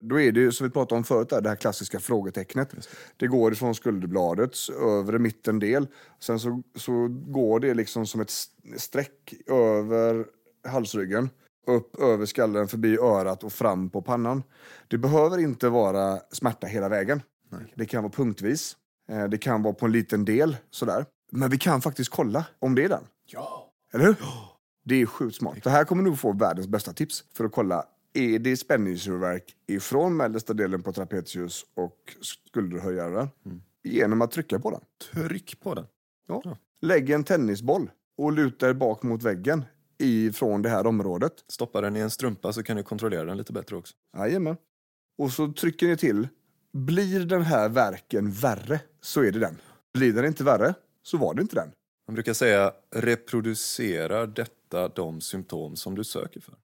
Då 0.00 0.20
är 0.20 0.32
det 0.32 0.40
ju 0.40 0.52
som 0.52 0.66
vi 0.66 0.70
pratade 0.70 0.98
om 0.98 1.04
förut, 1.04 1.28
där, 1.28 1.40
det 1.40 1.48
här 1.48 1.56
klassiska 1.56 2.00
frågetecknet. 2.00 2.70
Det. 2.70 2.88
det 3.16 3.26
går 3.26 3.52
ifrån 3.52 3.74
skulderbladets 3.74 4.70
övre 4.70 5.18
mittendel. 5.18 5.88
Sen 6.20 6.40
så, 6.40 6.62
så 6.74 7.08
går 7.10 7.60
det 7.60 7.74
liksom 7.74 8.06
som 8.06 8.20
ett 8.20 8.32
streck 8.76 9.34
över 9.46 10.26
halsryggen. 10.68 11.30
Upp 11.66 12.00
över 12.00 12.26
skallen, 12.26 12.68
förbi 12.68 12.98
örat 12.98 13.44
och 13.44 13.52
fram 13.52 13.90
på 13.90 14.02
pannan. 14.02 14.42
Det 14.88 14.98
behöver 14.98 15.38
inte 15.38 15.68
vara 15.68 16.18
smärta 16.32 16.66
hela 16.66 16.88
vägen. 16.88 17.22
Nej. 17.48 17.72
Det 17.76 17.86
kan 17.86 18.02
vara 18.02 18.12
punktvis. 18.12 18.76
Eh, 19.10 19.24
Det 19.24 19.38
kan 19.38 19.62
vara 19.62 19.74
på 19.74 19.86
en 19.86 19.92
liten 19.92 20.24
del 20.24 20.56
sådär. 20.70 21.06
Men 21.32 21.50
vi 21.50 21.58
kan 21.58 21.80
faktiskt 21.80 22.10
kolla 22.10 22.44
om 22.58 22.74
det 22.74 22.84
är 22.84 22.88
den. 22.88 23.04
Ja. 23.26 23.72
Eller 23.94 24.04
hur? 24.04 24.16
Det 24.84 24.94
är 24.94 25.06
sjukt 25.06 25.36
smart. 25.36 25.58
Så 25.62 25.70
här 25.70 25.84
kommer 25.84 26.02
du 26.02 26.16
få 26.16 26.32
världens 26.32 26.66
bästa 26.68 26.92
tips 26.92 27.24
för 27.36 27.44
att 27.44 27.52
kolla 27.52 27.84
är 28.14 28.38
det 28.38 28.56
spänningshuvudvärk 28.56 29.56
ifrån 29.66 30.16
mellersta 30.16 30.52
delen 30.52 30.82
på 30.82 30.92
trapezius 30.92 31.66
och 31.74 32.16
skulderhöjaren 32.20 33.28
genom 33.84 34.22
att 34.22 34.30
trycka 34.30 34.58
på 34.58 34.70
den. 34.70 34.80
Tryck 35.12 35.60
på 35.60 35.74
den. 35.74 35.86
Ja. 36.28 36.56
Lägg 36.80 37.10
en 37.10 37.24
tennisboll 37.24 37.90
och 38.16 38.32
luta 38.32 38.68
er 38.68 38.74
bak 38.74 39.02
mot 39.02 39.22
väggen 39.22 39.64
ifrån 39.98 40.62
det 40.62 40.68
här 40.68 40.86
området. 40.86 41.32
Stoppa 41.48 41.80
den 41.80 41.96
i 41.96 42.00
en 42.00 42.10
strumpa 42.10 42.52
så 42.52 42.62
kan 42.62 42.76
du 42.76 42.82
kontrollera 42.82 43.24
den 43.24 43.36
lite 43.36 43.52
bättre 43.52 43.76
också. 43.76 43.94
Jajamän. 44.16 44.56
Och 45.18 45.32
så 45.32 45.52
trycker 45.52 45.88
ni 45.88 45.96
till. 45.96 46.28
Blir 46.72 47.26
den 47.26 47.42
här 47.42 47.68
verken 47.68 48.30
värre 48.30 48.80
så 49.00 49.22
är 49.22 49.32
det 49.32 49.38
den. 49.38 49.56
Blir 49.94 50.12
den 50.12 50.24
inte 50.24 50.44
värre 50.44 50.74
så 51.02 51.16
var 51.16 51.34
det 51.34 51.42
inte 51.42 51.56
den. 51.56 51.70
Man 52.08 52.14
brukar 52.14 52.32
säga 52.32 52.72
reproducerar 52.94 54.26
detta 54.26 54.88
de 54.88 55.20
symptom 55.20 55.76
som 55.76 55.94
du 55.94 56.04
söker 56.04 56.40
för? 56.40 56.54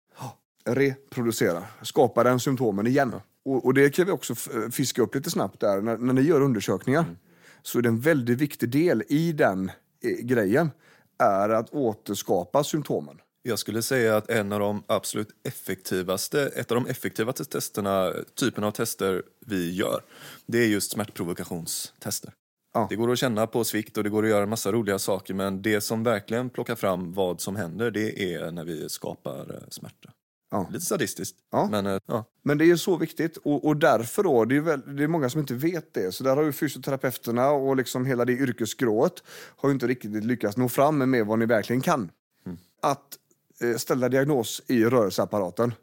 Reproducera, 0.66 1.62
skapa 1.82 2.24
den 2.24 2.40
symptomen 2.40 2.86
igen. 2.86 3.14
Och, 3.44 3.64
och 3.64 3.74
det 3.74 3.90
kan 3.90 4.06
vi 4.06 4.12
också 4.12 4.34
fiska 4.70 5.02
upp 5.02 5.14
lite 5.14 5.30
snabbt 5.30 5.60
där. 5.60 5.80
När, 5.80 5.96
när 5.96 6.12
ni 6.12 6.20
gör 6.20 6.40
undersökningar 6.40 7.04
så 7.62 7.78
är 7.78 7.82
det 7.82 7.88
en 7.88 8.00
väldigt 8.00 8.38
viktig 8.38 8.68
del 8.68 9.02
i 9.08 9.32
den 9.32 9.70
eh, 10.02 10.10
grejen 10.10 10.70
är 11.18 11.48
att 11.48 11.70
återskapa 11.70 12.64
symptomen. 12.64 13.20
Jag 13.42 13.58
skulle 13.58 13.82
säga 13.82 14.16
att 14.16 14.30
en 14.30 14.52
av 14.52 14.60
de 14.60 14.82
absolut 14.86 15.28
effektivaste, 15.48 16.46
ett 16.46 16.70
av 16.72 16.74
de 16.74 16.90
effektivaste 16.90 17.44
testerna, 17.44 18.12
typen 18.34 18.64
av 18.64 18.70
tester 18.70 19.22
vi 19.46 19.74
gör, 19.74 20.00
det 20.46 20.58
är 20.58 20.66
just 20.66 20.92
smärtprovokationstester. 20.92 22.32
Ja. 22.74 22.86
Det 22.90 22.96
går 22.96 23.12
att 23.12 23.18
känna 23.18 23.46
på 23.46 23.64
svikt 23.64 23.96
och 23.96 24.04
det 24.04 24.10
går 24.10 24.22
att 24.22 24.28
göra 24.28 24.42
en 24.42 24.48
massa 24.48 24.72
roliga 24.72 24.98
saker 24.98 25.34
men 25.34 25.62
det 25.62 25.80
som 25.80 26.02
verkligen 26.02 26.50
plockar 26.50 26.74
fram 26.74 27.12
vad 27.12 27.40
som 27.40 27.56
händer 27.56 27.90
det 27.90 28.34
är 28.34 28.50
när 28.50 28.64
vi 28.64 28.88
skapar 28.88 29.54
eh, 29.54 29.68
smärta. 29.68 30.10
Ja. 30.50 30.68
Lite 30.72 30.84
sadistiskt. 30.84 31.36
Ja. 31.50 31.68
Men 31.70 31.86
eh, 31.86 31.98
ja, 32.06 32.24
Men 32.42 32.58
det 32.58 32.70
är 32.70 32.76
så 32.76 32.96
viktigt 32.96 33.36
och, 33.36 33.64
och 33.64 33.76
därför 33.76 34.22
då, 34.22 34.44
det 34.44 34.56
är, 34.56 34.60
väl, 34.60 34.96
det 34.96 35.02
är 35.02 35.08
många 35.08 35.30
som 35.30 35.40
inte 35.40 35.54
vet 35.54 35.94
det. 35.94 36.12
Så 36.12 36.24
där 36.24 36.36
har 36.36 36.42
ju 36.42 36.52
fysioterapeuterna 36.52 37.50
och 37.50 37.76
liksom 37.76 38.06
hela 38.06 38.24
det 38.24 38.32
yrkesgrået 38.32 39.22
har 39.56 39.70
inte 39.70 39.86
riktigt 39.86 40.24
lyckats 40.24 40.56
nå 40.56 40.68
fram 40.68 41.10
med 41.10 41.26
vad 41.26 41.38
ni 41.38 41.46
verkligen 41.46 41.82
kan. 41.82 42.10
Att 42.82 43.18
eh, 43.60 43.76
ställa 43.76 44.08
diagnos 44.08 44.62
i 44.66 44.84
rörelseapparaten 44.84 45.74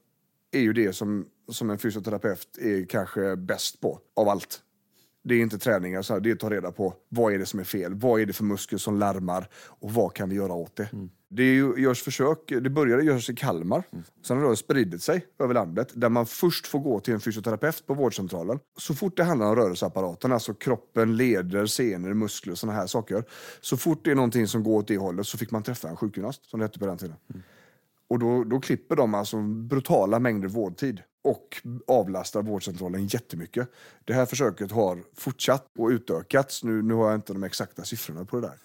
är 0.52 0.60
ju 0.60 0.74
det 0.74 0.94
som, 0.94 1.26
som 1.52 1.70
en 1.70 1.78
fysioterapeut 1.78 2.58
är 2.58 2.86
kanske 2.86 3.36
bäst 3.36 3.82
på 3.82 4.00
av 4.16 4.30
allt. 4.30 4.62
Det 5.24 5.36
är 5.36 5.40
inte 5.40 5.58
träningar, 5.58 6.02
så 6.02 6.14
här, 6.14 6.20
det 6.20 6.30
är 6.30 6.34
att 6.34 6.40
ta 6.40 6.50
reda 6.50 6.72
på 6.72 6.94
vad 7.10 7.34
är 7.34 7.40
det 7.40 7.46
som 7.46 7.60
är 7.60 7.64
fel, 7.64 7.94
vad 7.94 8.22
är 8.22 8.26
det 8.26 8.34
för 8.34 8.44
muskel 8.44 8.80
som 8.80 9.00
larmar 9.00 9.50
och 9.56 9.94
vad 9.94 10.14
kan 10.14 10.30
vi 10.30 10.36
göra 10.36 10.54
åt 10.54 10.76
det. 10.76 10.90
Det 11.36 11.56
görs 11.56 12.04
försök, 12.04 12.40
det 12.48 12.70
började 12.70 13.04
göras 13.04 13.30
i 13.30 13.36
Kalmar, 13.36 13.84
sen 14.24 14.38
har 14.38 14.50
det 14.50 14.56
spridit 14.56 15.02
sig 15.02 15.26
över 15.40 15.54
landet 15.54 15.92
där 15.94 16.10
man 16.10 16.26
först 16.26 16.68
får 16.68 16.80
gå 16.80 17.00
till 17.00 17.14
en 17.14 17.20
fysioterapeut 17.20 17.88
på 17.88 17.94
vårdcentralen. 17.94 18.60
Så 18.78 18.94
fort 18.94 19.18
det 19.18 19.24
handlar 19.24 19.48
om 19.48 19.56
rörelseapparaten, 19.56 20.32
alltså 20.32 20.54
kroppen, 20.54 21.18
leder, 21.18 21.66
senor, 21.66 22.14
muskler 22.14 22.52
och 22.52 22.58
sådana 22.58 22.80
här 22.80 22.88
saker. 22.88 23.24
Så 23.62 23.78
fort 23.78 24.06
det 24.06 24.12
är 24.12 24.16
någonting 24.16 24.48
som 24.48 24.64
går 24.64 24.78
åt 24.78 24.88
det 24.88 24.98
hållet 24.98 25.28
så 25.28 25.38
fick 25.38 25.52
man 25.52 25.64
träffa 25.64 25.90
en 25.90 25.96
sjukgymnast, 25.96 26.50
som 26.50 26.60
det 26.60 26.66
hette 26.66 26.80
på 26.80 26.86
den 26.86 26.98
tiden. 26.98 27.16
Och 28.08 28.20
då, 28.20 28.44
då 28.44 28.60
klipper 28.60 28.96
de 28.96 29.14
alltså 29.14 29.42
brutala 29.42 30.20
mängder 30.20 30.48
vårdtid 30.48 31.02
och 31.24 31.62
avlastar 31.88 32.42
vårdcentralen 32.42 33.08
jättemycket. 33.08 33.70
Det 34.06 34.14
här 34.14 34.26
försöket 34.26 34.72
har 34.72 35.04
fortsatt 35.18 35.72
och 35.78 35.88
utökats. 35.90 36.64
Nu, 36.64 36.82
nu 36.82 36.94
har 36.94 37.06
jag 37.06 37.16
inte 37.16 37.34
de 37.34 37.44
exakta 37.44 37.84
siffrorna 37.84 38.26
på 38.26 38.40
det 38.40 38.48
där. 38.48 38.58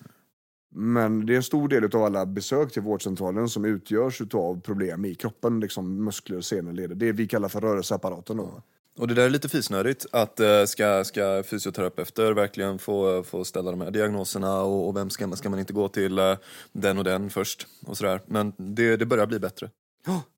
Men 0.75 1.27
det 1.27 1.33
är 1.33 1.37
en 1.37 1.43
stor 1.43 1.69
del 1.69 1.85
av 1.85 2.03
alla 2.03 2.27
besök 2.27 2.73
till 2.73 2.83
vårdcentralen 2.83 3.49
som 3.49 3.65
utgörs 3.65 4.21
av 4.35 4.61
problem 4.61 5.05
i 5.05 5.15
kroppen, 5.15 5.61
liksom 5.61 6.05
muskler, 6.05 6.41
senor, 6.41 6.73
leder. 6.73 6.95
Det 6.95 7.13
vi 7.13 7.27
kallar 7.29 7.49
för 7.49 7.61
rörelseapparaten. 7.61 8.37
Då. 8.37 8.63
Och 8.99 9.09
det 9.09 9.15
där 9.15 9.25
är 9.25 9.31
lite 9.31 9.49
fisnödigt, 9.49 10.07
att 10.13 10.41
eh, 10.41 10.65
ska, 10.65 11.05
ska 11.05 11.43
fysioterapeuter 11.47 12.33
verkligen 12.33 12.79
få, 12.79 13.23
få 13.23 13.45
ställa 13.45 13.71
de 13.71 13.81
här 13.81 13.91
diagnoserna 13.91 14.63
och, 14.63 14.89
och 14.89 14.97
vem 14.97 15.11
ska, 15.11 15.27
man- 15.27 15.37
ska 15.37 15.51
man 15.51 15.59
inte 15.59 15.73
gå 15.73 15.89
till 15.89 16.19
eh, 16.19 16.35
den 16.73 16.99
och 16.99 17.05
den 17.05 17.31
först 17.31 17.67
och 17.87 17.97
sådär. 17.97 18.21
Men 18.27 18.53
det, 18.57 18.97
det 18.97 19.07
börjar 19.07 19.27
bli 19.27 19.39
bättre. 19.39 19.71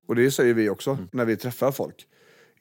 Och 0.08 0.16
det 0.16 0.30
säger 0.30 0.54
vi 0.54 0.68
också 0.68 0.98
när 1.12 1.24
vi 1.24 1.36
träffar 1.36 1.72
folk. 1.72 2.06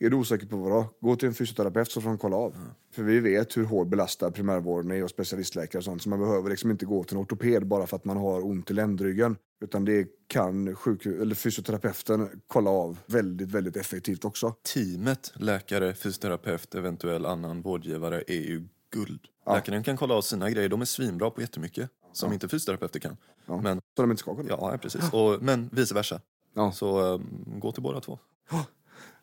Är 0.02 0.10
du 0.10 0.16
osäker 0.16 0.48
på 0.48 0.58
vad 0.58 0.72
har, 0.72 0.86
gå 1.00 1.16
till 1.16 1.28
en 1.28 1.34
fysioterapeut 1.34 1.92
så 1.92 2.02
får 2.02 2.10
de 2.10 2.18
kolla 2.18 2.36
av. 2.36 2.56
För 2.92 3.04
vi 3.04 3.20
vet 3.20 3.58
hur 3.58 3.64
hård 3.66 3.90
belastad 3.90 4.32
primärvården 4.32 4.92
är 4.92 5.04
och 5.04 5.10
specialistläkare 5.10 5.78
och 5.80 5.84
sånt. 5.84 6.02
Så 6.02 6.10
man 6.10 6.20
behöver 6.20 6.50
liksom 6.50 6.72
inte 6.72 6.86
gå 6.86 7.04
till 7.04 7.18
en 7.18 7.24
ortoped 7.24 7.68
bara 7.68 7.88
för 7.88 7.96
att 7.98 8.06
man 8.06 8.18
har 8.18 8.46
ont 8.46 8.72
i 8.72 8.74
ländryggen. 8.74 9.36
Utan 9.62 9.86
det 9.86 10.08
kan 10.28 10.76
sjuk- 10.76 11.06
eller 11.06 11.36
fysioterapeuten 11.36 12.42
kolla 12.48 12.70
av 12.70 12.98
väldigt, 13.06 13.50
väldigt 13.52 13.78
effektivt 13.78 14.26
också. 14.26 14.54
Teamet, 14.74 15.34
läkare, 15.36 15.94
fysioterapeut, 15.94 16.76
eventuell 16.76 17.26
annan 17.26 17.62
vårdgivare 17.62 18.24
är 18.28 18.42
ju 18.42 18.68
guld. 18.92 19.22
Ja. 19.46 19.54
Läkaren 19.56 19.84
kan 19.84 19.98
kolla 19.98 20.14
av 20.14 20.22
sina 20.22 20.50
grejer, 20.50 20.70
de 20.70 20.82
är 20.82 20.86
svinbra 20.86 21.30
på 21.32 21.42
jättemycket. 21.42 21.90
Som 22.14 22.34
inte 22.34 22.48
fysioterapeuter 22.48 23.00
kan. 23.00 23.18
Ja. 23.46 23.62
Men, 23.62 23.82
Så 23.96 24.02
de 24.02 24.12
inte 24.12 24.20
ska 24.20 24.36
kolla. 24.36 24.50
ja, 24.50 24.78
precis. 24.82 25.02
Och, 25.14 25.42
men 25.44 25.70
vice 25.72 25.94
versa. 25.94 26.22
Ja. 26.54 26.72
Så 26.72 27.14
eh, 27.14 27.22
gå 27.60 27.72
till 27.72 27.84
båda 27.84 28.00
två. 28.02 28.20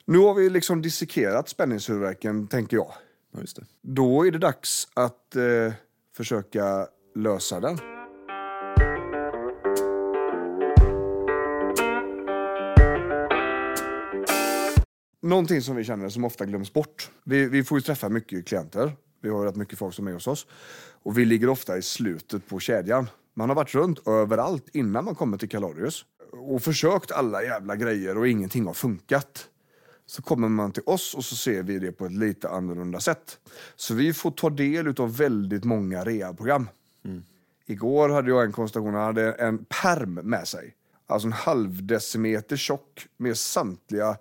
Nu 0.09 0.19
har 0.19 0.35
vi 0.35 0.51
liksom 0.51 0.83
dissekerat 0.83 1.49
spänningshuvudvärken, 1.49 2.47
tänker 2.47 2.77
jag. 2.77 2.93
Ja, 3.33 3.41
just 3.41 3.57
det. 3.57 3.65
Då 3.83 4.27
är 4.27 4.31
det 4.31 4.39
dags 4.39 4.89
att 4.95 5.37
eh, 5.37 5.73
försöka 6.17 6.87
lösa 7.15 7.61
den. 7.61 7.79
Någonting 15.23 15.63
som 15.63 15.77
vi 15.77 15.85
känner 15.85 16.09
som 16.09 16.25
ofta 16.25 16.45
glöms 16.45 16.73
bort. 16.73 17.11
Vi, 17.25 17.49
vi 17.49 17.65
får 17.65 17.79
ju 17.79 17.83
träffa 17.83 18.09
mycket 18.09 18.47
klienter. 18.47 18.93
Vi 19.23 19.29
har 19.29 19.45
rätt 19.45 19.57
mycket 19.57 19.79
folk 19.79 19.95
som 19.95 20.07
är 20.07 20.13
hos 20.13 20.27
oss. 20.27 20.47
Och 21.03 21.19
vi 21.19 21.25
ligger 21.25 21.49
ofta 21.49 21.79
i 21.79 21.83
slutet 21.83 22.49
på 22.49 22.61
kedjan. 22.61 23.09
Man 23.35 23.49
har 23.49 23.57
varit 23.57 23.75
runt 23.75 24.09
överallt 24.09 24.69
innan 24.73 25.05
man 25.05 25.15
kommer 25.15 25.39
till 25.39 25.49
Kalorius. 25.49 26.05
Och 26.33 26.63
försökt 26.63 27.13
alla 27.13 27.43
jävla 27.43 27.77
grejer 27.77 28.19
och 28.19 28.29
ingenting 28.29 28.67
har 28.67 28.75
funkat 28.75 29.49
så 30.07 30.23
kommer 30.23 30.49
man 30.49 30.73
till 30.73 30.83
oss 30.87 31.15
och 31.15 31.25
så 31.25 31.37
ser 31.37 31.63
vi 31.63 31.79
det 31.79 31.93
på 31.93 32.07
ett 32.07 32.13
lite 32.13 32.49
annorlunda 32.49 33.01
sätt. 33.01 33.39
Så 33.77 33.95
vi 33.95 34.13
får 34.13 34.31
ta 34.31 34.51
del 34.51 35.01
av 35.01 35.17
väldigt 35.17 35.65
många 35.65 36.05
rehabprogram. 36.05 36.69
Igår 37.67 38.09
hade 38.09 38.31
jag 38.31 38.45
en 38.45 38.53
konstellation, 38.53 38.95
han 38.95 39.05
hade 39.05 39.33
en 39.33 39.65
perm 39.65 40.15
med 40.15 40.49
sig. 40.49 40.75
Alltså 41.07 41.29
en 41.29 41.33
halv 41.33 41.87
decimeter 41.87 42.57
tjock 42.57 43.07
med 43.17 43.37
samtliga 43.37 44.17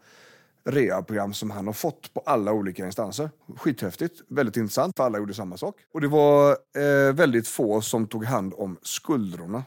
rehabprogram 0.63 1.33
som 1.33 1.51
han 1.51 1.65
har 1.65 1.73
fått 1.73 2.13
på 2.13 2.19
alla 2.25 2.51
olika 2.51 2.85
instanser. 2.85 3.29
Skithäftigt, 3.57 4.21
väldigt 4.27 4.57
intressant 4.57 4.97
för 4.97 5.03
alla 5.03 5.17
gjorde 5.17 5.33
samma 5.33 5.57
sak. 5.57 5.75
Och 5.93 6.01
det 6.01 6.07
var 6.07 6.49
eh, 6.51 7.13
väldigt 7.13 7.47
få 7.47 7.81
som 7.81 8.07
tog 8.07 8.25
hand 8.25 8.53
om 8.57 8.77
skuldrorna. 8.81 9.63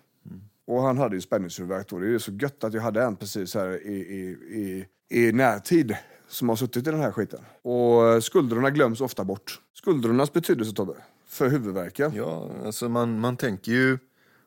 Och 0.66 0.82
han 0.82 0.98
hade 0.98 1.14
ju 1.14 1.20
spänningshuvudvärk 1.20 1.88
då. 1.88 1.98
Det 1.98 2.14
är 2.14 2.18
så 2.18 2.32
gött 2.32 2.64
att 2.64 2.72
jag 2.74 2.82
hade 2.82 3.02
en 3.02 3.16
precis 3.16 3.54
här 3.54 3.86
i, 3.86 3.94
i, 3.94 4.20
i, 4.60 4.86
i 5.08 5.32
närtid 5.32 5.96
som 6.28 6.48
har 6.48 6.56
suttit 6.56 6.86
i 6.86 6.90
den 6.90 7.00
här 7.00 7.12
skiten. 7.12 7.40
Och 7.62 8.24
skuldrorna 8.24 8.70
glöms 8.70 9.00
ofta 9.00 9.24
bort. 9.24 9.60
Skuldrornas 9.74 10.32
betydelse 10.32 10.72
Tobbe, 10.72 10.94
för 11.28 11.48
huvudvärken. 11.48 12.12
Ja, 12.14 12.50
alltså 12.64 12.88
man, 12.88 13.20
man 13.20 13.36
tänker 13.36 13.72
ju 13.72 13.98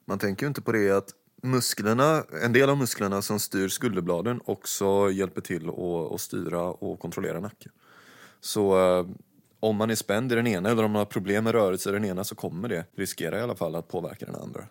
man 0.06 0.20
tänker 0.20 0.46
ju 0.46 0.48
inte 0.48 0.62
på 0.62 0.72
det 0.72 0.92
att 0.92 1.10
musklerna, 1.44 2.24
en 2.44 2.54
del 2.54 2.70
av 2.70 2.78
musklerna 2.78 3.22
som 3.22 3.40
styr 3.40 3.68
skulderbladen 3.68 4.42
också 4.46 5.12
hjälper 5.12 5.42
till 5.42 5.70
att, 5.70 6.12
att 6.14 6.22
styra 6.22 6.62
och 6.62 7.00
kontrollera 7.00 7.40
nacken. 7.40 7.72
Så 8.40 8.80
eh, 9.00 9.08
om 9.60 9.76
man 9.76 9.90
är 9.90 9.96
spänd 9.96 10.32
i 10.32 10.36
den 10.36 10.48
ena 10.48 10.70
eller 10.70 10.84
om 10.84 10.92
man 10.92 11.00
har 11.00 11.06
problem 11.06 11.44
med 11.44 11.54
rörelse 11.54 11.90
i 11.90 11.94
den 11.94 12.06
ena 12.06 12.24
så 12.24 12.36
kommer 12.36 12.70
det 12.70 12.86
riskera 12.96 13.40
i 13.40 13.42
alla 13.42 13.56
fall 13.56 13.76
att 13.76 13.88
påverka 13.88 14.26
den 14.26 14.36
andra. 14.36 14.68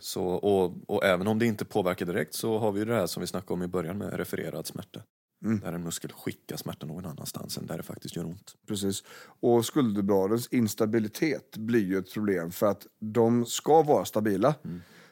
Så, 0.00 0.24
och, 0.24 0.74
och 0.86 1.04
även 1.04 1.26
om 1.26 1.38
det 1.38 1.46
inte 1.46 1.64
påverkar 1.64 2.06
direkt 2.06 2.34
så 2.34 2.58
har 2.58 2.72
vi 2.72 2.78
ju 2.78 2.84
det 2.84 2.94
här 2.94 3.06
som 3.06 3.20
vi 3.20 3.26
snackade 3.26 3.54
om 3.54 3.62
i 3.62 3.68
början 3.68 3.98
med 3.98 4.12
refererad 4.12 4.66
smärta. 4.66 5.00
Där 5.42 5.72
en 5.72 5.82
muskel 5.82 6.12
skickar 6.12 6.56
smärta 6.56 6.86
någon 6.86 7.06
annanstans 7.06 7.58
än 7.58 7.66
där 7.66 7.76
det 7.76 7.82
faktiskt 7.82 8.16
gör 8.16 8.24
ont. 8.24 8.54
Precis. 8.68 9.02
Och 9.40 9.64
skulderbladens 9.64 10.48
instabilitet 10.48 11.56
blir 11.56 11.84
ju 11.84 11.98
ett 11.98 12.12
problem 12.12 12.50
för 12.52 12.66
att 12.66 12.86
de 12.98 13.46
ska 13.46 13.82
vara 13.82 14.04
stabila. 14.04 14.54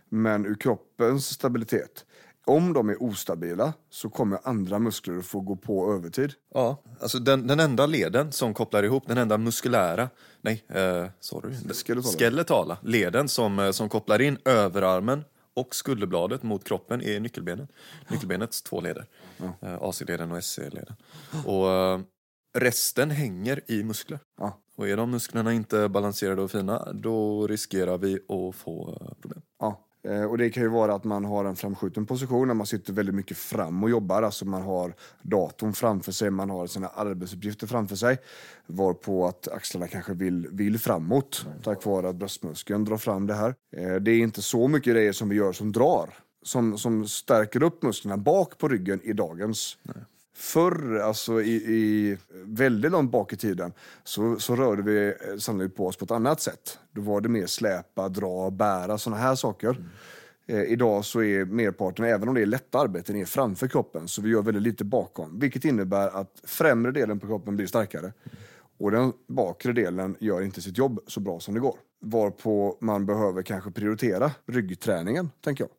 Men 0.09 0.47
ur 0.47 0.55
kroppens 0.55 1.27
stabilitet, 1.27 2.05
om 2.45 2.73
de 2.73 2.89
är 2.89 3.03
ostabila 3.03 3.73
så 3.91 4.09
kommer 4.11 4.39
andra 4.45 4.79
muskler 4.79 5.19
att 5.19 5.27
få 5.27 5.41
gå 5.41 5.57
på 5.57 5.95
övertid. 5.95 6.33
Ja, 6.55 6.83
alltså 7.01 7.19
den, 7.19 7.47
den 7.47 7.61
enda 7.61 7.87
leden 7.87 8.33
som 8.33 8.55
kopplar 8.55 8.83
ihop, 8.83 9.05
den 9.07 9.19
enda 9.19 9.39
muskulära, 9.39 10.09
nej, 10.41 10.65
eh, 10.69 11.07
sorry, 11.21 11.55
Skeletala. 11.75 12.19
skeletala 12.19 12.79
leden 12.83 13.29
som, 13.29 13.59
eh, 13.59 13.71
som 13.71 13.89
kopplar 13.89 14.21
in 14.21 14.39
överarmen 14.45 15.25
och 15.57 15.75
skulderbladet 15.75 16.43
mot 16.43 16.65
kroppen 16.65 17.03
är 17.03 17.21
nyckelbenen. 17.21 17.69
Nyckelbenets 18.11 18.63
två 18.63 18.81
leder, 18.81 19.07
eh, 19.61 19.83
AC-leden 19.83 20.33
och 20.33 20.45
SC-leden. 20.45 20.97
Och 21.47 21.71
eh, 21.71 22.01
resten 22.59 23.11
hänger 23.11 23.61
i 23.71 23.85
muskler. 23.85 24.19
Ja. 24.41 24.63
Och 24.77 24.89
är 24.89 24.97
de 24.97 25.11
musklerna 25.11 25.53
inte 25.53 25.89
balanserade 25.89 26.43
och 26.43 26.51
fina, 26.51 26.93
då 26.93 27.47
riskerar 27.47 27.99
vi 27.99 28.15
att 28.15 28.57
få 28.57 28.99
eh, 29.01 29.15
problem. 29.21 29.43
Ja. 29.59 29.87
Eh, 30.03 30.25
och 30.25 30.39
det 30.39 30.51
kan 30.51 30.63
ju 30.63 30.69
vara 30.69 30.95
att 30.95 31.05
man 31.05 31.25
har 31.25 31.45
en 31.45 31.57
framskjuten 31.57 32.07
position 32.07 32.49
när 32.49 32.55
man 32.55 32.67
sitter 32.67 32.93
väldigt 32.93 33.15
mycket 33.15 33.37
fram 33.37 33.85
och 33.85 33.91
jobbar. 33.91 34.23
Alltså 34.23 34.45
man 34.45 34.63
har 34.63 34.95
datorn 35.23 35.73
framför 35.73 36.13
sig, 36.13 36.31
man 36.31 36.51
har 36.51 36.67
sina 36.67 36.89
arbetsuppgifter 36.89 37.67
framför 37.67 37.97
sig. 37.97 38.19
Varpå 38.67 39.27
att 39.27 39.49
axlarna 39.49 39.89
kanske 39.89 40.13
vill, 40.13 40.49
vill 40.53 40.79
framåt 40.79 41.47
tack 41.63 41.85
vare 41.85 42.09
att 42.09 42.17
bröstmuskeln 42.17 42.85
drar 42.85 42.97
fram 42.97 43.27
det 43.27 43.35
här. 43.35 43.55
Eh, 43.77 43.95
det 43.95 44.11
är 44.11 44.19
inte 44.19 44.43
så 44.43 44.69
mycket 44.69 44.93
grejer 44.93 45.13
som 45.13 45.29
vi 45.29 45.37
gör 45.37 45.53
som 45.53 45.73
drar. 45.73 46.11
Som, 46.43 46.79
som 46.79 47.09
stärker 47.09 47.63
upp 47.63 47.83
musklerna 47.83 48.17
bak 48.17 48.59
på 48.59 48.69
ryggen 48.69 49.01
i 49.03 49.13
dagens. 49.13 49.77
Förr, 50.41 50.99
alltså 50.99 51.43
i, 51.43 51.55
i 51.55 52.19
väldigt 52.45 52.93
långt 52.93 53.11
bak 53.11 53.33
i 53.33 53.37
tiden, 53.37 53.73
så, 54.05 54.39
så 54.39 54.57
rörde 54.57 54.83
vi 54.83 55.07
eh, 55.07 55.37
sannolikt 55.39 55.77
på 55.77 55.87
oss 55.87 55.97
på 55.97 56.05
ett 56.05 56.11
annat 56.11 56.41
sätt. 56.41 56.79
Då 56.93 57.01
var 57.01 57.21
det 57.21 57.29
mer 57.29 57.47
släpa, 57.47 58.09
dra, 58.09 58.51
bära, 58.51 58.99
sådana 58.99 59.23
här 59.23 59.35
saker. 59.35 59.77
Eh, 60.47 60.63
idag 60.63 61.05
så 61.05 61.23
är 61.23 61.45
merparten, 61.45 62.05
även 62.05 62.29
om 62.29 62.35
det 62.35 62.43
är 62.43 62.47
lätta 62.47 62.79
arbeten, 62.79 63.17
är 63.17 63.25
framför 63.25 63.69
kroppen. 63.69 64.09
Så 64.09 64.23
vi 64.23 64.31
gör 64.31 64.43
väldigt 64.43 64.63
lite 64.63 64.85
bakom. 64.85 65.39
Vilket 65.39 65.65
innebär 65.65 66.09
att 66.21 66.41
främre 66.45 66.93
delen 66.93 67.21
på 67.21 67.27
kroppen 67.27 67.57
blir 67.57 67.67
starkare. 67.67 68.13
Och 68.79 68.91
den 68.91 69.13
bakre 69.27 69.73
delen 69.73 70.17
gör 70.21 70.43
inte 70.43 70.61
sitt 70.61 70.79
jobb 70.79 71.01
så 71.07 71.21
bra 71.21 71.41
som 71.41 71.55
det 71.55 71.61
går. 71.61 71.77
Varpå 72.01 72.79
man 72.81 73.07
behöver 73.07 73.43
kanske 73.43 73.71
prioritera 73.71 74.31
ryggträningen, 74.47 75.31
tänker 75.41 75.65
jag. 75.65 75.71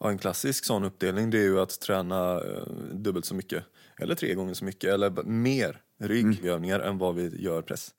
Ja, 0.00 0.10
en 0.10 0.18
klassisk 0.18 0.64
sån 0.64 0.84
uppdelning 0.84 1.30
det 1.30 1.38
är 1.38 1.42
ju 1.42 1.60
att 1.60 1.80
träna 1.80 2.32
eh, 2.34 2.66
dubbelt 2.92 3.24
så 3.24 3.34
mycket, 3.34 3.64
eller 3.98 4.14
tre 4.14 4.34
gånger 4.34 4.54
så 4.54 4.64
mycket, 4.64 4.94
eller 4.94 5.22
mer 5.24 5.80
ryggövningar 6.00 6.80
än 6.80 6.98
vad 6.98 7.14
vi 7.14 7.42
gör 7.42 7.62
press. 7.62 7.90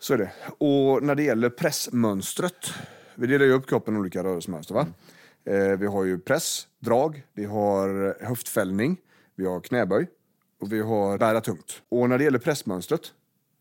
Så 0.00 0.14
är 0.14 0.18
det. 0.18 0.32
Och 0.58 1.02
när 1.02 1.14
det 1.14 1.22
gäller 1.22 1.50
pressmönstret, 1.50 2.74
vi 3.14 3.26
delar 3.26 3.46
ju 3.46 3.52
upp 3.52 3.66
kroppen 3.66 3.96
i 3.96 3.98
olika 3.98 4.24
rörelsemönster. 4.24 4.74
Va? 4.74 4.86
Eh, 5.44 5.78
vi 5.78 5.86
har 5.86 6.04
ju 6.04 6.18
press, 6.18 6.66
drag, 6.78 7.22
vi 7.32 7.44
har 7.44 8.16
höftfällning, 8.24 8.96
vi 9.36 9.46
har 9.46 9.60
knäböj 9.60 10.06
och 10.60 10.72
vi 10.72 10.80
har 10.80 11.18
bära 11.18 11.40
tungt. 11.40 11.82
Och 11.88 12.08
när 12.08 12.18
det 12.18 12.24
gäller 12.24 12.38
pressmönstret 12.38 13.00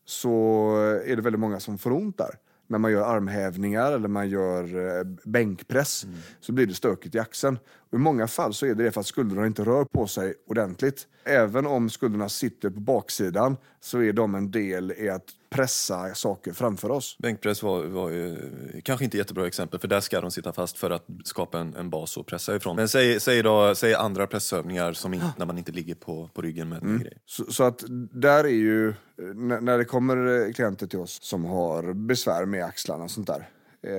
så 0.06 0.76
är 1.06 1.16
det 1.16 1.22
väldigt 1.22 1.40
många 1.40 1.60
som 1.60 1.78
får 1.78 1.92
ont 1.92 2.18
där. 2.18 2.36
När 2.68 2.78
man 2.78 2.92
gör 2.92 3.16
armhävningar 3.16 3.92
eller 3.92 4.08
man 4.08 4.30
gör 4.30 4.98
eh, 4.98 5.04
bänkpress 5.26 6.06
så 6.40 6.52
blir 6.52 6.66
det 6.66 6.74
stökigt 6.74 7.16
i 7.16 7.20
axeln. 7.20 7.60
Och 7.92 7.98
I 7.98 8.02
många 8.02 8.28
fall 8.28 8.54
så 8.54 8.66
är 8.66 8.76
det 8.76 8.84
det 8.84 8.92
för 8.92 9.02
att 9.02 9.08
skulderna 9.08 9.48
inte 9.48 9.64
rör 9.64 9.86
på 9.86 10.08
sig 10.08 10.34
ordentligt. 10.48 11.08
Även 11.24 11.68
om 11.68 11.90
skulderna 11.90 12.30
sitter 12.30 12.70
på 12.70 12.80
baksidan 12.80 13.58
så 13.80 14.02
är 14.02 14.14
de 14.14 14.36
en 14.36 14.52
del 14.52 14.94
i 14.98 15.10
att 15.10 15.24
pressa 15.50 16.16
saker 16.16 16.54
framför 16.54 16.92
oss. 16.92 17.18
Bänkpress 17.20 17.64
var, 17.64 17.84
var 17.84 18.10
ju 18.10 18.38
kanske 18.84 19.06
inte 19.06 19.18
jättebra 19.18 19.48
exempel 19.48 19.80
för 19.80 19.88
där 19.88 20.00
ska 20.00 20.22
de 20.22 20.32
sitta 20.32 20.54
fast 20.54 20.78
för 20.78 20.92
att 20.92 21.06
skapa 21.24 21.60
en, 21.60 21.76
en 21.76 21.90
bas 21.90 22.18
och 22.18 22.26
pressa 22.26 22.56
ifrån. 22.56 22.76
Men 22.76 22.90
säg, 22.90 23.20
säg, 23.20 23.44
då, 23.44 23.76
säg 23.76 23.94
andra 23.94 24.28
pressövningar 24.28 24.94
som 24.94 25.14
in, 25.14 25.22
när 25.38 25.46
man 25.46 25.58
inte 25.58 25.72
ligger 25.72 25.96
på, 25.96 26.30
på 26.34 26.42
ryggen 26.42 26.70
med 26.70 26.84
mm. 26.84 27.00
grejer. 27.00 27.18
Så, 27.26 27.52
så 27.52 27.64
att 27.64 27.84
där 28.12 28.44
är 28.44 28.48
ju, 28.48 28.94
när, 29.36 29.62
när 29.62 29.78
det 29.78 29.86
kommer 29.86 30.54
klienter 30.54 30.88
till 30.88 31.00
oss 31.00 31.20
som 31.22 31.46
har 31.46 31.94
besvär 31.94 32.46
med 32.46 32.64
axlarna 32.64 33.04
och 33.04 33.12
sånt 33.12 33.28
där, 33.28 33.50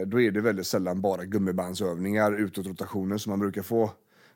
då 0.07 0.21
är 0.21 0.31
det 0.31 0.41
väldigt 0.41 0.67
sällan 0.67 1.01
bara 1.01 1.25
gummibandsövningar, 1.25 2.33
utåtrotationer 2.33 3.19
som 3.19 3.31
man 3.31 3.39
brukar 3.39 3.63
få 3.63 3.91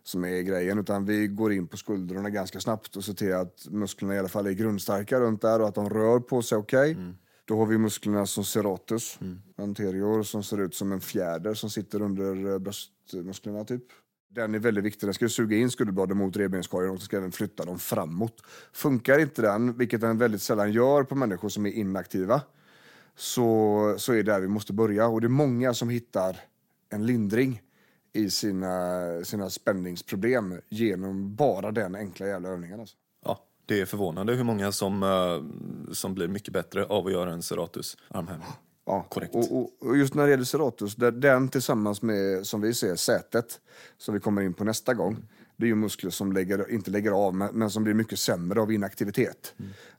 som 0.05 0.25
är 0.25 0.43
grejen, 0.43 0.79
utan 0.79 1.05
vi 1.05 1.27
går 1.27 1.53
in 1.53 1.67
på 1.67 1.77
skuldrorna 1.77 2.31
ganska 2.31 2.61
snabbt 2.61 2.97
och 2.97 3.05
ser 3.05 3.13
till 3.15 3.35
att 3.35 3.67
musklerna 3.71 4.15
i 4.15 4.19
alla 4.19 4.29
fall 4.29 4.47
är 4.47 4.53
grundstarka 4.53 5.21
runt 5.21 5.43
där 5.43 5.61
och 5.61 5.69
att 5.69 5.75
de 5.75 5.91
rör 5.91 6.21
på 6.21 6.43
sig 6.43 6.59
okej. 6.59 6.97
Då 7.45 7.59
har 7.59 7.67
vi 7.67 7.79
musklerna 7.79 8.27
som 8.27 8.45
serratus, 8.45 9.19
anterior, 9.57 10.23
som 10.23 10.43
ser 10.43 10.61
ut 10.61 10.75
som 10.75 10.93
en 10.93 11.01
fjäder 11.01 11.55
som 11.55 11.71
sitter 11.71 12.03
under 12.03 12.53
eh, 12.53 12.59
bröstmusklerna 12.59 13.65
typ. 13.65 13.85
Den 14.31 14.55
är 14.55 14.59
väldigt 14.59 14.85
viktig. 14.85 15.07
Den 15.07 15.15
ska 15.15 15.29
suga 15.29 15.57
in 15.57 15.71
skulderbladen 15.71 16.17
mot 16.17 16.37
revbenskorgen 16.37 16.91
och 16.91 16.99
så 16.99 17.05
ska 17.05 17.21
den 17.21 17.33
flytta 17.33 17.65
dem 17.65 17.79
framåt. 17.79 18.43
Funkar 18.73 19.19
inte 19.19 19.43
den, 19.43 19.79
vilket 19.79 20.01
den 20.01 20.19
väldigt 20.19 20.43
sällan 20.43 20.73
gör 20.73 21.03
på 21.03 21.15
människor 21.15 21.49
som 21.49 21.67
är 21.67 21.71
inaktiva, 21.71 22.43
så, 23.17 23.95
så 23.99 24.13
är 24.13 24.17
det 24.17 24.23
där 24.23 24.41
vi 24.41 24.49
måste 24.49 24.73
börja. 24.73 25.07
Och 25.07 25.21
det 25.21 25.27
är 25.27 25.29
många 25.29 25.75
som 25.75 25.89
hittar 25.89 26.37
en 26.91 27.07
lindring 27.07 27.63
i 28.13 28.31
sina, 28.31 29.25
sina 29.25 29.51
spänningsproblem 29.51 30.61
genom 30.69 31.35
bara 31.35 31.71
den 31.71 31.95
enkla 31.95 32.27
jävla 32.27 32.49
övningen. 32.49 32.81
Alltså. 32.81 32.97
Ja, 33.25 33.45
det 33.67 33.81
är 33.81 33.87
förvånande 33.87 34.35
hur 34.35 34.45
många 34.45 34.73
som, 34.73 35.03
eh, 35.03 35.93
som 35.93 36.15
blir 36.15 36.29
mycket 36.29 36.53
bättre 36.53 36.85
av 36.85 37.07
att 37.07 37.13
göra 37.13 37.33
en 37.33 37.43
serratus 37.43 37.97
armhävning. 38.09 38.49
Ja, 38.85 39.07
Korrekt. 39.09 39.35
Och, 39.35 39.57
och, 39.57 39.71
och 39.81 39.97
just 39.97 40.15
när 40.15 40.25
det 40.25 40.31
gäller 40.31 40.45
serratus, 40.45 40.97
den 40.97 41.49
tillsammans 41.49 42.03
med, 42.03 42.47
som 42.47 42.61
vi 42.61 42.75
ser, 42.75 42.97
sätet, 42.97 43.61
som 43.99 44.15
vi 44.15 44.21
kommer 44.21 44.43
in 44.43 44.55
på 44.55 44.65
nästa 44.65 44.95
gång, 44.95 45.17
det 45.63 45.67
är 45.67 45.69
ju 45.69 45.75
muskler 45.75 46.11
som 46.11 46.33
lägger, 46.33 46.71
inte 46.71 46.91
lägger 46.91 47.11
av, 47.11 47.35
men, 47.35 47.55
men 47.55 47.71
som 47.71 47.85
blir 47.85 47.95
mycket 47.95 48.19
sämre 48.19 48.61
av 48.61 48.73
inaktivitet. 48.73 49.55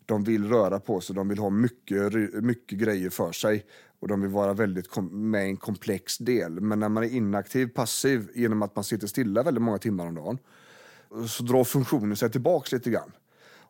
De 0.06 0.24
vill 0.24 0.50
röra 0.50 0.80
på 0.80 1.02
sig, 1.02 1.16
de 1.16 1.28
vill 1.28 1.38
ha 1.38 1.50
mycket, 1.50 2.14
mycket 2.44 2.80
grejer 2.80 3.10
för 3.10 3.32
sig 3.32 3.66
och 4.00 4.08
de 4.08 4.22
vill 4.22 4.30
vara 4.30 4.54
väldigt 4.54 4.90
kom, 4.90 5.32
med 5.32 5.46
i 5.46 5.50
en 5.50 5.58
komplex 5.58 6.18
del. 6.18 6.62
Men 6.62 6.80
när 6.80 6.90
man 6.90 7.04
är 7.04 7.08
inaktiv, 7.08 7.68
passiv, 7.68 8.28
genom 8.36 8.62
att 8.62 8.76
man 8.76 8.84
sitter 8.84 9.08
stilla 9.08 9.44
väldigt 9.44 9.64
många 9.64 9.78
timmar 9.78 10.08
om 10.08 10.16
dagen, 10.16 10.38
så 11.28 11.44
drar 11.44 11.64
funktionen 11.64 12.16
sig 12.16 12.32
tillbaks 12.32 12.72
lite 12.72 12.90
grann. 12.90 13.12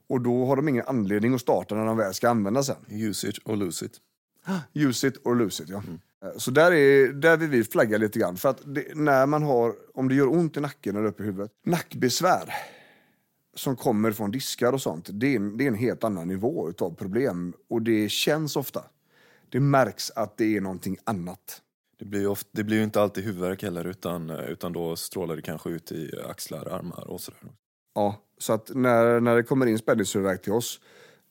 Och 0.08 0.22
då 0.22 0.46
har 0.46 0.56
de 0.56 0.68
ingen 0.68 0.86
anledning 0.88 1.34
att 1.34 1.42
starta 1.42 1.76
när 1.76 1.86
de 1.86 1.98
väl 1.98 2.14
ska 2.14 2.30
använda 2.30 2.64
sen. 2.64 2.86
Use 2.90 3.30
it 3.30 3.40
or 3.46 3.56
lose 3.56 3.86
it. 3.86 4.00
Use 4.74 5.08
it 5.08 5.18
or 5.24 5.36
lose 5.36 5.64
it, 5.64 5.70
ja. 5.70 5.78
Eh, 5.78 5.94
Så 6.38 6.52
där, 6.52 6.72
är, 6.72 7.08
där 7.08 7.38
vill 7.38 7.50
vi 7.50 7.64
flagga 7.64 7.98
lite 7.98 8.20
grann. 8.20 8.38
För 8.38 8.50
att 8.50 8.62
det, 8.66 8.96
när 8.96 9.26
man 9.26 9.44
har, 9.44 9.74
om 9.94 10.10
det 10.10 10.16
gör 10.16 10.28
ont 10.28 10.58
i 10.58 10.60
nacken 10.60 10.96
eller 10.96 11.08
uppe 11.08 11.24
i 11.24 11.26
huvudet, 11.26 11.52
nackbesvär 11.66 12.54
som 13.56 13.76
kommer 13.76 14.12
från 14.12 14.32
diskar 14.32 14.74
och 14.74 14.82
sånt, 14.82 15.10
det 15.12 15.28
är, 15.28 15.36
en, 15.36 15.58
det 15.58 15.64
är 15.64 15.68
en 15.68 15.76
helt 15.76 16.04
annan 16.04 16.28
nivå 16.28 16.70
utav 16.70 16.96
problem. 16.96 17.54
Och 17.70 17.82
det 17.82 18.10
känns 18.10 18.56
ofta. 18.56 18.84
Det 19.50 19.60
märks 19.60 20.12
att 20.12 20.38
det 20.38 20.58
är 20.58 20.62
någonting 20.62 20.98
annat. 21.04 21.62
Det 22.00 22.06
blir 22.06 22.20
ju 22.20 22.28
ofta, 22.28 22.50
det 22.52 22.64
blir 22.64 22.78
ju 22.78 22.84
inte 22.84 23.02
alltid 23.02 23.24
huvudvärk 23.24 23.64
heller 23.64 23.88
utan, 23.88 24.30
eh, 24.30 24.46
utan 24.46 24.74
då 24.74 24.96
strålar 24.96 25.36
det 25.36 25.42
kanske 25.42 25.70
ut 25.70 25.92
i 25.92 26.12
axlar, 26.30 26.66
armar 26.68 27.08
och 27.08 27.22
sådär. 27.22 27.40
Ja, 27.96 28.22
så 28.38 28.54
att 28.54 28.72
när, 28.76 29.20
när 29.20 29.36
det 29.36 29.44
kommer 29.44 29.66
in 29.66 29.78
spänningshuvudvärk 29.78 30.42
till 30.42 30.52
oss, 30.54 30.80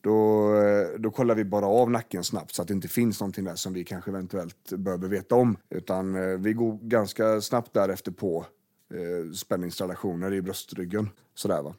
då, 0.02 0.54
eh, 0.54 0.88
då 0.98 1.10
kollar 1.10 1.34
vi 1.34 1.44
bara 1.44 1.66
av 1.66 1.90
nacken 1.90 2.24
snabbt 2.24 2.54
så 2.54 2.62
att 2.62 2.68
det 2.68 2.74
inte 2.74 2.88
finns 2.88 3.20
någonting 3.20 3.44
där 3.44 3.54
som 3.54 3.72
vi 3.72 3.84
kanske 3.84 4.10
eventuellt 4.10 4.72
behöver 4.72 5.08
veta 5.08 5.34
om. 5.34 5.56
Utan 5.70 6.14
eh, 6.14 6.38
vi 6.38 6.52
går 6.52 6.78
ganska 6.82 7.40
snabbt 7.40 7.72
därefter 7.72 8.12
på 8.12 8.46
eh, 8.94 9.32
spänningsrelationer 9.32 10.32
i 10.32 10.42
bröstryggen. 10.42 11.10
Sådär 11.34 11.62
va. 11.62 11.74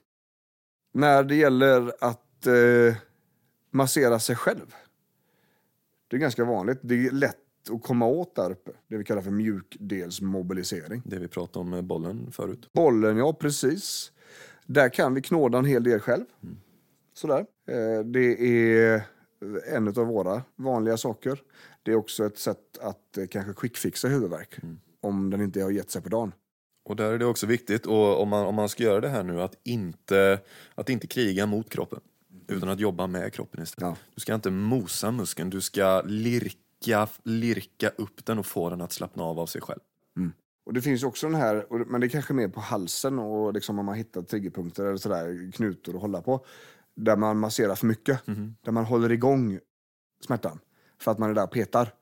När 0.93 1.23
det 1.23 1.35
gäller 1.35 1.93
att 1.99 2.47
eh, 2.47 2.95
massera 3.71 4.19
sig 4.19 4.35
själv. 4.35 4.75
Det 6.07 6.15
är 6.15 6.19
ganska 6.19 6.45
vanligt. 6.45 6.79
Det 6.81 7.07
är 7.07 7.11
lätt 7.11 7.37
att 7.71 7.83
komma 7.83 8.05
åt 8.05 8.35
där 8.35 8.51
uppe. 8.51 8.71
Det 8.87 8.97
vi 8.97 9.03
kallar 9.03 9.21
för 9.21 9.31
mjukdelsmobilisering. 9.31 11.01
Det 11.05 11.19
vi 11.19 11.27
pratade 11.27 11.59
om 11.59 11.69
med 11.69 11.83
bollen 11.83 12.31
förut. 12.31 12.69
Bollen, 12.73 13.17
ja 13.17 13.33
precis. 13.33 14.11
Där 14.65 14.89
kan 14.89 15.13
vi 15.13 15.21
knåda 15.21 15.57
en 15.57 15.65
hel 15.65 15.83
del 15.83 15.99
själv. 15.99 16.25
Sådär. 17.13 17.45
Eh, 17.67 18.05
det 18.05 18.41
är 18.41 19.03
en 19.67 19.87
av 19.87 19.93
våra 19.93 20.41
vanliga 20.55 20.97
saker. 20.97 21.41
Det 21.83 21.91
är 21.91 21.95
också 21.95 22.25
ett 22.25 22.37
sätt 22.37 22.77
att 22.81 23.17
eh, 23.17 23.27
kanske 23.27 23.53
quickfixa 23.53 24.07
huvudvärk. 24.07 24.55
Om 25.01 25.29
den 25.29 25.41
inte 25.41 25.61
har 25.61 25.71
gett 25.71 25.91
sig 25.91 26.01
på 26.01 26.09
dagen. 26.09 26.31
Och 26.85 26.95
där 26.95 27.13
är 27.13 27.17
det 27.17 27.25
också 27.25 27.45
viktigt, 27.45 27.85
och 27.85 28.21
om 28.21 28.29
man, 28.29 28.45
om 28.45 28.55
man 28.55 28.69
ska 28.69 28.83
göra 28.83 29.01
det 29.01 29.09
här 29.09 29.23
nu, 29.23 29.41
att 29.41 29.55
inte, 29.63 30.39
att 30.75 30.89
inte 30.89 31.07
kriga 31.07 31.45
mot 31.45 31.69
kroppen. 31.69 31.99
Utan 32.47 32.69
att 32.69 32.79
jobba 32.79 33.07
med 33.07 33.33
kroppen 33.33 33.63
istället. 33.63 33.89
Ja. 33.89 34.05
Du 34.15 34.21
ska 34.21 34.35
inte 34.35 34.51
mosa 34.51 35.11
muskeln, 35.11 35.49
du 35.49 35.61
ska 35.61 36.01
lirka, 36.05 37.07
lirka 37.23 37.89
upp 37.89 38.25
den 38.25 38.39
och 38.39 38.45
få 38.45 38.69
den 38.69 38.81
att 38.81 38.91
slappna 38.91 39.23
av 39.23 39.39
av 39.39 39.45
sig 39.45 39.61
själv. 39.61 39.79
Och 40.65 40.73
det 40.73 40.81
finns 40.81 41.03
också 41.03 41.27
den 41.27 41.35
här, 41.35 41.65
men 41.85 42.01
det 42.01 42.07
är 42.07 42.09
kanske 42.09 42.33
mer 42.33 42.47
på 42.47 42.59
halsen 42.59 43.19
och 43.19 43.53
liksom 43.53 43.79
om 43.79 43.85
man 43.85 43.95
hittar 43.95 44.21
triggerpunkter 44.21 44.83
eller 44.85 44.97
sådär, 44.97 45.51
knutor 45.51 45.95
att 45.95 46.01
hålla 46.01 46.21
på. 46.21 46.45
Där 46.95 47.15
man 47.15 47.39
masserar 47.39 47.75
för 47.75 47.87
mycket. 47.87 48.25
Där 48.61 48.71
man 48.71 48.85
håller 48.85 49.11
igång 49.11 49.59
smärtan. 50.25 50.59
För 51.01 51.11
att 51.11 51.19
man 51.19 51.29
är 51.29 51.33
där 51.33 51.43
och 51.43 51.51
petar. 51.51 51.93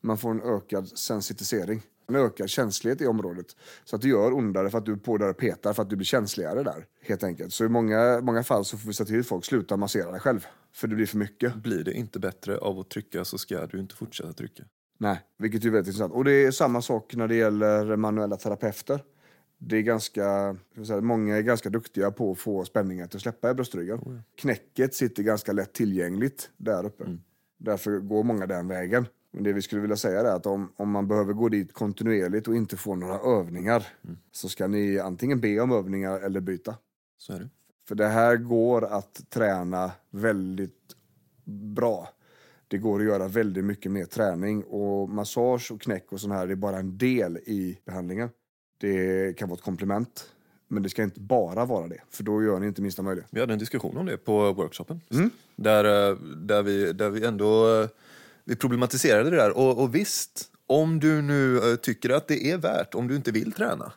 Man 0.00 0.18
får 0.18 0.30
en 0.30 0.42
ökad 0.42 0.88
sensitisering. 0.88 1.82
En 2.08 2.16
ökad 2.16 2.48
känslighet 2.48 3.00
i 3.00 3.06
området. 3.06 3.46
Så 3.84 3.96
att 3.96 4.02
det 4.02 4.08
gör 4.08 4.32
ondare 4.32 4.70
för 4.70 4.78
att 4.78 4.86
du 4.86 4.92
är 4.92 4.96
på 4.96 5.18
där 5.18 5.30
och 5.30 5.36
petar 5.36 5.72
för 5.72 5.82
att 5.82 5.90
du 5.90 5.96
blir 5.96 6.06
känsligare 6.06 6.62
där. 6.62 6.86
Helt 7.02 7.24
enkelt. 7.24 7.52
Så 7.52 7.64
i 7.64 7.68
många, 7.68 8.20
många 8.20 8.42
fall 8.42 8.64
så 8.64 8.78
får 8.78 8.86
vi 8.86 8.94
säga 8.94 9.06
till 9.06 9.24
folk, 9.24 9.44
sluta 9.44 9.76
massera 9.76 10.10
dig 10.10 10.20
själv. 10.20 10.46
För 10.74 10.88
det 10.88 10.94
blir 10.94 11.06
för 11.06 11.18
mycket. 11.18 11.54
Blir 11.54 11.84
det 11.84 11.92
inte 11.92 12.18
bättre 12.18 12.58
av 12.58 12.78
att 12.78 12.88
trycka 12.90 13.24
så 13.24 13.38
ska 13.38 13.66
du 13.66 13.80
inte 13.80 13.94
fortsätta 13.94 14.32
trycka. 14.32 14.62
Nej, 14.98 15.20
vilket 15.38 15.64
är 15.64 15.70
väldigt 15.70 15.86
intressant. 15.86 16.12
Och 16.12 16.24
det 16.24 16.32
är 16.32 16.50
samma 16.50 16.82
sak 16.82 17.14
när 17.14 17.28
det 17.28 17.34
gäller 17.34 17.96
manuella 17.96 18.36
terapeuter. 18.36 19.00
Det 19.58 19.76
är 19.76 19.82
ganska, 19.82 20.56
säga, 20.86 21.00
många 21.00 21.36
är 21.36 21.42
ganska 21.42 21.70
duktiga 21.70 22.10
på 22.10 22.32
att 22.32 22.38
få 22.38 22.64
spänningar 22.64 23.06
till 23.06 23.16
att 23.16 23.22
släppa 23.22 23.50
i 23.50 23.54
bröstryggen. 23.54 24.22
Knäcket 24.36 24.94
sitter 24.94 25.22
ganska 25.22 25.52
lätt 25.52 25.72
tillgängligt 25.72 26.50
där 26.56 26.86
uppe. 26.86 27.04
Därför 27.58 27.98
går 27.98 28.22
många 28.22 28.46
den 28.46 28.68
vägen. 28.68 29.06
Men 29.30 29.44
det 29.44 29.52
vi 29.52 29.62
skulle 29.62 29.80
vilja 29.80 29.96
säga 29.96 30.20
är 30.20 30.24
att 30.24 30.46
om, 30.46 30.72
om 30.76 30.90
man 30.90 31.08
behöver 31.08 31.32
gå 31.32 31.48
dit 31.48 31.72
kontinuerligt 31.72 32.48
och 32.48 32.56
inte 32.56 32.76
få 32.76 32.94
några 32.94 33.18
övningar 33.18 33.86
så 34.32 34.48
ska 34.48 34.66
ni 34.66 34.98
antingen 34.98 35.40
be 35.40 35.60
om 35.60 35.72
övningar 35.72 36.20
eller 36.20 36.40
byta. 36.40 36.76
Så 37.18 37.32
är 37.32 37.38
det. 37.38 37.48
För 37.88 37.94
det 37.94 38.06
här 38.06 38.36
går 38.36 38.84
att 38.84 39.30
träna 39.30 39.92
väldigt 40.10 40.94
bra. 41.74 42.08
Det 42.68 42.78
går 42.78 43.00
att 43.00 43.06
göra 43.06 43.28
väldigt 43.28 43.64
mycket 43.64 43.92
mer 43.92 44.04
träning 44.04 44.64
och 44.64 45.08
massage 45.08 45.72
och 45.72 45.80
knäck 45.80 46.12
och 46.12 46.20
sån 46.20 46.30
här 46.30 46.48
är 46.48 46.54
bara 46.54 46.78
en 46.78 46.98
del 46.98 47.36
i 47.36 47.78
behandlingen. 47.84 48.28
Det 48.78 49.36
kan 49.38 49.48
vara 49.48 49.56
ett 49.56 49.64
komplement. 49.64 50.30
Men 50.68 50.82
det 50.82 50.88
ska 50.88 51.02
inte 51.02 51.20
bara 51.20 51.64
vara 51.64 51.88
det, 51.88 52.00
för 52.10 52.22
då 52.22 52.42
gör 52.42 52.60
ni 52.60 52.66
inte 52.66 52.82
minsta 52.82 53.02
möjliga. 53.02 53.26
Vi 53.30 53.40
hade 53.40 53.52
en 53.52 53.58
diskussion 53.58 53.96
om 53.96 54.06
det 54.06 54.16
på 54.16 54.52
workshopen. 54.52 55.00
Där, 55.56 56.10
eh, 56.10 56.16
där, 56.36 56.62
vi, 56.62 56.92
där 56.92 57.10
vi 57.10 57.24
ändå 57.26 57.80
eh, 57.80 57.88
vi 58.44 58.56
problematiserade 58.56 59.30
det 59.30 59.36
där. 59.36 59.56
Och, 59.56 59.82
och 59.82 59.94
visst, 59.94 60.50
om 60.66 61.00
du 61.00 61.22
nu 61.22 61.56
eh, 61.56 61.76
tycker 61.76 62.10
att 62.10 62.28
det 62.28 62.50
är 62.50 62.58
värt, 62.58 62.94
om 62.94 63.08
du 63.08 63.16
inte 63.16 63.30
vill 63.30 63.52
träna, 63.52 63.92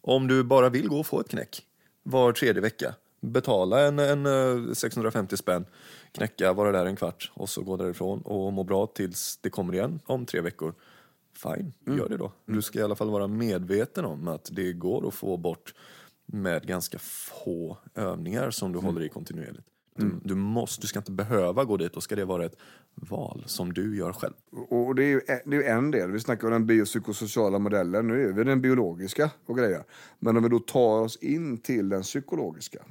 om 0.00 0.28
du 0.28 0.44
bara 0.44 0.68
vill 0.68 0.88
gå 0.88 0.98
och 0.98 1.06
få 1.06 1.20
ett 1.20 1.28
knäck 1.28 1.66
var 2.02 2.32
tredje 2.32 2.62
vecka, 2.62 2.94
betala 3.20 3.80
en, 3.80 3.98
en 3.98 4.26
eh, 4.26 4.72
650 4.72 5.36
spänn, 5.36 5.64
knäcka, 6.12 6.52
vara 6.52 6.72
där 6.72 6.86
en 6.86 6.96
kvart 6.96 7.30
och 7.34 7.48
så 7.48 7.62
gå 7.62 7.76
därifrån 7.76 8.22
och 8.22 8.52
må 8.52 8.64
bra 8.64 8.86
tills 8.86 9.38
det 9.40 9.50
kommer 9.50 9.74
igen 9.74 10.00
om 10.06 10.26
tre 10.26 10.40
veckor. 10.40 10.74
Fine, 11.42 11.72
gör 11.96 12.08
det 12.08 12.16
då. 12.16 12.32
Du 12.46 12.62
ska 12.62 12.78
i 12.78 12.82
alla 12.82 12.94
fall 12.94 13.10
vara 13.10 13.26
medveten 13.26 14.04
om 14.04 14.28
att 14.28 14.48
det 14.52 14.72
går 14.72 15.08
att 15.08 15.14
få 15.14 15.36
bort 15.36 15.74
med 16.26 16.66
ganska 16.66 16.98
få 16.98 17.78
övningar 17.94 18.50
som 18.50 18.72
du 18.72 18.78
håller 18.78 19.02
i 19.02 19.08
kontinuerligt. 19.08 19.66
Du, 19.96 20.20
du, 20.24 20.34
måste, 20.34 20.80
du 20.80 20.86
ska 20.86 20.98
inte 20.98 21.12
behöva 21.12 21.64
gå 21.64 21.76
dit, 21.76 21.92
då 21.92 22.00
ska 22.00 22.16
det 22.16 22.24
vara 22.24 22.44
ett 22.44 22.56
val 22.94 23.42
som 23.46 23.72
du 23.72 23.96
gör 23.96 24.12
själv. 24.12 24.32
Och 24.68 24.94
det 24.94 25.04
är 25.04 25.08
ju 25.08 25.20
det 25.44 25.56
är 25.56 25.76
en 25.76 25.90
del. 25.90 26.10
Vi 26.10 26.20
snackar 26.20 26.46
om 26.46 26.52
den 26.52 26.66
biopsykosociala 26.66 27.58
modellen. 27.58 28.06
Nu 28.06 28.28
är 28.28 28.32
vi 28.32 28.44
den 28.44 28.60
biologiska 28.60 29.30
och 29.46 29.58
grejer. 29.58 29.84
Men 30.18 30.36
om 30.36 30.42
vi 30.42 30.48
då 30.48 30.58
tar 30.58 31.00
oss 31.00 31.16
in 31.16 31.58
till 31.58 31.88
den 31.88 32.02
psykologiska. 32.02 32.82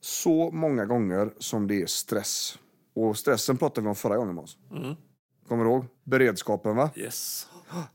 Så 0.00 0.50
många 0.50 0.86
gånger 0.86 1.30
som 1.38 1.66
det 1.66 1.82
är 1.82 1.86
stress. 1.86 2.58
Och 2.94 3.16
stressen 3.16 3.56
pratade 3.56 3.80
vi 3.84 3.88
om 3.88 3.94
förra 3.94 4.16
gången 4.16 4.34
Måns. 4.34 4.58
Kommer 5.48 5.64
du 5.64 5.70
ihåg? 5.70 5.84
Beredskapen 6.04 6.76
va? 6.76 6.90
Yes. 6.96 7.48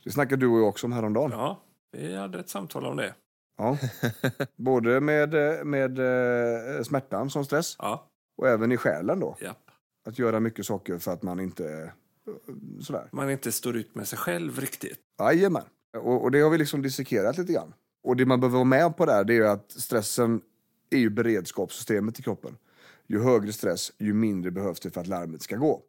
Det 0.03 0.11
snackade 0.11 0.41
du 0.41 0.47
och 0.47 0.59
jag 0.59 0.67
också 0.67 0.87
om 0.87 0.91
häromdagen. 0.93 1.31
Ja, 1.31 1.59
vi 1.91 2.15
hade 2.15 2.39
ett 2.39 2.49
samtal 2.49 2.85
om 2.85 2.97
det. 2.97 3.13
Ja. 3.57 3.77
Både 4.55 4.99
med, 5.01 5.33
med 5.65 5.99
eh, 5.99 6.83
smärtan 6.83 7.29
som 7.29 7.45
stress 7.45 7.75
Ja, 7.79 8.07
och 8.37 8.47
även 8.47 8.71
i 8.71 8.77
själen 8.77 9.19
då. 9.19 9.37
japp. 9.41 9.57
Att 10.07 10.19
göra 10.19 10.39
mycket 10.39 10.65
saker 10.65 10.97
för 10.97 11.11
att 11.11 11.23
man 11.23 11.39
inte... 11.39 11.83
eh, 12.27 12.33
Sådär. 12.81 13.09
Man 13.11 13.29
inte 13.31 13.51
står 13.51 13.75
ut 13.77 13.95
med 13.95 14.07
sig 14.07 14.19
själv 14.19 14.59
riktigt. 14.59 14.99
Jajamän. 15.19 15.63
Och, 15.97 16.23
och 16.23 16.31
det 16.31 16.39
har 16.41 16.49
vi 16.49 16.57
liksom 16.57 16.81
dissekerat 16.81 17.37
lite 17.37 17.53
grann. 17.53 17.73
Och 18.03 18.15
det 18.15 18.25
man 18.25 18.39
behöver 18.39 18.55
vara 18.57 18.63
med 18.65 18.97
på 18.97 19.05
där 19.05 19.23
det 19.23 19.37
är 19.37 19.41
att 19.45 19.71
stressen 19.71 20.41
är 20.89 20.97
ju 20.97 21.09
beredskapssystemet 21.09 22.19
i 22.19 22.23
kroppen. 22.23 22.57
Ju 23.07 23.23
högre 23.23 23.53
stress, 23.53 23.91
ju 23.97 24.13
mindre 24.13 24.51
behövs 24.51 24.79
det 24.79 24.91
för 24.91 25.01
att 25.01 25.07
larmet 25.07 25.41
ska 25.41 25.55
gå. 25.55 25.81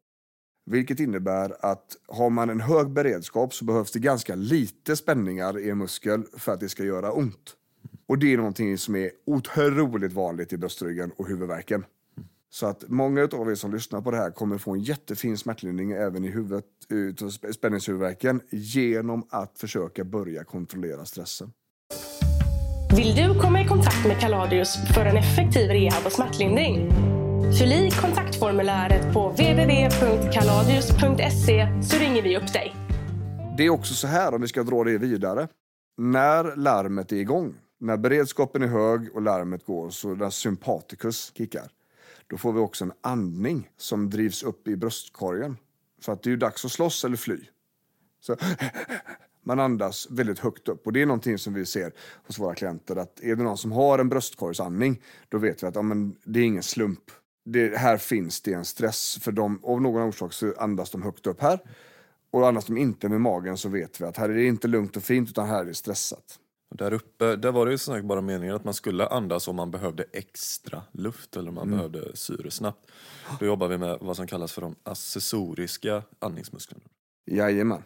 Vilket 0.71 1.01
innebär 1.01 1.57
att 1.61 1.97
har 2.09 2.31
man 2.31 2.51
en 2.51 2.61
hög 2.61 2.91
beredskap 2.91 3.55
så 3.55 3.65
behövs 3.65 3.93
det 3.93 3.99
ganska 3.99 4.35
lite 4.35 4.97
spänningar 4.97 5.59
i 5.59 5.71
en 5.71 5.79
muskel 5.79 6.23
för 6.37 6.53
att 6.53 6.61
det 6.61 6.69
ska 6.69 6.85
göra 6.85 7.13
ont. 7.13 7.57
Och 8.09 8.19
det 8.19 8.33
är 8.33 8.37
någonting 8.37 8.79
som 8.79 8.97
är 8.97 9.11
otroligt 9.27 10.13
vanligt 10.13 10.53
i 10.53 10.59
bröstryggen 10.59 11.13
och 11.17 11.29
huvudvärken. 11.29 11.85
Så 12.51 12.67
att 12.67 12.85
många 12.89 13.23
av 13.33 13.51
er 13.51 13.55
som 13.55 13.73
lyssnar 13.73 14.01
på 14.01 14.11
det 14.11 14.17
här 14.17 14.31
kommer 14.31 14.59
få 14.59 14.73
en 14.73 14.81
jättefin 14.81 15.39
smärtlindring 15.39 15.93
även 15.93 16.25
i 16.25 16.29
huvudet, 16.29 16.65
spänningshuvudvärken 17.55 18.41
genom 18.51 19.27
att 19.31 19.59
försöka 19.59 20.05
börja 20.05 20.45
kontrollera 20.45 21.05
stressen. 21.05 21.53
Vill 22.97 23.15
du 23.15 23.41
komma 23.41 23.63
i 23.63 23.67
kontakt 23.67 24.07
med 24.07 24.21
Kaladius 24.21 24.77
för 24.95 25.07
en 25.07 25.17
effektiv 25.17 25.69
rehab 25.69 26.07
och 26.07 26.13
smärtlindring? 26.13 26.91
Fyll 27.59 27.73
i 27.73 27.91
kontaktformuläret 27.91 29.13
på 29.13 29.29
www.kaladius.se 29.29 31.83
så 31.83 31.99
ringer 31.99 32.23
vi 32.23 32.37
upp 32.37 32.53
dig. 32.53 32.77
Det 33.57 33.67
är 33.67 33.71
också 33.71 33.95
så 33.95 34.07
här 34.07 34.35
om 34.35 34.41
vi 34.41 34.49
ska 34.49 34.63
dra 34.63 34.85
det 34.85 34.99
vidare. 34.99 35.49
När 35.99 36.57
larmet 36.57 37.13
är 37.13 37.17
igång, 37.17 37.55
när 37.81 37.97
beredskapen 37.97 38.63
är 38.63 38.67
hög 38.67 39.15
och 39.15 39.23
larmet 39.23 39.67
går 39.67 39.91
så 39.91 40.15
när 40.15 40.31
sympaticus 40.31 41.33
kickar, 41.37 41.71
då 42.27 42.39
får 42.39 42.53
vi 42.53 42.61
också 42.61 42.85
en 42.85 42.93
andning 43.01 43.71
som 43.77 44.11
drivs 44.11 44.43
upp 44.43 44.69
i 44.69 44.77
bröstkorgen. 44.77 45.57
För 46.03 46.13
att 46.13 46.23
det 46.23 46.29
är 46.29 46.33
ju 46.33 46.37
dags 46.37 46.65
att 46.65 46.73
slåss 46.73 47.05
eller 47.05 47.17
fly. 47.17 47.39
Så 48.21 48.37
man 49.45 49.61
andas 49.61 50.07
väldigt 50.11 50.39
högt 50.39 50.69
upp 50.69 50.87
och 50.87 50.93
det 50.93 51.03
är 51.03 51.07
någonting 51.07 51.39
som 51.39 51.55
vi 51.55 51.67
ser 51.67 51.93
hos 52.27 52.39
våra 52.39 52.55
klienter 52.55 52.97
att 52.97 53.21
är 53.21 53.37
det 53.37 53.43
någon 53.43 53.59
som 53.59 53.73
har 53.73 53.99
en 53.99 54.09
bröstkorgsandning 54.09 55.03
då 55.29 55.39
vet 55.39 55.63
vi 55.63 55.67
att 55.67 55.75
ja, 55.75 55.83
men 55.83 56.17
det 56.25 56.41
är 56.41 56.45
ingen 56.45 56.63
slump. 56.63 57.11
Det, 57.53 57.79
här 57.79 57.97
finns 57.97 58.41
det 58.41 58.53
en 58.53 58.65
stress 58.65 59.19
för 59.23 59.33
dem. 59.33 59.61
Av 59.63 59.83
någon 59.83 60.03
orsak 60.03 60.33
så 60.33 60.55
andas 60.59 60.91
de 60.91 61.03
högt 61.03 61.27
upp 61.27 61.41
här. 61.41 61.59
Och 62.31 62.49
andas 62.49 62.67
de 62.67 62.77
inte 62.77 63.09
med 63.09 63.21
magen 63.21 63.57
så 63.57 63.69
vet 63.69 64.01
vi 64.01 64.05
att 64.05 64.17
här 64.17 64.29
är 64.29 64.35
det 64.35 64.47
inte 64.47 64.69
lugnt 64.69 64.97
och 64.97 65.03
fint 65.03 65.31
utan 65.31 65.49
här 65.49 65.61
är 65.61 65.65
det 65.65 65.75
stressat. 65.75 66.39
Där 66.75 66.93
uppe, 66.93 67.37
där 67.37 67.53
var 67.53 67.67
det 67.67 67.73
ju 67.73 67.79
sagt 67.79 68.05
bara 68.05 68.21
meningen 68.21 68.55
att 68.55 68.65
man 68.65 68.75
skulle 68.75 69.07
andas 69.07 69.49
om 69.49 69.57
man 69.57 69.71
behövde 69.71 70.05
extra 70.13 70.83
luft 70.93 71.37
eller 71.37 71.49
om 71.49 71.55
man 71.55 71.71
behövde 71.71 72.17
syre 72.17 72.51
snabbt. 72.51 72.91
Då 73.41 73.47
jobbar 73.47 73.69
vi 73.69 73.79
med 73.79 73.99
vad 74.01 74.17
som 74.17 74.27
kallas 74.27 74.53
för 74.53 74.63
de 74.63 74.75
accessoriska 74.83 76.03
andningsmusklerna. 76.19 76.85
Jajamän. 77.31 77.83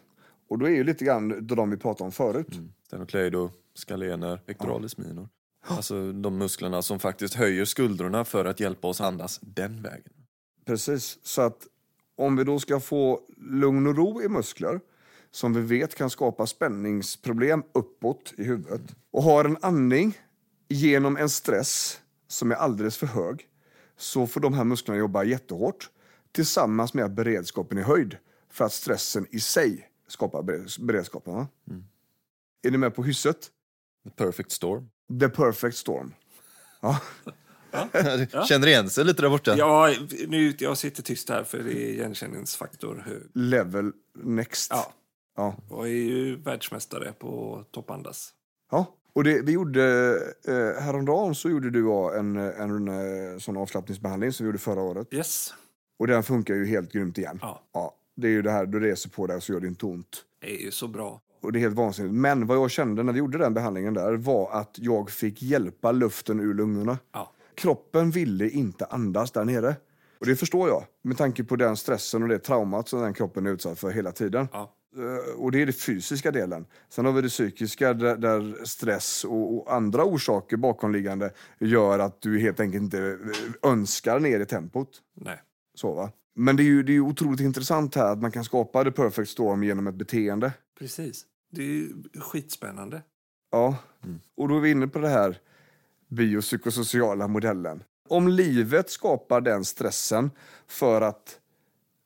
Och 0.49 0.59
då 0.59 0.67
är 0.67 0.71
ju 0.71 0.85
lite 0.85 1.05
grann 1.05 1.47
de 1.47 1.71
vi 1.71 1.77
pratade 1.77 2.05
om 2.05 2.13
förut. 2.13 2.61
Sternocleido, 2.87 3.51
skalener, 3.75 4.37
pectoralis 4.37 4.99
minor. 4.99 5.29
Alltså 5.67 6.13
de 6.13 6.39
musklerna 6.39 6.83
som 6.83 6.99
faktiskt 7.01 7.35
höjer 7.35 7.65
skuldrorna 7.65 8.25
för 8.25 8.45
att 8.45 8.61
hjälpa 8.61 8.89
oss 8.89 9.01
andas 9.01 9.41
den 9.43 9.83
vägen. 9.83 10.13
Precis. 10.65 11.19
Så 11.23 11.43
att 11.43 11.67
om 12.17 12.37
vi 12.37 12.45
då 12.45 12.59
ska 12.59 12.81
få 12.81 13.21
lugn 13.37 13.87
och 13.87 13.97
ro 13.97 14.23
i 14.23 14.29
muskler 14.29 14.81
som 15.31 15.55
vi 15.55 15.61
vet 15.61 15.95
kan 15.95 16.11
skapa 16.11 16.47
spänningsproblem 16.47 17.63
uppåt 17.75 18.35
i 18.37 18.45
huvudet 18.45 18.97
och 19.11 19.23
har 19.23 19.45
en 19.45 19.59
andning 19.63 20.19
genom 20.69 21.17
en 21.17 21.31
stress 21.31 22.01
som 22.29 22.51
är 22.51 22.55
alldeles 22.55 22.97
för 22.97 23.07
hög 23.07 23.49
så 23.97 24.27
får 24.27 24.41
de 24.41 24.55
här 24.55 24.65
musklerna 24.65 24.99
jobba 24.99 25.25
jättehårt 25.25 25.91
tillsammans 26.33 26.95
med 26.95 27.05
att 27.05 27.13
beredskapen 27.13 27.79
är 27.79 27.83
höjd 27.83 28.17
för 28.51 28.65
att 28.65 28.73
stressen 28.73 29.27
i 29.31 29.41
sig 29.41 29.89
skapar 30.09 30.43
bered- 30.43 30.85
beredskapen. 30.85 31.35
Va? 31.35 31.47
Är 32.63 32.71
ni 32.71 32.79
med 32.79 32.95
på 32.95 33.03
hysset? 33.03 33.51
The 34.05 34.11
perfect 34.11 34.51
storm. 34.51 34.89
The 35.21 35.29
perfect 35.29 35.77
storm. 35.77 36.15
Ja. 36.81 37.01
Känner 38.49 38.67
igen 38.67 38.91
sig 38.91 39.05
lite 39.05 39.23
där 39.23 39.29
borta? 39.29 39.57
Ja, 39.57 39.95
nu, 40.29 40.55
jag 40.59 40.79
sitter 40.79 41.03
tyst 41.03 41.29
här 41.29 41.45
för 41.45 41.59
det 41.59 41.73
är 41.73 41.89
igenkänningsfaktor 41.89 43.05
hög. 43.07 43.23
Level 43.35 43.93
next. 44.23 44.71
Ja. 44.71 44.93
Ja. 45.37 45.57
Jag 45.71 45.85
är 45.87 45.91
ju 45.93 46.37
världsmästare 46.37 47.13
på 47.13 47.65
toppandas. 47.71 48.33
ja. 48.71 48.87
Och 49.17 49.25
det, 49.25 49.43
vi 49.43 49.53
gjorde, 49.53 50.15
eh, 50.49 50.83
häromdagen 50.83 51.35
så 51.35 51.51
gjorde 51.51 51.71
du 51.71 51.85
och 51.85 52.17
en, 52.17 52.37
en, 52.37 52.89
en 52.89 53.41
sån 53.41 53.57
avslappningsbehandling 53.57 54.33
som 54.33 54.45
vi 54.45 54.49
gjorde 54.49 54.59
förra 54.59 54.81
året. 54.83 55.09
Yes. 55.11 55.55
Och 55.99 56.07
den 56.07 56.23
funkar 56.23 56.55
ju 56.55 56.67
helt 56.67 56.93
grymt 56.93 57.19
igen. 57.19 57.39
Ja. 57.43 57.95
det 58.17 58.27
är 58.27 58.31
ju 58.31 58.43
det 58.43 58.51
här, 58.51 58.67
du 58.67 58.81
reser 58.81 59.11
på 59.11 59.27
dig 59.27 59.41
så 59.41 59.53
gör 59.53 59.61
det 59.61 59.67
inte 59.67 59.87
ont. 59.87 60.25
Det 60.41 60.55
är 60.55 60.65
ju 60.65 60.71
så 60.71 60.89
bra. 60.89 61.21
Och 61.45 61.53
det 61.53 61.59
är 61.59 61.61
helt 61.61 61.77
vansinnigt. 61.77 62.15
Men 62.15 62.47
vad 62.47 62.57
jag 62.57 62.71
kände 62.71 63.03
när 63.03 63.13
vi 63.13 63.19
gjorde 63.19 63.39
den 63.39 63.55
behandlingen 63.55 63.95
där 63.95 64.15
var 64.15 64.53
att 64.53 64.77
jag 64.79 65.11
fick 65.11 65.43
hjälpa 65.43 65.93
luften 65.93 66.41
ur 66.41 66.55
lungorna. 66.55 66.99
Ja. 67.13 67.33
Kroppen 67.55 68.11
ville 68.11 68.49
inte 68.49 68.85
andas 68.85 69.31
där 69.33 69.45
nere. 69.45 69.77
Och 70.21 70.27
det 70.27 70.37
förstår 70.37 70.69
jag, 70.69 70.85
med 71.03 71.17
tanke 71.17 71.45
på 71.45 71.57
den 71.57 71.77
stressen 71.77 72.23
och 72.23 72.29
det 72.29 72.39
traumat 72.39 72.89
som 72.89 73.01
den 73.01 73.15
kroppen 73.15 73.47
är 73.47 73.51
utsatt 73.51 73.79
för 73.79 73.91
hela 73.91 74.13
tiden. 74.13 74.49
Ja. 74.53 74.75
Eh, 74.97 75.41
Och 75.41 75.53
det 75.53 75.63
är 75.63 75.67
den 75.67 75.73
fysiska 75.73 76.31
delen. 76.31 76.67
Sen 76.89 77.05
har 77.05 77.13
vi 77.13 77.23
det 77.23 77.29
psykiska 77.29 77.95
där, 77.95 78.17
där 78.17 78.65
stress 78.65 79.25
och, 79.25 79.57
och 79.57 79.75
andra 79.75 80.05
orsaker 80.05 80.57
bakomliggande 80.57 81.31
gör 81.61 81.99
att 81.99 82.21
du 82.21 82.39
helt 82.41 82.61
enkelt 82.61 82.83
inte 82.83 82.99
eh, 83.63 83.71
önskar 83.71 84.21
ner 84.21 84.41
i 84.41 84.47
tempot. 84.47 84.89
Nej. 85.15 85.41
Så, 85.75 85.95
va? 85.95 86.11
Men 86.37 86.57
det 86.57 86.63
är 86.63 86.65
ju 86.65 86.83
det 86.83 86.93
är 86.97 87.01
otroligt 87.01 87.41
intressant 87.41 87.95
här 87.95 88.13
att 88.13 88.23
man 88.23 88.31
kan 88.31 88.45
skapa 88.45 88.85
the 88.85 88.91
perfect 88.91 89.31
storm 89.31 89.63
genom 89.65 89.87
ett 89.87 89.95
beteende. 89.95 90.53
Precis. 90.79 91.25
Det 91.55 91.63
är 91.63 92.21
skitspännande. 92.21 93.03
Ja, 93.51 93.77
och 94.37 94.49
då 94.49 94.57
är 94.57 94.61
vi 94.61 94.71
inne 94.71 94.87
på 94.89 94.99
det 94.99 95.09
här 95.09 95.39
biopsykosociala 96.09 97.29
modellen. 97.29 97.83
Om 98.09 98.29
livet 98.29 98.91
skapar 98.91 99.41
den 99.41 99.65
stressen 99.65 100.31
för 100.67 101.01
att 101.01 101.39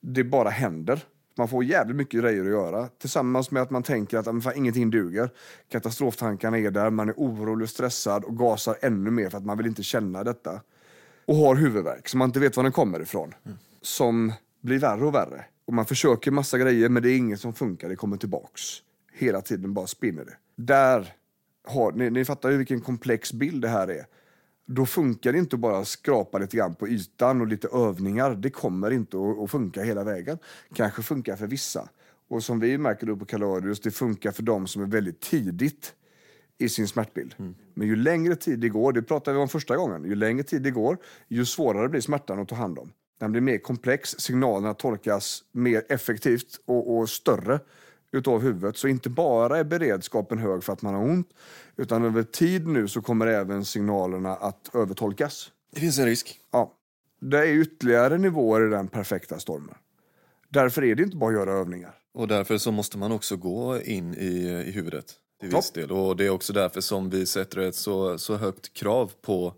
det 0.00 0.24
bara 0.24 0.48
händer. 0.50 1.00
Man 1.36 1.48
får 1.48 1.64
jävligt 1.64 1.96
mycket 1.96 2.20
grejer 2.20 2.40
att 2.44 2.50
göra. 2.50 2.88
Tillsammans 2.88 3.50
med 3.50 3.62
att 3.62 3.70
man 3.70 3.82
tänker 3.82 4.18
att 4.18 4.28
"Ah, 4.28 4.32
men 4.32 4.42
fan, 4.42 4.56
ingenting 4.56 4.90
duger. 4.90 5.30
Katastroftankarna 5.68 6.58
är 6.58 6.70
där, 6.70 6.90
man 6.90 7.08
är 7.08 7.14
orolig 7.16 7.62
och 7.64 7.70
stressad 7.70 8.24
och 8.24 8.38
gasar 8.38 8.76
ännu 8.80 9.10
mer 9.10 9.30
för 9.30 9.38
att 9.38 9.44
man 9.44 9.56
vill 9.58 9.66
inte 9.66 9.82
känna 9.82 10.24
detta. 10.24 10.60
Och 11.26 11.36
har 11.36 11.56
huvudvärk 11.56 12.08
som 12.08 12.18
man 12.18 12.28
inte 12.28 12.40
vet 12.40 12.56
var 12.56 12.62
den 12.62 12.72
kommer 12.72 13.00
ifrån. 13.00 13.34
Som 13.82 14.32
blir 14.60 14.78
värre 14.78 15.04
och 15.04 15.14
värre. 15.14 15.44
Och 15.64 15.72
man 15.74 15.86
försöker 15.86 16.30
massa 16.30 16.58
grejer 16.58 16.88
men 16.88 17.02
det 17.02 17.10
är 17.10 17.16
inget 17.16 17.40
som 17.40 17.52
funkar, 17.52 17.88
det 17.88 17.96
kommer 17.96 18.16
tillbaks. 18.16 18.62
Hela 19.18 19.40
tiden 19.40 19.74
bara 19.74 19.86
spinner 19.86 20.24
det. 20.24 20.36
Där 20.56 21.14
har, 21.64 21.92
ni, 21.92 22.10
ni 22.10 22.24
fattar 22.24 22.50
ju 22.50 22.56
vilken 22.56 22.80
komplex 22.80 23.32
bild 23.32 23.62
det 23.62 23.68
här 23.68 23.90
är. 23.90 24.06
Då 24.66 24.86
funkar 24.86 25.32
det 25.32 25.38
inte 25.38 25.56
att 25.56 25.60
bara 25.60 25.84
skrapa 25.84 26.38
lite 26.38 26.56
grann 26.56 26.74
på 26.74 26.88
ytan 26.88 27.40
och 27.40 27.46
lite 27.46 27.68
övningar. 27.68 28.34
Det 28.34 28.50
kommer 28.50 28.90
inte 28.90 29.16
att, 29.16 29.38
att 29.38 29.50
funka 29.50 29.82
hela 29.82 30.04
vägen. 30.04 30.38
Kanske 30.74 31.02
funkar 31.02 31.36
för 31.36 31.46
vissa. 31.46 31.88
Och 32.28 32.44
som 32.44 32.60
vi 32.60 32.78
märker 32.78 33.06
då 33.06 33.16
på 33.16 33.24
Kalorius, 33.24 33.80
det 33.80 33.90
funkar 33.90 34.32
för 34.32 34.42
dem 34.42 34.66
som 34.66 34.82
är 34.82 34.86
väldigt 34.86 35.20
tidigt 35.20 35.94
i 36.58 36.68
sin 36.68 36.88
smärtbild. 36.88 37.34
Men 37.74 37.88
ju 37.88 37.96
längre 37.96 38.36
tid 38.36 38.58
det 38.58 38.68
går, 38.68 38.92
det 38.92 39.02
pratade 39.02 39.36
vi 39.36 39.42
om 39.42 39.48
första 39.48 39.76
gången, 39.76 40.04
ju 40.04 40.14
längre 40.14 40.42
tid 40.42 40.62
det 40.62 40.70
går, 40.70 40.98
ju 41.28 41.44
svårare 41.44 41.88
blir 41.88 42.00
smärtan 42.00 42.38
att 42.38 42.48
ta 42.48 42.54
hand 42.54 42.78
om. 42.78 42.92
Den 43.20 43.32
blir 43.32 43.40
mer 43.42 43.58
komplex, 43.58 44.10
signalerna 44.10 44.74
tolkas 44.74 45.44
mer 45.52 45.82
effektivt 45.88 46.60
och, 46.66 46.98
och 46.98 47.08
större 47.08 47.60
utav 48.12 48.40
huvudet. 48.42 48.76
Så 48.76 48.88
inte 48.88 49.10
bara 49.10 49.58
är 49.58 49.64
beredskapen 49.64 50.38
hög 50.38 50.64
för 50.64 50.72
att 50.72 50.82
man 50.82 50.94
har 50.94 51.02
ont, 51.02 51.28
utan 51.76 52.04
över 52.04 52.22
tid 52.22 52.66
nu 52.66 52.88
så 52.88 53.02
kommer 53.02 53.26
även 53.26 53.64
signalerna 53.64 54.36
att 54.36 54.70
övertolkas. 54.74 55.52
Det 55.74 55.80
finns 55.80 55.98
en 55.98 56.06
risk. 56.06 56.40
Ja. 56.50 56.72
Det 57.20 57.38
är 57.38 57.46
ytterligare 57.46 58.18
nivåer 58.18 58.66
i 58.66 58.70
den 58.70 58.88
perfekta 58.88 59.38
stormen. 59.38 59.74
Därför 60.48 60.84
är 60.84 60.94
det 60.94 61.02
inte 61.02 61.16
bara 61.16 61.30
att 61.30 61.36
göra 61.36 61.52
övningar. 61.52 61.94
Och 62.14 62.28
därför 62.28 62.58
så 62.58 62.72
måste 62.72 62.98
man 62.98 63.12
också 63.12 63.36
gå 63.36 63.80
in 63.82 64.14
i, 64.14 64.64
i 64.66 64.70
huvudet 64.70 65.06
till 65.40 65.50
Ja. 65.52 65.56
viss 65.58 65.70
del. 65.70 65.90
Och 65.92 66.16
det 66.16 66.26
är 66.26 66.30
också 66.30 66.52
därför 66.52 66.80
som 66.80 67.10
vi 67.10 67.26
sätter 67.26 67.58
ett 67.58 67.74
så, 67.74 68.18
så 68.18 68.36
högt 68.36 68.72
krav 68.74 69.12
på, 69.22 69.54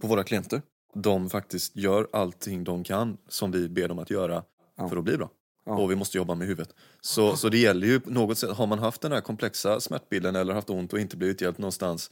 på 0.00 0.06
våra 0.06 0.24
klienter. 0.24 0.62
De 0.94 1.30
faktiskt 1.30 1.76
gör 1.76 2.08
allting 2.12 2.64
de 2.64 2.84
kan 2.84 3.16
som 3.28 3.50
vi 3.50 3.68
ber 3.68 3.88
dem 3.88 3.98
att 3.98 4.10
göra 4.10 4.42
för 4.90 4.96
att 4.96 5.04
bli 5.04 5.16
bra. 5.16 5.30
Och 5.70 5.90
vi 5.90 5.96
måste 5.96 6.16
jobba 6.18 6.34
med 6.34 6.46
huvudet. 6.46 6.74
Så, 7.00 7.36
så 7.36 7.48
det 7.48 7.58
gäller 7.58 7.86
ju 7.86 8.00
något 8.04 8.38
sätt, 8.38 8.50
har 8.50 8.66
man 8.66 8.78
haft 8.78 9.00
den 9.00 9.12
här 9.12 9.20
komplexa 9.20 9.80
smärtbilden 9.80 10.36
eller 10.36 10.54
haft 10.54 10.70
ont 10.70 10.92
och 10.92 10.98
inte 11.00 11.16
blivit 11.16 11.40
hjälpt 11.40 11.58
någonstans, 11.58 12.10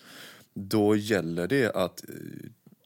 då 0.54 0.96
gäller 0.96 1.46
det 1.46 1.72
att 1.76 2.04
eh, 2.09 2.14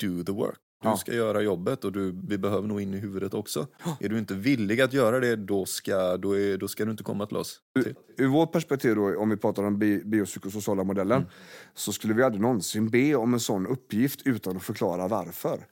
do 0.01 0.25
the 0.25 0.33
work. 0.33 0.59
Du 0.83 0.89
Ja. 0.89 0.97
ska 0.97 1.15
göra 1.15 1.41
jobbet 1.43 1.85
och 1.85 1.93
du, 1.93 2.21
vi 2.29 2.39
behöver 2.39 2.69
nog 2.69 2.81
in 2.81 2.95
i 2.95 2.99
huvudet 2.99 3.35
också. 3.35 3.67
Är 4.01 4.09
du 4.09 4.19
inte 4.19 4.35
villig 4.35 4.81
att 4.81 4.93
göra 4.93 5.21
det, 5.21 5.37
då 5.37 5.65
ska, 5.65 6.17
då 6.17 6.39
är, 6.39 6.57
då 6.59 6.69
ska 6.69 6.85
du 6.85 6.91
inte 6.91 7.03
komma 7.03 7.27
till 7.27 7.37
oss. 7.37 7.61
Ur, 7.75 7.95
ur 8.17 8.29
vårt 8.29 8.53
perspektiv 8.53 8.95
då, 8.95 9.19
om 9.19 9.31
vi 9.31 9.37
pratar 9.37 9.63
om 9.65 9.79
bi 9.79 10.03
biopsykosociala 10.05 10.85
modellen, 10.85 11.27
så 11.75 11.93
skulle 11.93 12.15
vi 12.15 12.23
aldrig 12.23 12.43
någonsin 12.43 12.91
be 12.91 13.15
om 13.15 13.35
en 13.35 13.41
sån 13.41 13.67
uppgift 13.67 14.21
utan 14.25 14.57
att 14.57 14.63
förklara 14.63 15.09
varför. 15.09 15.67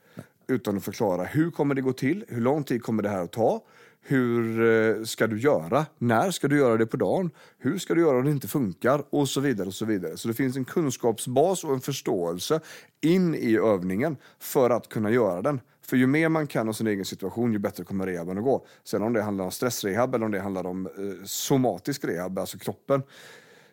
Utan 0.49 0.76
att 0.76 0.84
förklara 0.84 1.24
hur 1.24 1.51
kommer 1.51 1.74
det 1.74 1.80
gå 1.82 1.92
till, 1.92 2.24
hur 2.28 2.40
lång 2.40 2.64
tid 2.64 2.82
kommer 2.82 3.03
det 3.03 3.09
här 3.09 3.22
att 3.24 3.32
ta, 3.32 3.64
hur 4.09 4.61
eh, 4.61 5.05
ska 5.05 5.27
du 5.27 5.41
göra, 5.41 5.87
när 5.99 6.31
ska 6.31 6.49
du 6.49 6.59
göra 6.59 6.77
det 6.77 6.87
på 6.87 6.97
dagen, 6.97 7.31
hur 7.59 7.79
ska 7.79 7.95
du 7.95 8.01
göra 8.01 8.19
om 8.19 8.25
det 8.25 8.31
inte 8.31 8.49
funkar 8.49 9.05
och 9.11 9.29
så 9.29 9.41
vidare. 9.41 9.69
och 9.69 9.75
Så 9.75 9.85
vidare. 9.85 10.17
Så 10.17 10.29
det 10.29 10.35
finns 10.35 10.57
en 10.57 10.65
kunskapsbas 10.65 11.65
och 11.65 11.75
en 11.75 11.81
förståelse 11.81 12.61
in 13.01 13.35
i 13.35 13.57
övningen 13.57 14.17
för 14.39 14.71
att 14.71 14.89
kunna 14.89 15.11
göra 15.11 15.43
den. 15.43 15.61
För 15.83 15.97
ju 15.97 16.07
mer 16.07 16.29
man 16.29 16.47
kan 16.47 16.69
om 16.69 16.75
sin 16.75 16.87
egen 16.87 17.05
situation, 17.05 17.53
ju 17.53 17.59
bättre 17.59 17.85
kommer 17.85 18.07
rehaben 18.07 18.39
att 18.39 18.45
gå. 18.45 18.67
Sen 18.85 19.03
om 19.03 19.13
det 19.13 19.23
handlar 19.23 19.45
om 19.45 19.51
stressrehab 19.51 20.15
eller 20.15 20.25
om 20.27 20.33
det 20.33 20.41
handlar 20.41 20.67
om 20.67 20.87
eh, 20.87 21.25
somatisk 21.25 22.05
rehab, 22.05 22.39
alltså 22.39 22.59
kroppen, 22.59 23.03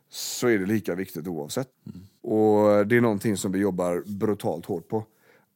så 0.09 0.47
är 0.47 0.59
det 0.59 0.65
lika 0.65 0.95
viktigt 0.95 1.27
oavsett. 1.27 1.67
Och 2.21 2.87
det 2.87 2.97
är 2.97 3.01
någonting 3.01 3.37
som 3.37 3.51
vi 3.51 3.59
jobbar 3.59 4.03
brutalt 4.05 4.65
hårt 4.65 4.87
på. 4.87 5.03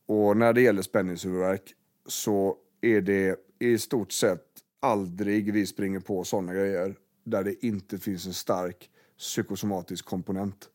Och 0.08 0.38
när 0.38 0.54
det 0.54 0.62
gäller 0.62 0.82
spänningshuvudvärk 0.82 1.74
så 2.08 2.56
är 2.82 3.02
det 3.02 3.36
i 3.60 3.78
stort 3.78 4.12
sett 4.12 4.49
aldrig 4.80 5.54
vi 5.54 5.66
springer 5.66 6.00
på 6.00 6.24
sådana 6.24 6.54
grejer 6.54 6.96
där 7.24 7.44
det 7.44 7.66
inte 7.66 7.98
finns 7.98 8.26
en 8.26 8.34
stark 8.34 8.90
psykosomatisk 9.18 10.06
komponent. 10.06 10.70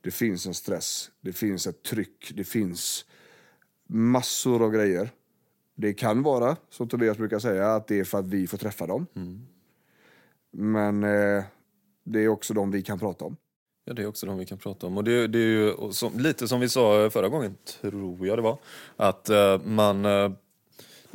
Det 0.00 0.10
finns 0.10 0.46
en 0.46 0.54
stress, 0.54 1.10
det 1.20 1.32
finns 1.32 1.66
ett 1.66 1.82
tryck, 1.82 2.32
det 2.34 2.44
finns 2.44 3.04
massor 3.86 4.64
av 4.64 4.70
grejer. 4.72 5.10
Det 5.74 5.94
kan 5.94 6.22
vara, 6.22 6.56
som 6.70 6.88
Tobias 6.88 7.16
brukar 7.16 7.38
säga, 7.38 7.74
att 7.74 7.86
det 7.86 8.00
är 8.00 8.04
för 8.04 8.18
att 8.18 8.26
vi 8.26 8.46
får 8.46 8.58
träffa 8.58 8.86
dem. 8.86 9.06
Men 10.50 11.04
eh, 11.04 11.44
det 12.04 12.20
är 12.20 12.28
också 12.28 12.54
de 12.54 12.70
vi 12.70 12.82
kan 12.82 12.98
prata 12.98 13.24
om. 13.24 13.36
Ja, 13.84 13.94
det 13.94 14.02
är 14.02 14.06
också 14.06 14.26
de 14.26 14.38
vi 14.38 14.46
kan 14.46 14.58
prata 14.58 14.86
om. 14.86 14.96
Och 14.96 15.04
det, 15.04 15.26
det 15.26 15.38
är 15.38 15.46
ju 15.46 15.92
som, 15.92 16.18
lite 16.18 16.48
som 16.48 16.60
vi 16.60 16.68
sa 16.68 17.10
förra 17.10 17.28
gången, 17.28 17.56
tror 17.80 18.26
jag 18.26 18.38
det 18.38 18.42
var, 18.42 18.58
att 18.96 19.28
eh, 19.28 19.60
man, 19.64 20.04
eh, 20.04 20.32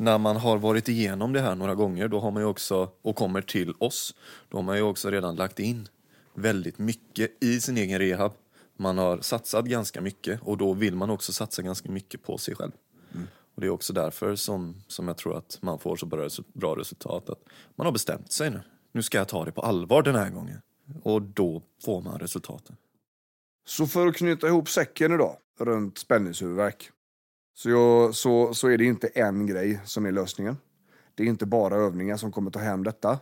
när 0.04 0.18
man 0.18 0.36
har 0.36 0.58
varit 0.58 0.88
igenom 0.88 1.32
det 1.32 1.40
här 1.40 1.54
några 1.54 1.74
gånger, 1.74 2.08
då 2.08 2.20
har 2.20 2.30
man 2.30 2.44
också, 2.44 2.90
och 3.02 3.16
kommer 3.16 3.42
till 3.42 3.74
oss, 3.78 4.14
då 4.48 4.58
har 4.58 4.62
man 4.62 4.76
ju 4.76 4.82
också 4.82 5.10
redan 5.10 5.36
lagt 5.36 5.58
in 5.58 5.88
väldigt 6.34 6.78
mycket 6.78 7.44
i 7.44 7.60
sin 7.60 7.76
egen 7.76 7.98
rehab. 7.98 8.32
Man 8.76 8.98
har 8.98 9.18
satsat 9.20 9.64
ganska 9.64 10.00
mycket 10.00 10.40
och 10.42 10.58
då 10.58 10.72
vill 10.72 10.94
man 10.94 11.10
också 11.10 11.32
satsa 11.32 11.62
ganska 11.62 11.90
mycket 11.90 12.22
på 12.22 12.38
sig 12.38 12.54
själv. 12.54 12.72
Och 13.54 13.60
det 13.60 13.66
är 13.66 13.70
också 13.70 13.92
därför 13.92 14.36
som, 14.36 14.82
som 14.86 15.08
jag 15.08 15.16
tror 15.16 15.36
att 15.36 15.58
man 15.60 15.78
får 15.78 15.96
så 15.96 16.06
bra, 16.06 16.28
bra 16.52 16.76
resultat. 16.76 17.30
Att 17.30 17.38
man 17.76 17.84
har 17.84 17.92
bestämt 17.92 18.32
sig 18.32 18.50
nu. 18.50 18.62
Nu 18.92 19.02
ska 19.02 19.18
jag 19.18 19.28
ta 19.28 19.44
det 19.44 19.52
på 19.52 19.60
allvar 19.60 20.02
den 20.02 20.14
här 20.14 20.30
gången. 20.30 20.60
Och 21.02 21.22
då 21.22 21.62
får 21.84 22.02
man 22.02 22.18
resultaten. 22.18 22.76
Så 23.66 23.86
för 23.86 24.06
att 24.06 24.16
knyta 24.16 24.46
ihop 24.46 24.68
säcken 24.68 25.12
idag 25.12 25.36
runt 25.58 25.98
spänningshuvudvärk 25.98 26.90
så, 27.54 27.70
jag, 27.70 28.14
så, 28.14 28.54
så 28.54 28.68
är 28.68 28.78
det 28.78 28.84
inte 28.84 29.06
en 29.06 29.46
grej 29.46 29.80
som 29.84 30.06
är 30.06 30.12
lösningen. 30.12 30.56
Det 31.14 31.22
är 31.22 31.26
inte 31.26 31.46
bara 31.46 31.76
övningar 31.76 32.16
som 32.16 32.32
kommer 32.32 32.50
ta 32.50 32.58
hem 32.58 32.84
detta. 32.84 33.18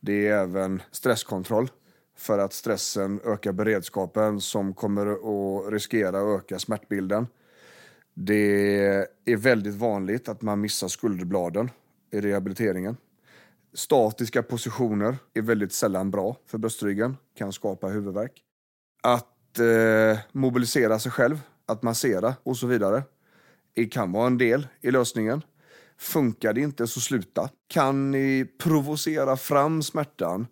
Det 0.00 0.28
är 0.28 0.42
även 0.42 0.82
stresskontroll 0.90 1.70
för 2.16 2.38
att 2.38 2.52
stressen 2.52 3.20
ökar 3.24 3.52
beredskapen 3.52 4.40
som 4.40 4.74
kommer 4.74 5.06
att 5.06 5.72
riskera 5.72 6.08
att 6.08 6.40
öka 6.40 6.58
smärtbilden. 6.58 7.26
Det 8.14 9.06
är 9.24 9.36
väldigt 9.36 9.74
vanligt 9.74 10.28
att 10.28 10.42
man 10.42 10.60
missar 10.60 10.88
skulderbladen 10.88 11.70
i 12.10 12.20
rehabiliteringen. 12.20 12.96
Statiska 13.74 14.42
positioner 14.42 15.16
är 15.34 15.42
väldigt 15.42 15.72
sällan 15.72 16.10
bra 16.10 16.36
för 16.46 16.58
bröstryggen, 16.58 17.16
kan 17.38 17.52
skapa 17.52 17.86
huvudvärk. 17.86 18.42
Att 19.02 19.58
eh, 19.58 20.18
mobilisera 20.32 20.98
sig 20.98 21.12
själv, 21.12 21.40
att 21.66 21.82
massera 21.82 22.34
och 22.42 22.56
så 22.56 22.66
vidare. 22.66 23.02
Det 23.74 23.86
kan 23.86 24.12
vara 24.12 24.26
en 24.26 24.38
del 24.38 24.66
i 24.80 24.90
lösningen. 24.90 25.42
Funkar 25.98 26.52
det 26.52 26.60
inte 26.60 26.86
så 26.86 27.00
sluta. 27.00 27.50
Kan 27.68 28.10
ni 28.10 28.46
provocera 28.58 29.36
fram 29.36 29.82
smärtan 29.82 30.46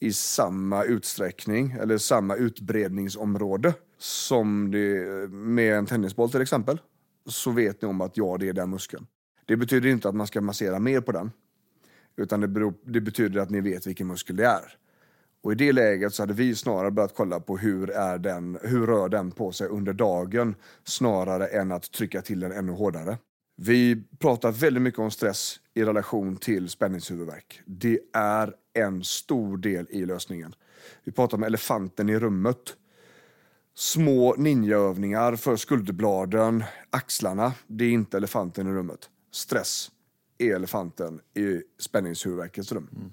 i 0.00 0.12
samma 0.12 0.84
utsträckning 0.84 1.70
eller 1.70 1.98
samma 1.98 2.36
utbredningsområde 2.36 3.74
som 3.98 4.70
det, 4.70 5.28
med 5.30 5.74
en 5.74 5.86
tennisboll 5.86 6.30
till 6.30 6.40
exempel 6.40 6.78
så 7.26 7.50
vet 7.50 7.82
ni 7.82 7.88
om 7.88 8.00
att 8.00 8.16
ja, 8.16 8.36
det 8.40 8.48
är 8.48 8.52
den 8.52 8.70
muskeln. 8.70 9.06
Det 9.46 9.56
betyder 9.56 9.88
inte 9.88 10.08
att 10.08 10.14
man 10.14 10.26
ska 10.26 10.40
massera 10.40 10.78
mer 10.78 11.00
på 11.00 11.12
den. 11.12 11.30
Utan 12.16 12.40
det, 12.40 12.48
beror, 12.48 12.74
det 12.84 13.00
betyder 13.00 13.40
att 13.40 13.50
ni 13.50 13.60
vet 13.60 13.86
vilken 13.86 14.06
muskel 14.06 14.36
det 14.36 14.46
är. 14.46 14.76
Och 15.42 15.52
i 15.52 15.54
det 15.54 15.72
läget 15.72 16.14
så 16.14 16.22
hade 16.22 16.34
vi 16.34 16.54
snarare 16.54 16.90
börjat 16.90 17.14
kolla 17.16 17.40
på 17.40 17.56
hur, 17.58 17.90
är 17.90 18.18
den, 18.18 18.58
hur 18.62 18.86
rör 18.86 19.08
den 19.08 19.30
på 19.30 19.52
sig 19.52 19.68
under 19.68 19.92
dagen 19.92 20.54
snarare 20.84 21.46
än 21.46 21.72
att 21.72 21.92
trycka 21.92 22.22
till 22.22 22.40
den 22.40 22.52
ännu 22.52 22.72
hårdare. 22.72 23.18
Vi 23.56 24.02
pratar 24.18 24.52
väldigt 24.52 24.82
mycket 24.82 25.00
om 25.00 25.10
stress 25.10 25.60
i 25.74 25.84
relation 25.84 26.36
till 26.36 26.68
spänningshuvudvärk. 26.68 27.60
Det 27.66 28.00
är 28.12 28.54
en 28.74 29.04
stor 29.04 29.56
del 29.58 29.86
i 29.90 30.06
lösningen. 30.06 30.54
Vi 31.04 31.12
pratar 31.12 31.36
om 31.36 31.42
elefanten 31.42 32.08
i 32.08 32.18
rummet. 32.18 32.76
Små 33.74 34.34
ninjaövningar 34.38 35.36
för 35.36 35.56
skulderbladen, 35.56 36.64
axlarna. 36.90 37.52
Det 37.66 37.84
är 37.84 37.90
inte 37.90 38.16
elefanten 38.16 38.66
i 38.66 38.70
rummet. 38.70 39.10
Stress 39.32 39.90
är 40.38 40.54
elefanten 40.54 41.20
i 41.34 41.62
spänningshuvudvärkets 41.78 42.72
rum. 42.72 42.88
Mm. 42.96 43.12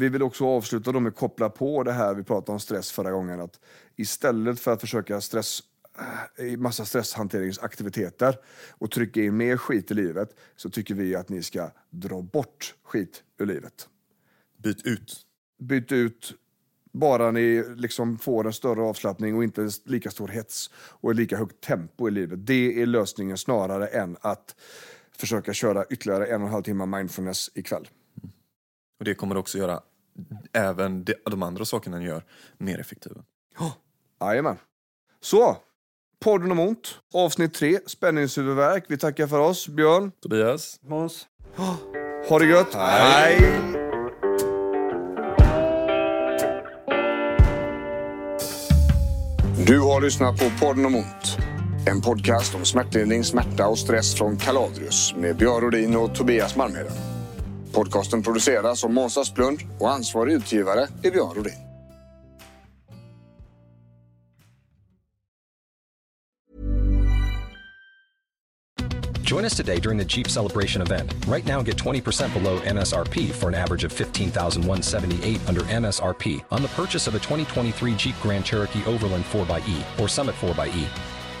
Vi 0.00 0.08
vill 0.08 0.22
också 0.22 0.46
avsluta 0.46 0.92
då 0.92 1.00
med 1.00 1.10
att 1.10 1.16
koppla 1.16 1.50
på 1.50 1.82
det 1.82 1.92
här 1.92 2.14
vi 2.14 2.22
pratade 2.22 2.52
om 2.52 2.60
stress 2.60 2.92
förra 2.92 3.10
gången. 3.10 3.40
Att 3.40 3.60
istället 3.96 4.60
för 4.60 4.72
att 4.72 4.80
försöka 4.80 5.20
stress 5.20 5.62
eh, 6.38 6.44
i 6.44 6.56
massa 6.56 6.84
stresshanteringsaktiviteter 6.84 8.38
och 8.70 8.90
trycka 8.90 9.22
in 9.22 9.36
mer 9.36 9.56
skit 9.56 9.90
i 9.90 9.94
livet 9.94 10.36
så 10.56 10.70
tycker 10.70 10.94
vi 10.94 11.14
att 11.14 11.28
ni 11.28 11.42
ska 11.42 11.70
dra 11.90 12.22
bort 12.22 12.74
skit 12.82 13.22
ur 13.38 13.46
livet. 13.46 13.88
Byt 14.56 14.86
ut. 14.86 15.16
Byt 15.58 15.92
ut 15.92 16.32
bara 16.92 17.30
ni 17.30 17.64
liksom 17.76 18.18
får 18.18 18.46
en 18.46 18.52
större 18.52 18.82
avslappning 18.82 19.36
och 19.36 19.44
inte 19.44 19.70
lika 19.84 20.10
stor 20.10 20.28
hets 20.28 20.70
och 20.74 21.14
lika 21.14 21.36
högt 21.36 21.60
tempo 21.60 22.08
i 22.08 22.10
livet. 22.10 22.46
Det 22.46 22.82
är 22.82 22.86
lösningen 22.86 23.38
snarare 23.38 23.86
än 23.86 24.16
att 24.20 24.56
försöka 25.16 25.52
köra 25.52 25.84
ytterligare 25.90 26.26
en 26.26 26.40
och 26.40 26.46
en 26.46 26.52
halv 26.52 26.62
timme 26.62 26.86
mindfulness 26.86 27.50
ikväll. 27.54 27.88
Och 28.98 29.04
det 29.04 29.14
kommer 29.14 29.36
också 29.36 29.58
göra 29.58 29.80
även 30.52 31.04
de 31.30 31.42
andra 31.42 31.64
sakerna 31.64 31.98
ni 31.98 32.04
gör 32.04 32.24
mer 32.58 32.80
effektiva. 32.80 33.24
Jajamän. 34.20 34.56
Så, 35.20 35.56
podden 36.24 36.52
om 36.52 36.60
ont, 36.60 36.98
avsnitt 37.14 37.54
tre, 37.54 37.78
spänningshuvudvärk. 37.86 38.84
Vi 38.88 38.98
tackar 38.98 39.26
för 39.26 39.38
oss. 39.38 39.68
Björn. 39.68 40.12
Tobias. 40.22 40.80
Måns. 40.82 41.26
Ha 42.28 42.38
det 42.38 42.46
gött. 42.46 42.74
Hej. 42.74 43.36
Hej. 43.40 43.80
Du 49.66 49.80
har 49.80 50.00
lyssnat 50.00 50.38
på 50.38 50.50
podden 50.66 50.86
om 50.86 50.94
ont. 50.94 51.38
En 51.86 52.00
podcast 52.00 52.54
om 52.54 52.64
smärtlindring, 52.64 53.24
smärta 53.24 53.68
och 53.68 53.78
stress 53.78 54.14
från 54.14 54.36
Kaladrius 54.36 55.14
med 55.16 55.36
Björn 55.36 55.60
Rodin 55.60 55.96
och 55.96 56.14
Tobias 56.14 56.56
Malmheden. 56.56 56.92
Podcasten 57.72 58.22
produceras 58.22 58.84
av 58.84 58.90
Måns 58.90 59.18
Asplund 59.18 59.60
och 59.78 59.90
ansvarig 59.90 60.32
utgivare 60.32 60.88
är 61.02 61.10
Björn 61.10 61.34
Rodin. 61.34 61.70
Join 69.30 69.44
us 69.44 69.56
today 69.56 69.78
during 69.78 69.96
the 69.96 70.04
Jeep 70.04 70.26
Celebration 70.26 70.82
event. 70.82 71.14
Right 71.28 71.46
now, 71.46 71.62
get 71.62 71.76
20% 71.76 72.34
below 72.34 72.58
MSRP 72.58 73.30
for 73.30 73.46
an 73.46 73.54
average 73.54 73.84
of 73.84 73.92
15178 73.92 75.40
under 75.48 75.60
MSRP 75.60 76.42
on 76.50 76.62
the 76.62 76.68
purchase 76.68 77.06
of 77.06 77.14
a 77.14 77.20
2023 77.20 77.94
Jeep 77.94 78.16
Grand 78.20 78.44
Cherokee 78.44 78.84
Overland 78.86 79.22
4xE 79.26 80.00
or 80.00 80.08
Summit 80.08 80.34
4xE. 80.34 81.19